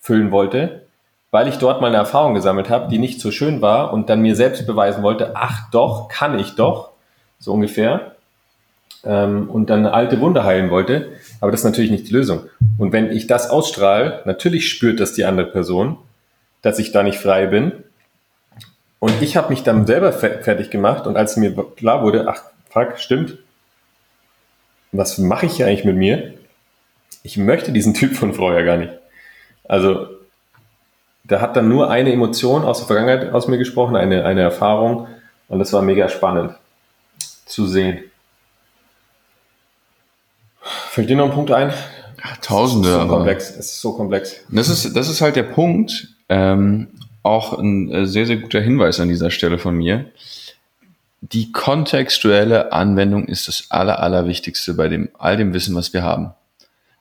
[0.00, 0.82] füllen wollte,
[1.30, 4.20] weil ich dort mal eine Erfahrung gesammelt habe, die nicht so schön war und dann
[4.20, 6.90] mir selbst beweisen wollte, ach doch, kann ich doch,
[7.38, 8.16] so ungefähr,
[9.04, 11.12] ähm, und dann eine alte Wunde heilen wollte.
[11.40, 12.44] Aber das ist natürlich nicht die Lösung.
[12.78, 15.98] Und wenn ich das ausstrahle, natürlich spürt das die andere Person,
[16.62, 17.72] dass ich da nicht frei bin.
[18.98, 22.98] Und ich habe mich dann selber fertig gemacht und als mir klar wurde, ach, fuck,
[22.98, 23.38] stimmt,
[24.90, 26.34] was mache ich hier eigentlich mit mir?
[27.22, 28.92] Ich möchte diesen Typ von ja gar nicht.
[29.64, 30.08] Also,
[31.24, 35.06] da hat dann nur eine Emotion aus der Vergangenheit aus mir gesprochen, eine, eine Erfahrung
[35.48, 36.54] und das war mega spannend
[37.44, 38.07] zu sehen.
[40.98, 41.72] Fällt dir noch ein Punkt ein?
[42.42, 42.88] Tausende.
[42.88, 43.50] Es ist so aber- komplex.
[43.50, 44.36] Es ist so komplex.
[44.50, 46.08] Das ist, das ist halt der Punkt.
[46.28, 46.88] Ähm,
[47.22, 50.06] auch ein äh, sehr, sehr guter Hinweis an dieser Stelle von mir.
[51.20, 56.32] Die kontextuelle Anwendung ist das Aller, Allerwichtigste bei dem, all dem Wissen, was wir haben.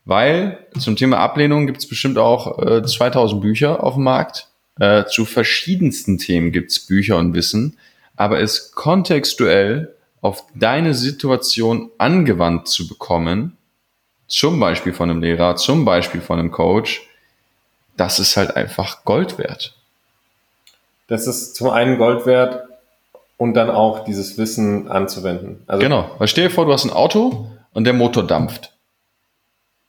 [0.05, 4.47] Weil zum Thema Ablehnung gibt es bestimmt auch äh, 2000 Bücher auf dem Markt.
[4.79, 7.79] Äh, zu verschiedensten Themen gibt es Bücher und Wissen.
[8.15, 13.56] Aber es kontextuell auf deine Situation angewandt zu bekommen,
[14.27, 17.07] zum Beispiel von einem Lehrer, zum Beispiel von einem Coach,
[17.95, 19.73] das ist halt einfach Gold wert.
[21.07, 22.67] Das ist zum einen Gold wert
[23.37, 25.63] und dann auch dieses Wissen anzuwenden.
[25.67, 26.09] Also Genau.
[26.17, 28.73] Weil stell dir vor, du hast ein Auto und der Motor dampft.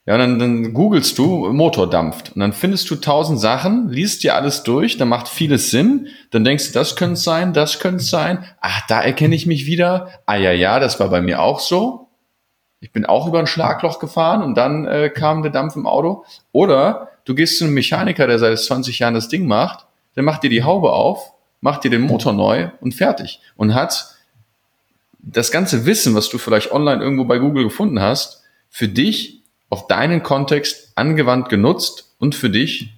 [0.06, 2.32] Ja, und dann, dann googelst du, Motor dampft.
[2.34, 6.08] Und dann findest du tausend Sachen, liest dir alles durch, dann macht vieles Sinn.
[6.30, 8.42] Dann denkst du, das könnte sein, das könnte sein.
[8.62, 10.08] Ach, da erkenne ich mich wieder.
[10.24, 12.07] Ah ja, ja, das war bei mir auch so.
[12.80, 16.24] Ich bin auch über ein Schlagloch gefahren und dann äh, kam der Dampf im Auto.
[16.52, 20.42] Oder du gehst zu einem Mechaniker, der seit 20 Jahren das Ding macht, der macht
[20.44, 23.40] dir die Haube auf, macht dir den Motor neu und fertig.
[23.56, 24.16] Und hat
[25.18, 29.88] das ganze Wissen, was du vielleicht online irgendwo bei Google gefunden hast, für dich auf
[29.88, 32.92] deinen Kontext angewandt genutzt und für dich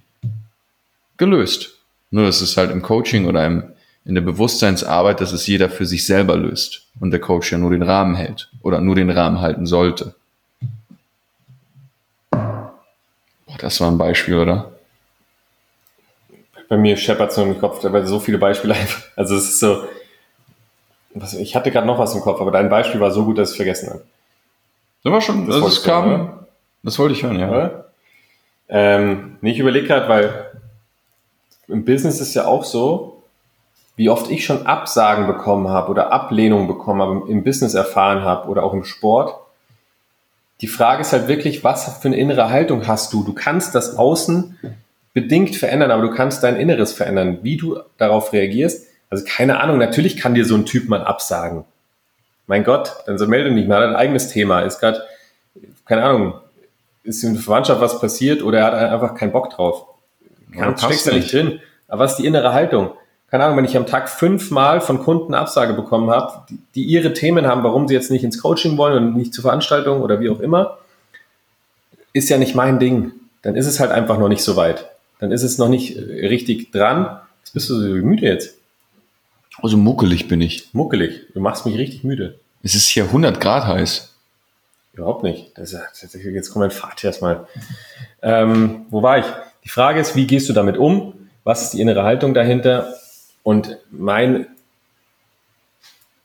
[1.17, 1.79] gelöst.
[2.11, 3.63] Nur das ist halt im Coaching oder im,
[4.05, 7.71] in der Bewusstseinsarbeit, dass es jeder für sich selber löst und der Coach ja nur
[7.71, 10.15] den Rahmen hält oder nur den Rahmen halten sollte.
[12.31, 14.71] Boah, das war ein Beispiel, oder?
[16.71, 19.03] bei mir scheppert es nur im Kopf, weil so viele Beispiele einfach.
[19.17, 19.83] Also es ist so.
[21.13, 23.49] Was, ich hatte gerade noch was im Kopf, aber dein Beispiel war so gut, dass
[23.49, 24.03] ich es vergessen habe.
[25.03, 25.47] Sind wir schon?
[25.47, 26.05] Das Das, das du, kam.
[26.07, 26.47] oder?
[26.83, 27.49] Das wollte ich hören, ja.
[27.49, 27.91] Oder?
[28.69, 30.51] Ähm, nee, ich überlege gerade, weil
[31.67, 33.20] im Business ist ja auch so,
[34.01, 38.49] wie oft ich schon Absagen bekommen habe oder Ablehnung bekommen habe, im Business erfahren habe
[38.49, 39.35] oder auch im Sport.
[40.61, 43.23] Die Frage ist halt wirklich, was für eine innere Haltung hast du?
[43.23, 44.57] Du kannst das Außen
[45.13, 48.87] bedingt verändern, aber du kannst dein Inneres verändern, wie du darauf reagierst.
[49.11, 51.65] Also keine Ahnung, natürlich kann dir so ein Typ mal absagen.
[52.47, 54.99] Mein Gott, dann so melde dich mal, hat ein eigenes Thema, ist gerade,
[55.85, 56.33] keine Ahnung,
[57.03, 59.85] ist in der Verwandtschaft was passiert oder er hat einfach keinen Bock drauf.
[60.57, 61.33] Kann, passt steckst da nicht nicht.
[61.35, 61.59] drin.
[61.87, 62.93] Aber was ist die innere Haltung?
[63.31, 67.13] Keine Ahnung, wenn ich am Tag fünfmal von Kunden Absage bekommen habe, die, die ihre
[67.13, 70.29] Themen haben, warum sie jetzt nicht ins Coaching wollen und nicht zur Veranstaltung oder wie
[70.29, 70.77] auch immer,
[72.13, 73.13] ist ja nicht mein Ding.
[73.41, 74.85] Dann ist es halt einfach noch nicht so weit.
[75.19, 77.19] Dann ist es noch nicht äh, richtig dran.
[77.43, 78.55] Jetzt bist du so müde jetzt.
[79.63, 80.73] Also muckelig bin ich.
[80.73, 81.27] Muckelig.
[81.33, 82.37] Du machst mich richtig müde.
[82.63, 84.13] Es ist hier 100 Grad heiß.
[84.93, 85.57] Überhaupt nicht.
[85.57, 87.47] Das ist, ja- das ist, jetzt kommt mein Vater erstmal.
[88.21, 89.25] Ähm, wo war ich?
[89.63, 91.13] Die Frage ist, wie gehst du damit um?
[91.45, 92.93] Was ist die innere Haltung dahinter?
[93.43, 94.47] Und mein,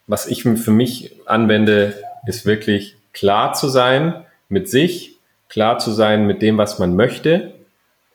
[0.07, 1.95] was ich für mich anwende,
[2.27, 5.17] ist wirklich klar zu sein mit sich,
[5.49, 7.55] klar zu sein mit dem, was man möchte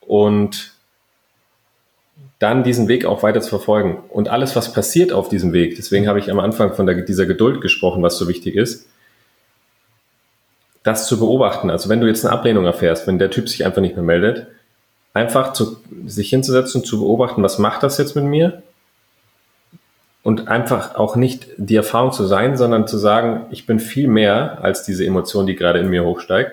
[0.02, 0.74] und
[2.40, 4.04] dann diesen Weg auch weiter zu verfolgen.
[4.10, 7.26] Und alles, was passiert auf diesem Weg, deswegen habe ich am Anfang von der, dieser
[7.26, 8.88] Geduld gesprochen, was so wichtig ist,
[10.84, 11.70] das zu beobachten.
[11.70, 14.48] Also wenn du jetzt eine Ablehnung erfährst, wenn der Typ sich einfach nicht mehr meldet,
[15.14, 18.64] einfach zu, sich hinzusetzen zu beobachten, was macht das jetzt mit mir?
[20.24, 24.60] Und einfach auch nicht die Erfahrung zu sein, sondern zu sagen, ich bin viel mehr
[24.62, 26.52] als diese Emotion, die gerade in mir hochsteigt.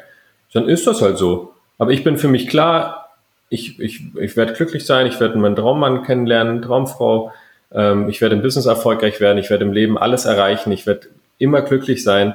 [0.55, 1.53] Dann ist das halt so.
[1.77, 3.11] Aber ich bin für mich klar,
[3.51, 7.33] ich, ich, ich werde glücklich sein, ich werde meinen Traummann kennenlernen, Traumfrau,
[7.73, 11.09] ähm, ich werde im Business erfolgreich werden, ich werde im Leben alles erreichen, ich werde
[11.39, 12.35] immer glücklich sein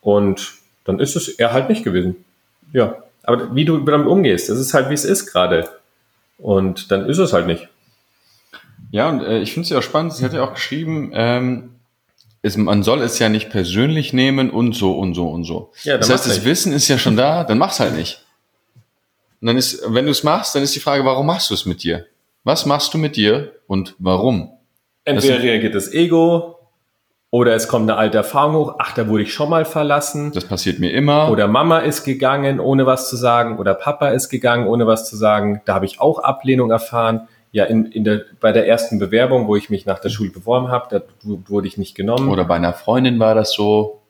[0.00, 0.52] und
[0.84, 2.24] dann ist es er halt nicht gewesen.
[2.72, 5.68] Ja, aber wie du damit umgehst, das ist halt, wie es ist gerade.
[6.38, 7.68] Und dann ist es halt nicht.
[8.90, 11.70] Ja, und äh, ich finde es ja auch spannend, sie hat ja auch geschrieben, ähm,
[12.42, 15.72] es, man soll es ja nicht persönlich nehmen und so und so und so.
[15.82, 16.44] Ja, das heißt, das nicht.
[16.46, 18.24] Wissen ist ja schon da, dann mach's halt nicht.
[19.40, 21.66] Und dann ist, wenn du es machst, dann ist die Frage, warum machst du es
[21.66, 22.06] mit dir?
[22.44, 24.50] Was machst du mit dir und warum?
[25.04, 26.58] Entweder Das- reagiert das Ego
[27.30, 30.32] oder es kommt eine alte Erfahrung hoch, ach, da wurde ich schon mal verlassen.
[30.32, 31.30] Das passiert mir immer.
[31.30, 33.58] Oder Mama ist gegangen, ohne was zu sagen.
[33.58, 35.60] Oder Papa ist gegangen, ohne was zu sagen.
[35.66, 37.28] Da habe ich auch Ablehnung erfahren.
[37.58, 40.68] Ja, in, in der, bei der ersten Bewerbung, wo ich mich nach der Schule beworben
[40.68, 42.28] habe, da wurde ich nicht genommen.
[42.28, 44.00] Oder bei einer Freundin war das so.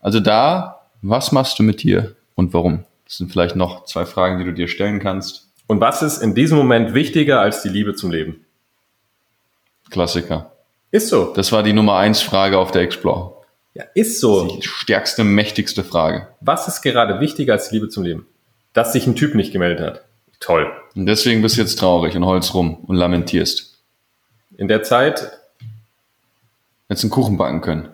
[0.00, 2.84] Also da, was machst du mit dir und warum?
[3.04, 5.52] Das sind vielleicht noch zwei Fragen, die du dir stellen kannst.
[5.68, 8.44] Und was ist in diesem Moment wichtiger als die Liebe zum Leben?
[9.90, 10.50] Klassiker.
[10.90, 11.32] Ist so.
[11.32, 13.34] Das war die Nummer eins Frage auf der Explore.
[13.74, 14.48] Ja, ist so.
[14.48, 16.26] Die stärkste, mächtigste Frage.
[16.40, 18.26] Was ist gerade wichtiger als die Liebe zum Leben?
[18.72, 20.09] Dass sich ein Typ nicht gemeldet hat.
[20.40, 20.72] Toll.
[20.96, 23.78] Und deswegen bist du jetzt traurig und holst rum und lamentierst.
[24.56, 25.30] In der Zeit,
[26.90, 27.88] Jetzt einen Kuchen backen können.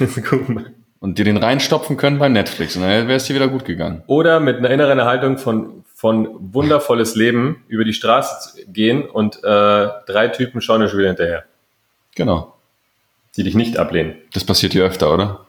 [0.98, 2.74] Und dir den reinstopfen können bei Netflix.
[2.76, 4.02] Und dann wäre es dir wieder gut gegangen.
[4.08, 9.88] Oder mit einer inneren Haltung von, von wundervolles Leben über die Straße gehen und äh,
[10.06, 11.44] drei Typen schauen dir schon wieder hinterher,
[12.16, 12.54] Genau.
[13.36, 14.16] die dich nicht ablehnen.
[14.34, 15.46] Das passiert dir öfter, oder?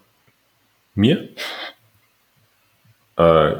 [0.94, 1.30] Mir?
[3.18, 3.52] Äh,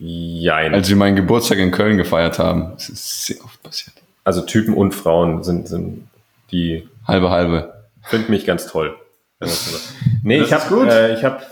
[0.00, 0.66] jein.
[0.66, 2.72] Also, Als wir meinen Geburtstag in Köln gefeiert haben.
[2.74, 3.94] Das ist sehr oft passiert.
[4.24, 6.08] Also Typen und Frauen sind, sind
[6.50, 7.84] die Halbe, halbe.
[8.02, 8.96] finden mich ganz toll.
[10.22, 11.42] Nee, Das ich habe äh, ich hab,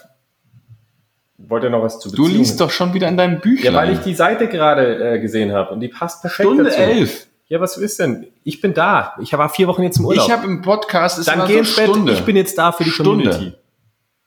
[1.38, 3.72] wollte noch was zu Du liest doch schon wieder in deinem Büchlein.
[3.72, 6.76] Ja, weil ich die Seite gerade äh, gesehen habe und die passt perfekt Stunde dazu.
[6.78, 7.26] elf.
[7.48, 8.26] Ja, was ist denn?
[8.44, 9.14] Ich bin da.
[9.22, 10.26] Ich war vier Wochen jetzt im Urlaub.
[10.26, 11.88] Ich habe im Podcast, ist Dann immer geh so ins Bett.
[11.88, 12.12] Stunde.
[12.12, 13.30] Ich bin jetzt da für die Stunde.
[13.30, 13.56] Community.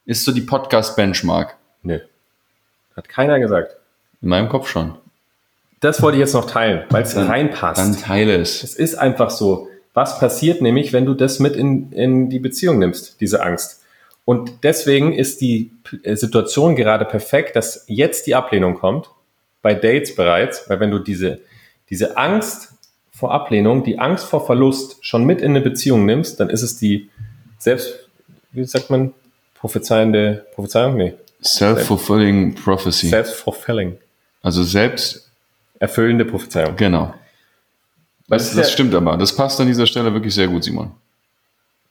[0.06, 1.56] ist so die Podcast-Benchmark.
[1.84, 2.00] Nö.
[2.96, 3.76] Hat keiner gesagt.
[4.22, 4.96] In meinem Kopf schon.
[5.80, 7.80] Das wollte ich jetzt noch teilen, weil es reinpasst.
[7.80, 8.64] Dann teile es.
[8.64, 9.68] Es ist einfach so.
[9.94, 13.82] Was passiert nämlich, wenn du das mit in, in die Beziehung nimmst, diese Angst?
[14.24, 15.72] Und deswegen ist die
[16.04, 19.10] äh, Situation gerade perfekt, dass jetzt die Ablehnung kommt,
[19.62, 21.42] bei Dates bereits, weil wenn du diese,
[21.90, 22.74] diese Angst
[23.12, 26.78] vor Ablehnung, die Angst vor Verlust schon mit in eine Beziehung nimmst, dann ist es
[26.78, 27.10] die
[27.58, 28.08] selbst,
[28.52, 29.14] wie sagt man,
[29.56, 30.96] prophezeiende, Prophezeiung?
[30.98, 33.10] Nee, Self-fulfilling Prophecy.
[33.10, 33.98] self-fulfilling,
[34.42, 35.30] also selbst,
[35.80, 36.76] erfüllende Prophezeiung.
[36.76, 37.14] genau.
[38.28, 39.18] Das, es ist das stimmt aber.
[39.18, 40.92] Das passt an dieser Stelle wirklich sehr gut, Simon.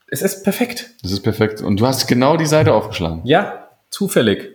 [0.07, 0.89] Es ist perfekt.
[1.03, 1.61] Das ist perfekt.
[1.61, 3.21] Und du hast genau die Seite aufgeschlagen.
[3.25, 4.49] Ja, zufällig.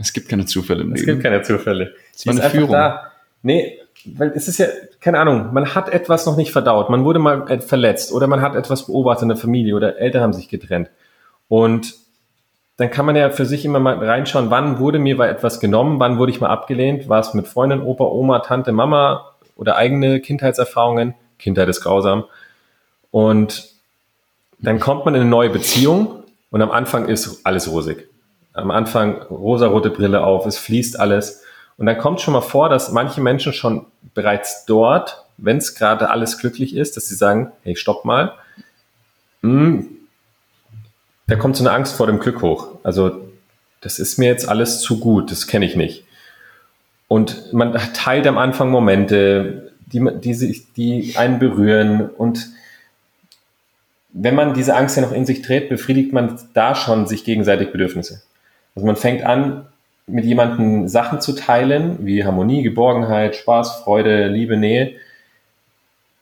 [0.00, 1.12] Es gibt keine Zufälle im Es Leben.
[1.12, 1.92] gibt keine Zufälle.
[2.24, 2.72] war Die eine Führung.
[2.72, 3.12] Da.
[3.42, 4.66] Nee, weil es ist ja,
[5.00, 6.88] keine Ahnung, man hat etwas noch nicht verdaut.
[6.88, 10.32] Man wurde mal verletzt oder man hat etwas beobachtet in der Familie oder Eltern haben
[10.32, 10.88] sich getrennt.
[11.48, 11.94] Und
[12.76, 16.18] dann kann man ja für sich immer mal reinschauen, wann wurde mir etwas genommen, wann
[16.18, 21.14] wurde ich mal abgelehnt, war es mit Freundin, Opa, Oma, Tante, Mama oder eigene Kindheitserfahrungen.
[21.38, 22.24] Kindheit ist grausam.
[23.10, 23.70] Und
[24.58, 28.08] dann kommt man in eine neue Beziehung und am Anfang ist alles rosig.
[28.52, 31.42] Am Anfang rosarote Brille auf, es fließt alles.
[31.78, 36.10] Und dann kommt schon mal vor, dass manche Menschen schon bereits dort, wenn es gerade
[36.10, 38.32] alles glücklich ist, dass sie sagen, hey, stopp mal.
[39.42, 39.95] Hm,
[41.26, 42.68] da kommt so eine Angst vor dem Glück hoch.
[42.82, 43.28] Also
[43.80, 46.04] das ist mir jetzt alles zu gut, das kenne ich nicht.
[47.08, 52.08] Und man teilt am Anfang Momente, die, die, sich, die einen berühren.
[52.10, 52.48] Und
[54.12, 57.70] wenn man diese Angst ja noch in sich trägt, befriedigt man da schon sich gegenseitig
[57.70, 58.22] Bedürfnisse.
[58.74, 59.66] Also man fängt an,
[60.08, 64.94] mit jemandem Sachen zu teilen, wie Harmonie, Geborgenheit, Spaß, Freude, Liebe, Nähe.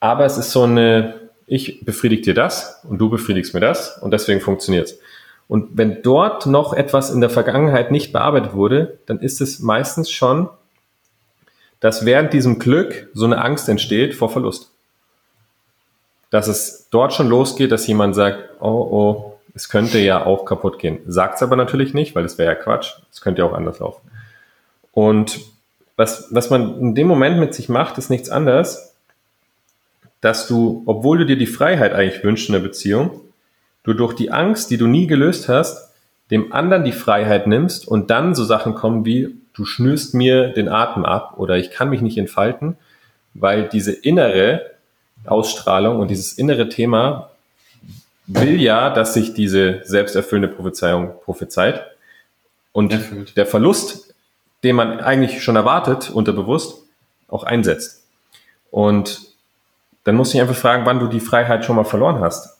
[0.00, 1.14] Aber es ist so eine,
[1.46, 4.98] ich befriedige dir das und du befriedigst mir das und deswegen funktioniert's.
[5.46, 10.10] Und wenn dort noch etwas in der Vergangenheit nicht bearbeitet wurde, dann ist es meistens
[10.10, 10.48] schon,
[11.80, 14.70] dass während diesem Glück so eine Angst entsteht vor Verlust.
[16.30, 20.78] Dass es dort schon losgeht, dass jemand sagt, oh, oh, es könnte ja auch kaputt
[20.78, 21.00] gehen.
[21.06, 22.94] Sagt es aber natürlich nicht, weil das wäre ja Quatsch.
[23.12, 24.00] Es könnte ja auch anders laufen.
[24.92, 25.40] Und
[25.96, 28.93] was, was man in dem Moment mit sich macht, ist nichts anderes,
[30.24, 33.20] dass du, obwohl du dir die Freiheit eigentlich wünschst in der Beziehung,
[33.82, 35.92] du durch die Angst, die du nie gelöst hast,
[36.30, 40.70] dem anderen die Freiheit nimmst und dann so Sachen kommen wie, du schnürst mir den
[40.70, 42.78] Atem ab oder ich kann mich nicht entfalten,
[43.34, 44.62] weil diese innere
[45.26, 47.30] Ausstrahlung und dieses innere Thema
[48.26, 51.84] will ja, dass sich diese selbsterfüllende Prophezeiung prophezeit.
[52.72, 53.36] Und Erfüllt.
[53.36, 54.14] der Verlust,
[54.62, 56.78] den man eigentlich schon erwartet, unterbewusst,
[57.28, 58.06] auch einsetzt.
[58.70, 59.33] Und
[60.04, 62.58] dann musst du dich einfach fragen, wann du die Freiheit schon mal verloren hast.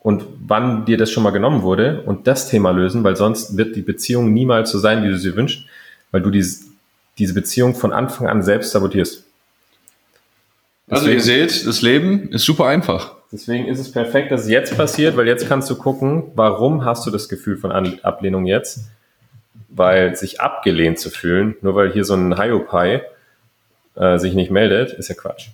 [0.00, 3.74] Und wann dir das schon mal genommen wurde und das Thema lösen, weil sonst wird
[3.74, 5.64] die Beziehung niemals so sein, wie du sie wünschst,
[6.10, 6.64] weil du diese,
[7.18, 9.24] diese Beziehung von Anfang an selbst sabotierst.
[10.90, 13.14] Also ihr seht, das Leben ist super einfach.
[13.32, 17.06] Deswegen ist es perfekt, dass es jetzt passiert, weil jetzt kannst du gucken, warum hast
[17.06, 18.90] du das Gefühl von Ablehnung jetzt?
[19.70, 23.02] Weil sich abgelehnt zu fühlen, nur weil hier so ein Hiopai
[23.96, 25.48] äh, sich nicht meldet, ist ja Quatsch.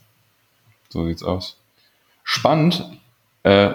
[0.91, 1.57] So sieht's aus.
[2.25, 2.85] Spannend,
[3.45, 3.71] äh,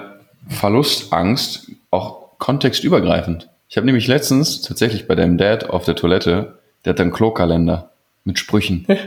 [0.47, 3.49] Verlustangst, auch kontextübergreifend.
[3.67, 7.91] Ich habe nämlich letztens tatsächlich bei deinem Dad auf der Toilette, der hat einen Klokalender
[8.23, 8.85] mit Sprüchen.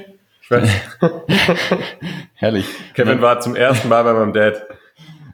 [0.40, 0.70] Ich weiß.
[2.32, 2.64] Herrlich.
[2.94, 4.66] Kevin war zum ersten Mal bei meinem Dad.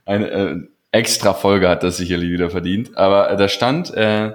[0.05, 0.57] Eine äh,
[0.91, 2.97] extra Folge hat das sicherlich wieder verdient.
[2.97, 4.33] Aber äh, da stand, äh,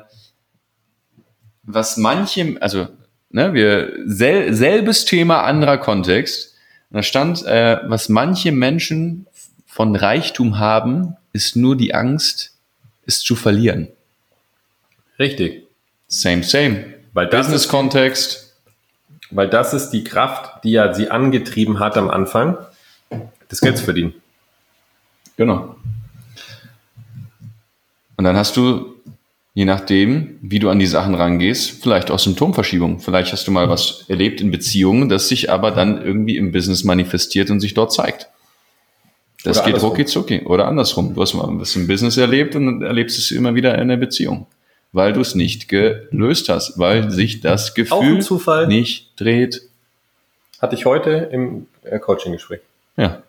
[1.64, 2.88] was manche, also
[3.30, 6.56] ne, wir sel, selbes Thema, anderer Kontext.
[6.92, 9.28] Und da stand, äh, was manche Menschen
[9.68, 12.54] von Reichtum haben, ist nur die Angst,
[13.06, 13.88] es zu verlieren.
[15.20, 15.68] Richtig.
[16.08, 16.94] Same, same.
[17.14, 18.56] Weil das ist, Business-Kontext.
[19.32, 22.58] weil das ist die Kraft, die ja sie angetrieben hat am Anfang,
[23.48, 24.14] das Geld zu verdienen.
[25.38, 25.76] Genau.
[28.18, 28.96] Und dann hast du,
[29.54, 33.00] je nachdem, wie du an die Sachen rangehst, vielleicht auch Symptomverschiebung.
[33.00, 36.84] Vielleicht hast du mal was erlebt in Beziehungen, das sich aber dann irgendwie im Business
[36.84, 38.30] manifestiert und sich dort zeigt.
[39.44, 40.42] Das Oder geht rucki zucki.
[40.46, 41.14] Oder andersrum.
[41.14, 43.98] Du hast mal was im Business erlebt und dann erlebst es immer wieder in der
[43.98, 44.48] Beziehung.
[44.92, 48.22] Weil du es nicht gelöst hast, weil sich das Gefühl
[48.68, 49.62] nicht dreht.
[50.62, 52.60] Hatte ich heute im äh, Coaching-Gespräch.
[52.98, 53.24] Ja.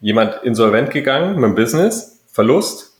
[0.00, 2.95] Jemand insolvent gegangen mit dem Business, Verlust,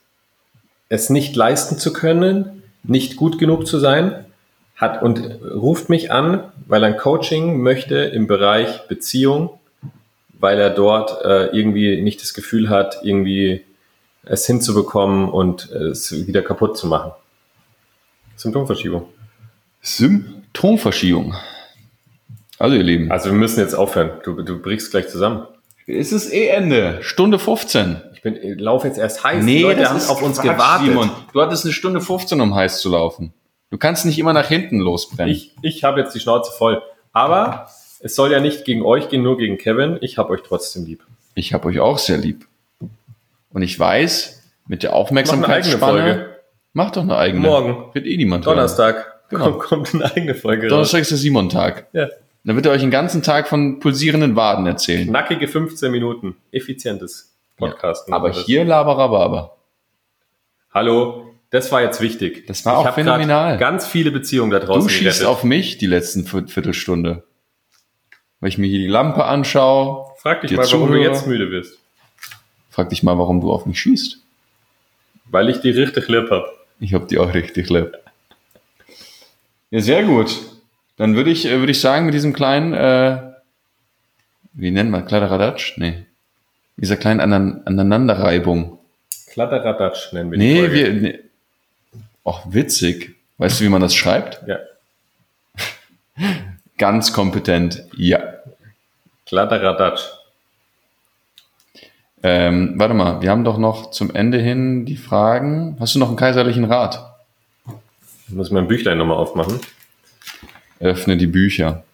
[0.88, 4.24] es nicht leisten zu können, nicht gut genug zu sein,
[4.76, 9.58] hat und ruft mich an, weil er ein Coaching möchte im Bereich Beziehung,
[10.38, 13.64] weil er dort äh, irgendwie nicht das Gefühl hat, irgendwie
[14.24, 17.12] es hinzubekommen und äh, es wieder kaputt zu machen.
[18.36, 19.06] Symptomverschiebung.
[19.80, 21.34] Symptomverschiebung.
[22.58, 23.10] Also ihr Lieben.
[23.10, 24.10] Also wir müssen jetzt aufhören.
[24.24, 25.46] Du, du brichst gleich zusammen.
[25.86, 26.98] Es ist eh Ende.
[27.02, 28.00] Stunde 15.
[28.26, 29.44] Ich bin, ich laufe jetzt erst heiß.
[29.44, 30.88] Die Leute haben auf uns Quatsch, gewartet.
[30.88, 31.10] Simon.
[31.32, 33.32] Du hattest eine Stunde 15, um heiß zu laufen.
[33.70, 35.32] Du kannst nicht immer nach hinten losbrennen.
[35.32, 36.82] Ich, ich habe jetzt die Schnauze voll.
[37.12, 37.68] Aber
[38.00, 39.98] es soll ja nicht gegen euch gehen, nur gegen Kevin.
[40.00, 41.02] Ich habe euch trotzdem lieb.
[41.34, 42.46] Ich habe euch auch sehr lieb.
[43.50, 46.36] Und ich weiß, mit der Aufmerksamkeitsspanne, Folge.
[46.72, 47.46] mach doch eine eigene.
[47.46, 47.94] Morgen.
[47.94, 48.56] Wird eh niemand hören.
[48.56, 49.52] Donnerstag Genau.
[49.52, 50.70] kommt, kommt eine eigene Folge raus.
[50.70, 51.86] Donnerstag ist der Simon-Tag.
[51.92, 52.08] Ja.
[52.44, 55.10] Dann wird er euch den ganzen Tag von pulsierenden Waden erzählen.
[55.10, 56.36] Nackige 15 Minuten.
[56.52, 58.12] Effizientes Podcasten.
[58.12, 59.56] Aber hier Laberababa.
[60.72, 62.46] Hallo, das war jetzt wichtig.
[62.46, 63.56] Das war auch hab grad phänomenal.
[63.58, 65.26] Ganz viele Beziehungen da draußen Du schießt gerettet.
[65.26, 67.24] auf mich die letzten Viert- Viertelstunde.
[68.40, 70.06] Weil ich mir hier die Lampe anschaue.
[70.18, 71.02] Frag dich mal, warum du zuhöre.
[71.04, 71.78] jetzt müde bist.
[72.70, 74.18] Frag dich mal, warum du auf mich schießt.
[75.30, 76.44] Weil ich die richtig lieb hab.
[76.78, 77.92] Ich hab die auch richtig lieb.
[79.70, 80.38] Ja, sehr gut.
[80.96, 83.22] Dann würde ich, äh, würde ich sagen, mit diesem kleinen, äh,
[84.52, 85.78] wie nennt man, Kladderadatsch?
[85.78, 86.04] Nee.
[86.76, 88.78] Dieser kleinen Anan Aneinanderreibung.
[89.32, 90.74] Kladderadatsch nennen wir die Nee, Folge.
[90.74, 91.18] wir, nee.
[92.24, 93.14] Och, witzig.
[93.38, 94.42] Weißt du, wie man das schreibt?
[94.46, 94.58] Ja,
[96.78, 97.84] Ganz kompetent.
[97.96, 98.20] Ja.
[99.26, 100.02] Kladderadatsch.
[102.22, 105.76] Ähm, warte mal, wir haben doch noch zum Ende hin die Fragen.
[105.80, 107.14] Hast du noch einen kaiserlichen Rat?
[108.28, 109.60] Ich muss mein Büchlein nochmal aufmachen.
[110.80, 111.84] Öffne die Bücher.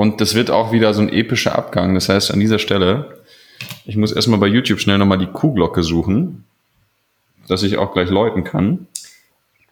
[0.00, 1.92] Und das wird auch wieder so ein epischer Abgang.
[1.94, 3.18] Das heißt, an dieser Stelle,
[3.84, 6.46] ich muss erstmal bei YouTube schnell nochmal die Kuhglocke suchen,
[7.48, 8.86] dass ich auch gleich läuten kann.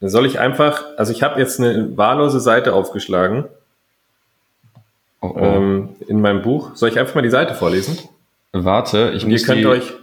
[0.01, 3.47] Dann soll ich einfach, also ich habe jetzt eine wahllose Seite aufgeschlagen
[5.23, 5.39] Oh, oh.
[5.41, 6.77] ähm, in meinem Buch.
[6.77, 7.99] Soll ich einfach mal die Seite vorlesen?
[8.53, 9.95] Warte, ich Und ihr muss könnt die, euch,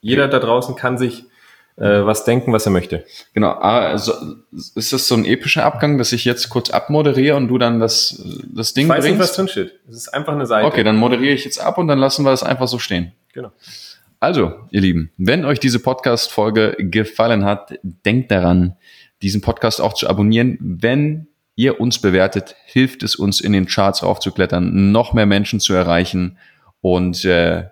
[0.00, 1.24] jeder da draußen kann sich
[1.82, 3.04] äh, was denken, was er möchte.
[3.34, 4.12] Genau, ah, also,
[4.52, 8.22] ist das so ein epischer Abgang, dass ich jetzt kurz abmoderiere und du dann das,
[8.54, 9.38] das Ding Ich weiß nicht, was bringst?
[9.56, 9.80] drin steht.
[9.88, 10.66] Es ist einfach eine Seite.
[10.66, 13.12] Okay, dann moderiere ich jetzt ab und dann lassen wir es einfach so stehen.
[13.32, 13.50] Genau.
[14.20, 18.76] Also, ihr Lieben, wenn euch diese Podcast-Folge gefallen hat, denkt daran,
[19.20, 20.58] diesen Podcast auch zu abonnieren.
[20.60, 21.26] Wenn
[21.56, 26.38] ihr uns bewertet, hilft es uns in den Charts aufzuklettern, noch mehr Menschen zu erreichen.
[26.80, 27.64] Und äh,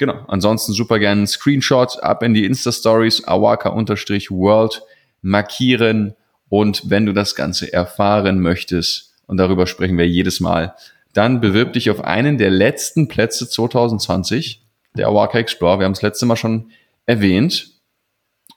[0.00, 4.82] genau, ansonsten super gerne einen Screenshot ab in die Insta-Stories, awaka-world
[5.22, 6.14] markieren.
[6.48, 10.74] Und wenn du das Ganze erfahren möchtest, und darüber sprechen wir jedes Mal,
[11.12, 14.62] dann bewirb dich auf einen der letzten Plätze 2020,
[14.96, 15.78] der Awaka Explorer.
[15.78, 16.70] Wir haben es letzte Mal schon
[17.06, 17.70] erwähnt.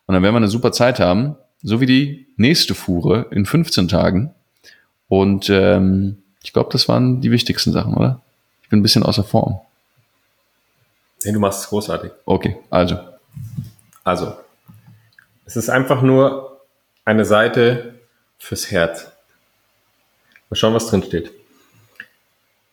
[0.08, 3.88] Und dann werden wir eine super Zeit haben, so wie die nächste Fuhre in 15
[3.88, 4.34] Tagen.
[5.08, 8.22] Und ähm, ich glaube, das waren die wichtigsten Sachen, oder?
[8.64, 9.60] Ich bin ein bisschen außer Form.
[11.26, 12.12] Nee, du machst es großartig.
[12.26, 12.98] Okay, also.
[14.04, 14.36] Also,
[15.46, 16.62] es ist einfach nur
[17.06, 18.00] eine Seite
[18.38, 19.12] fürs Herz.
[20.50, 21.32] Mal schauen, was drin steht.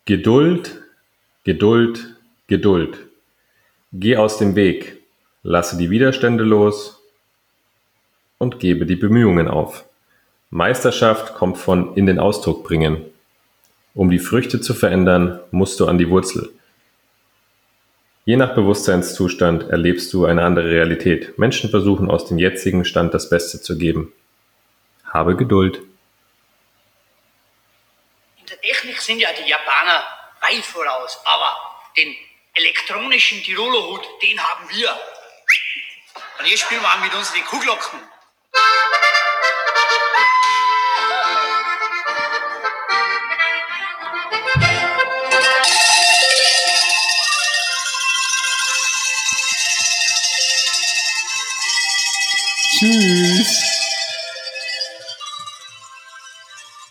[0.05, 0.81] Geduld,
[1.43, 2.15] Geduld,
[2.47, 2.99] Geduld.
[3.93, 5.01] Geh aus dem Weg,
[5.43, 7.01] lasse die Widerstände los
[8.37, 9.85] und gebe die Bemühungen auf.
[10.49, 13.05] Meisterschaft kommt von in den Ausdruck bringen.
[13.93, 16.49] Um die Früchte zu verändern, musst du an die Wurzel.
[18.23, 21.39] Je nach Bewusstseinszustand erlebst du eine andere Realität.
[21.39, 24.13] Menschen versuchen aus dem jetzigen Stand das Beste zu geben.
[25.11, 25.77] Habe Geduld.
[28.37, 30.03] In der Technik sind ja die Japaner
[30.41, 31.57] weit voraus, aber
[31.97, 32.15] den
[32.53, 34.89] elektronischen Tiroler Hut, den haben wir.
[36.39, 37.99] Und jetzt spielen wir auch mit unseren Kuhglocken.
[52.81, 53.60] Tschüss.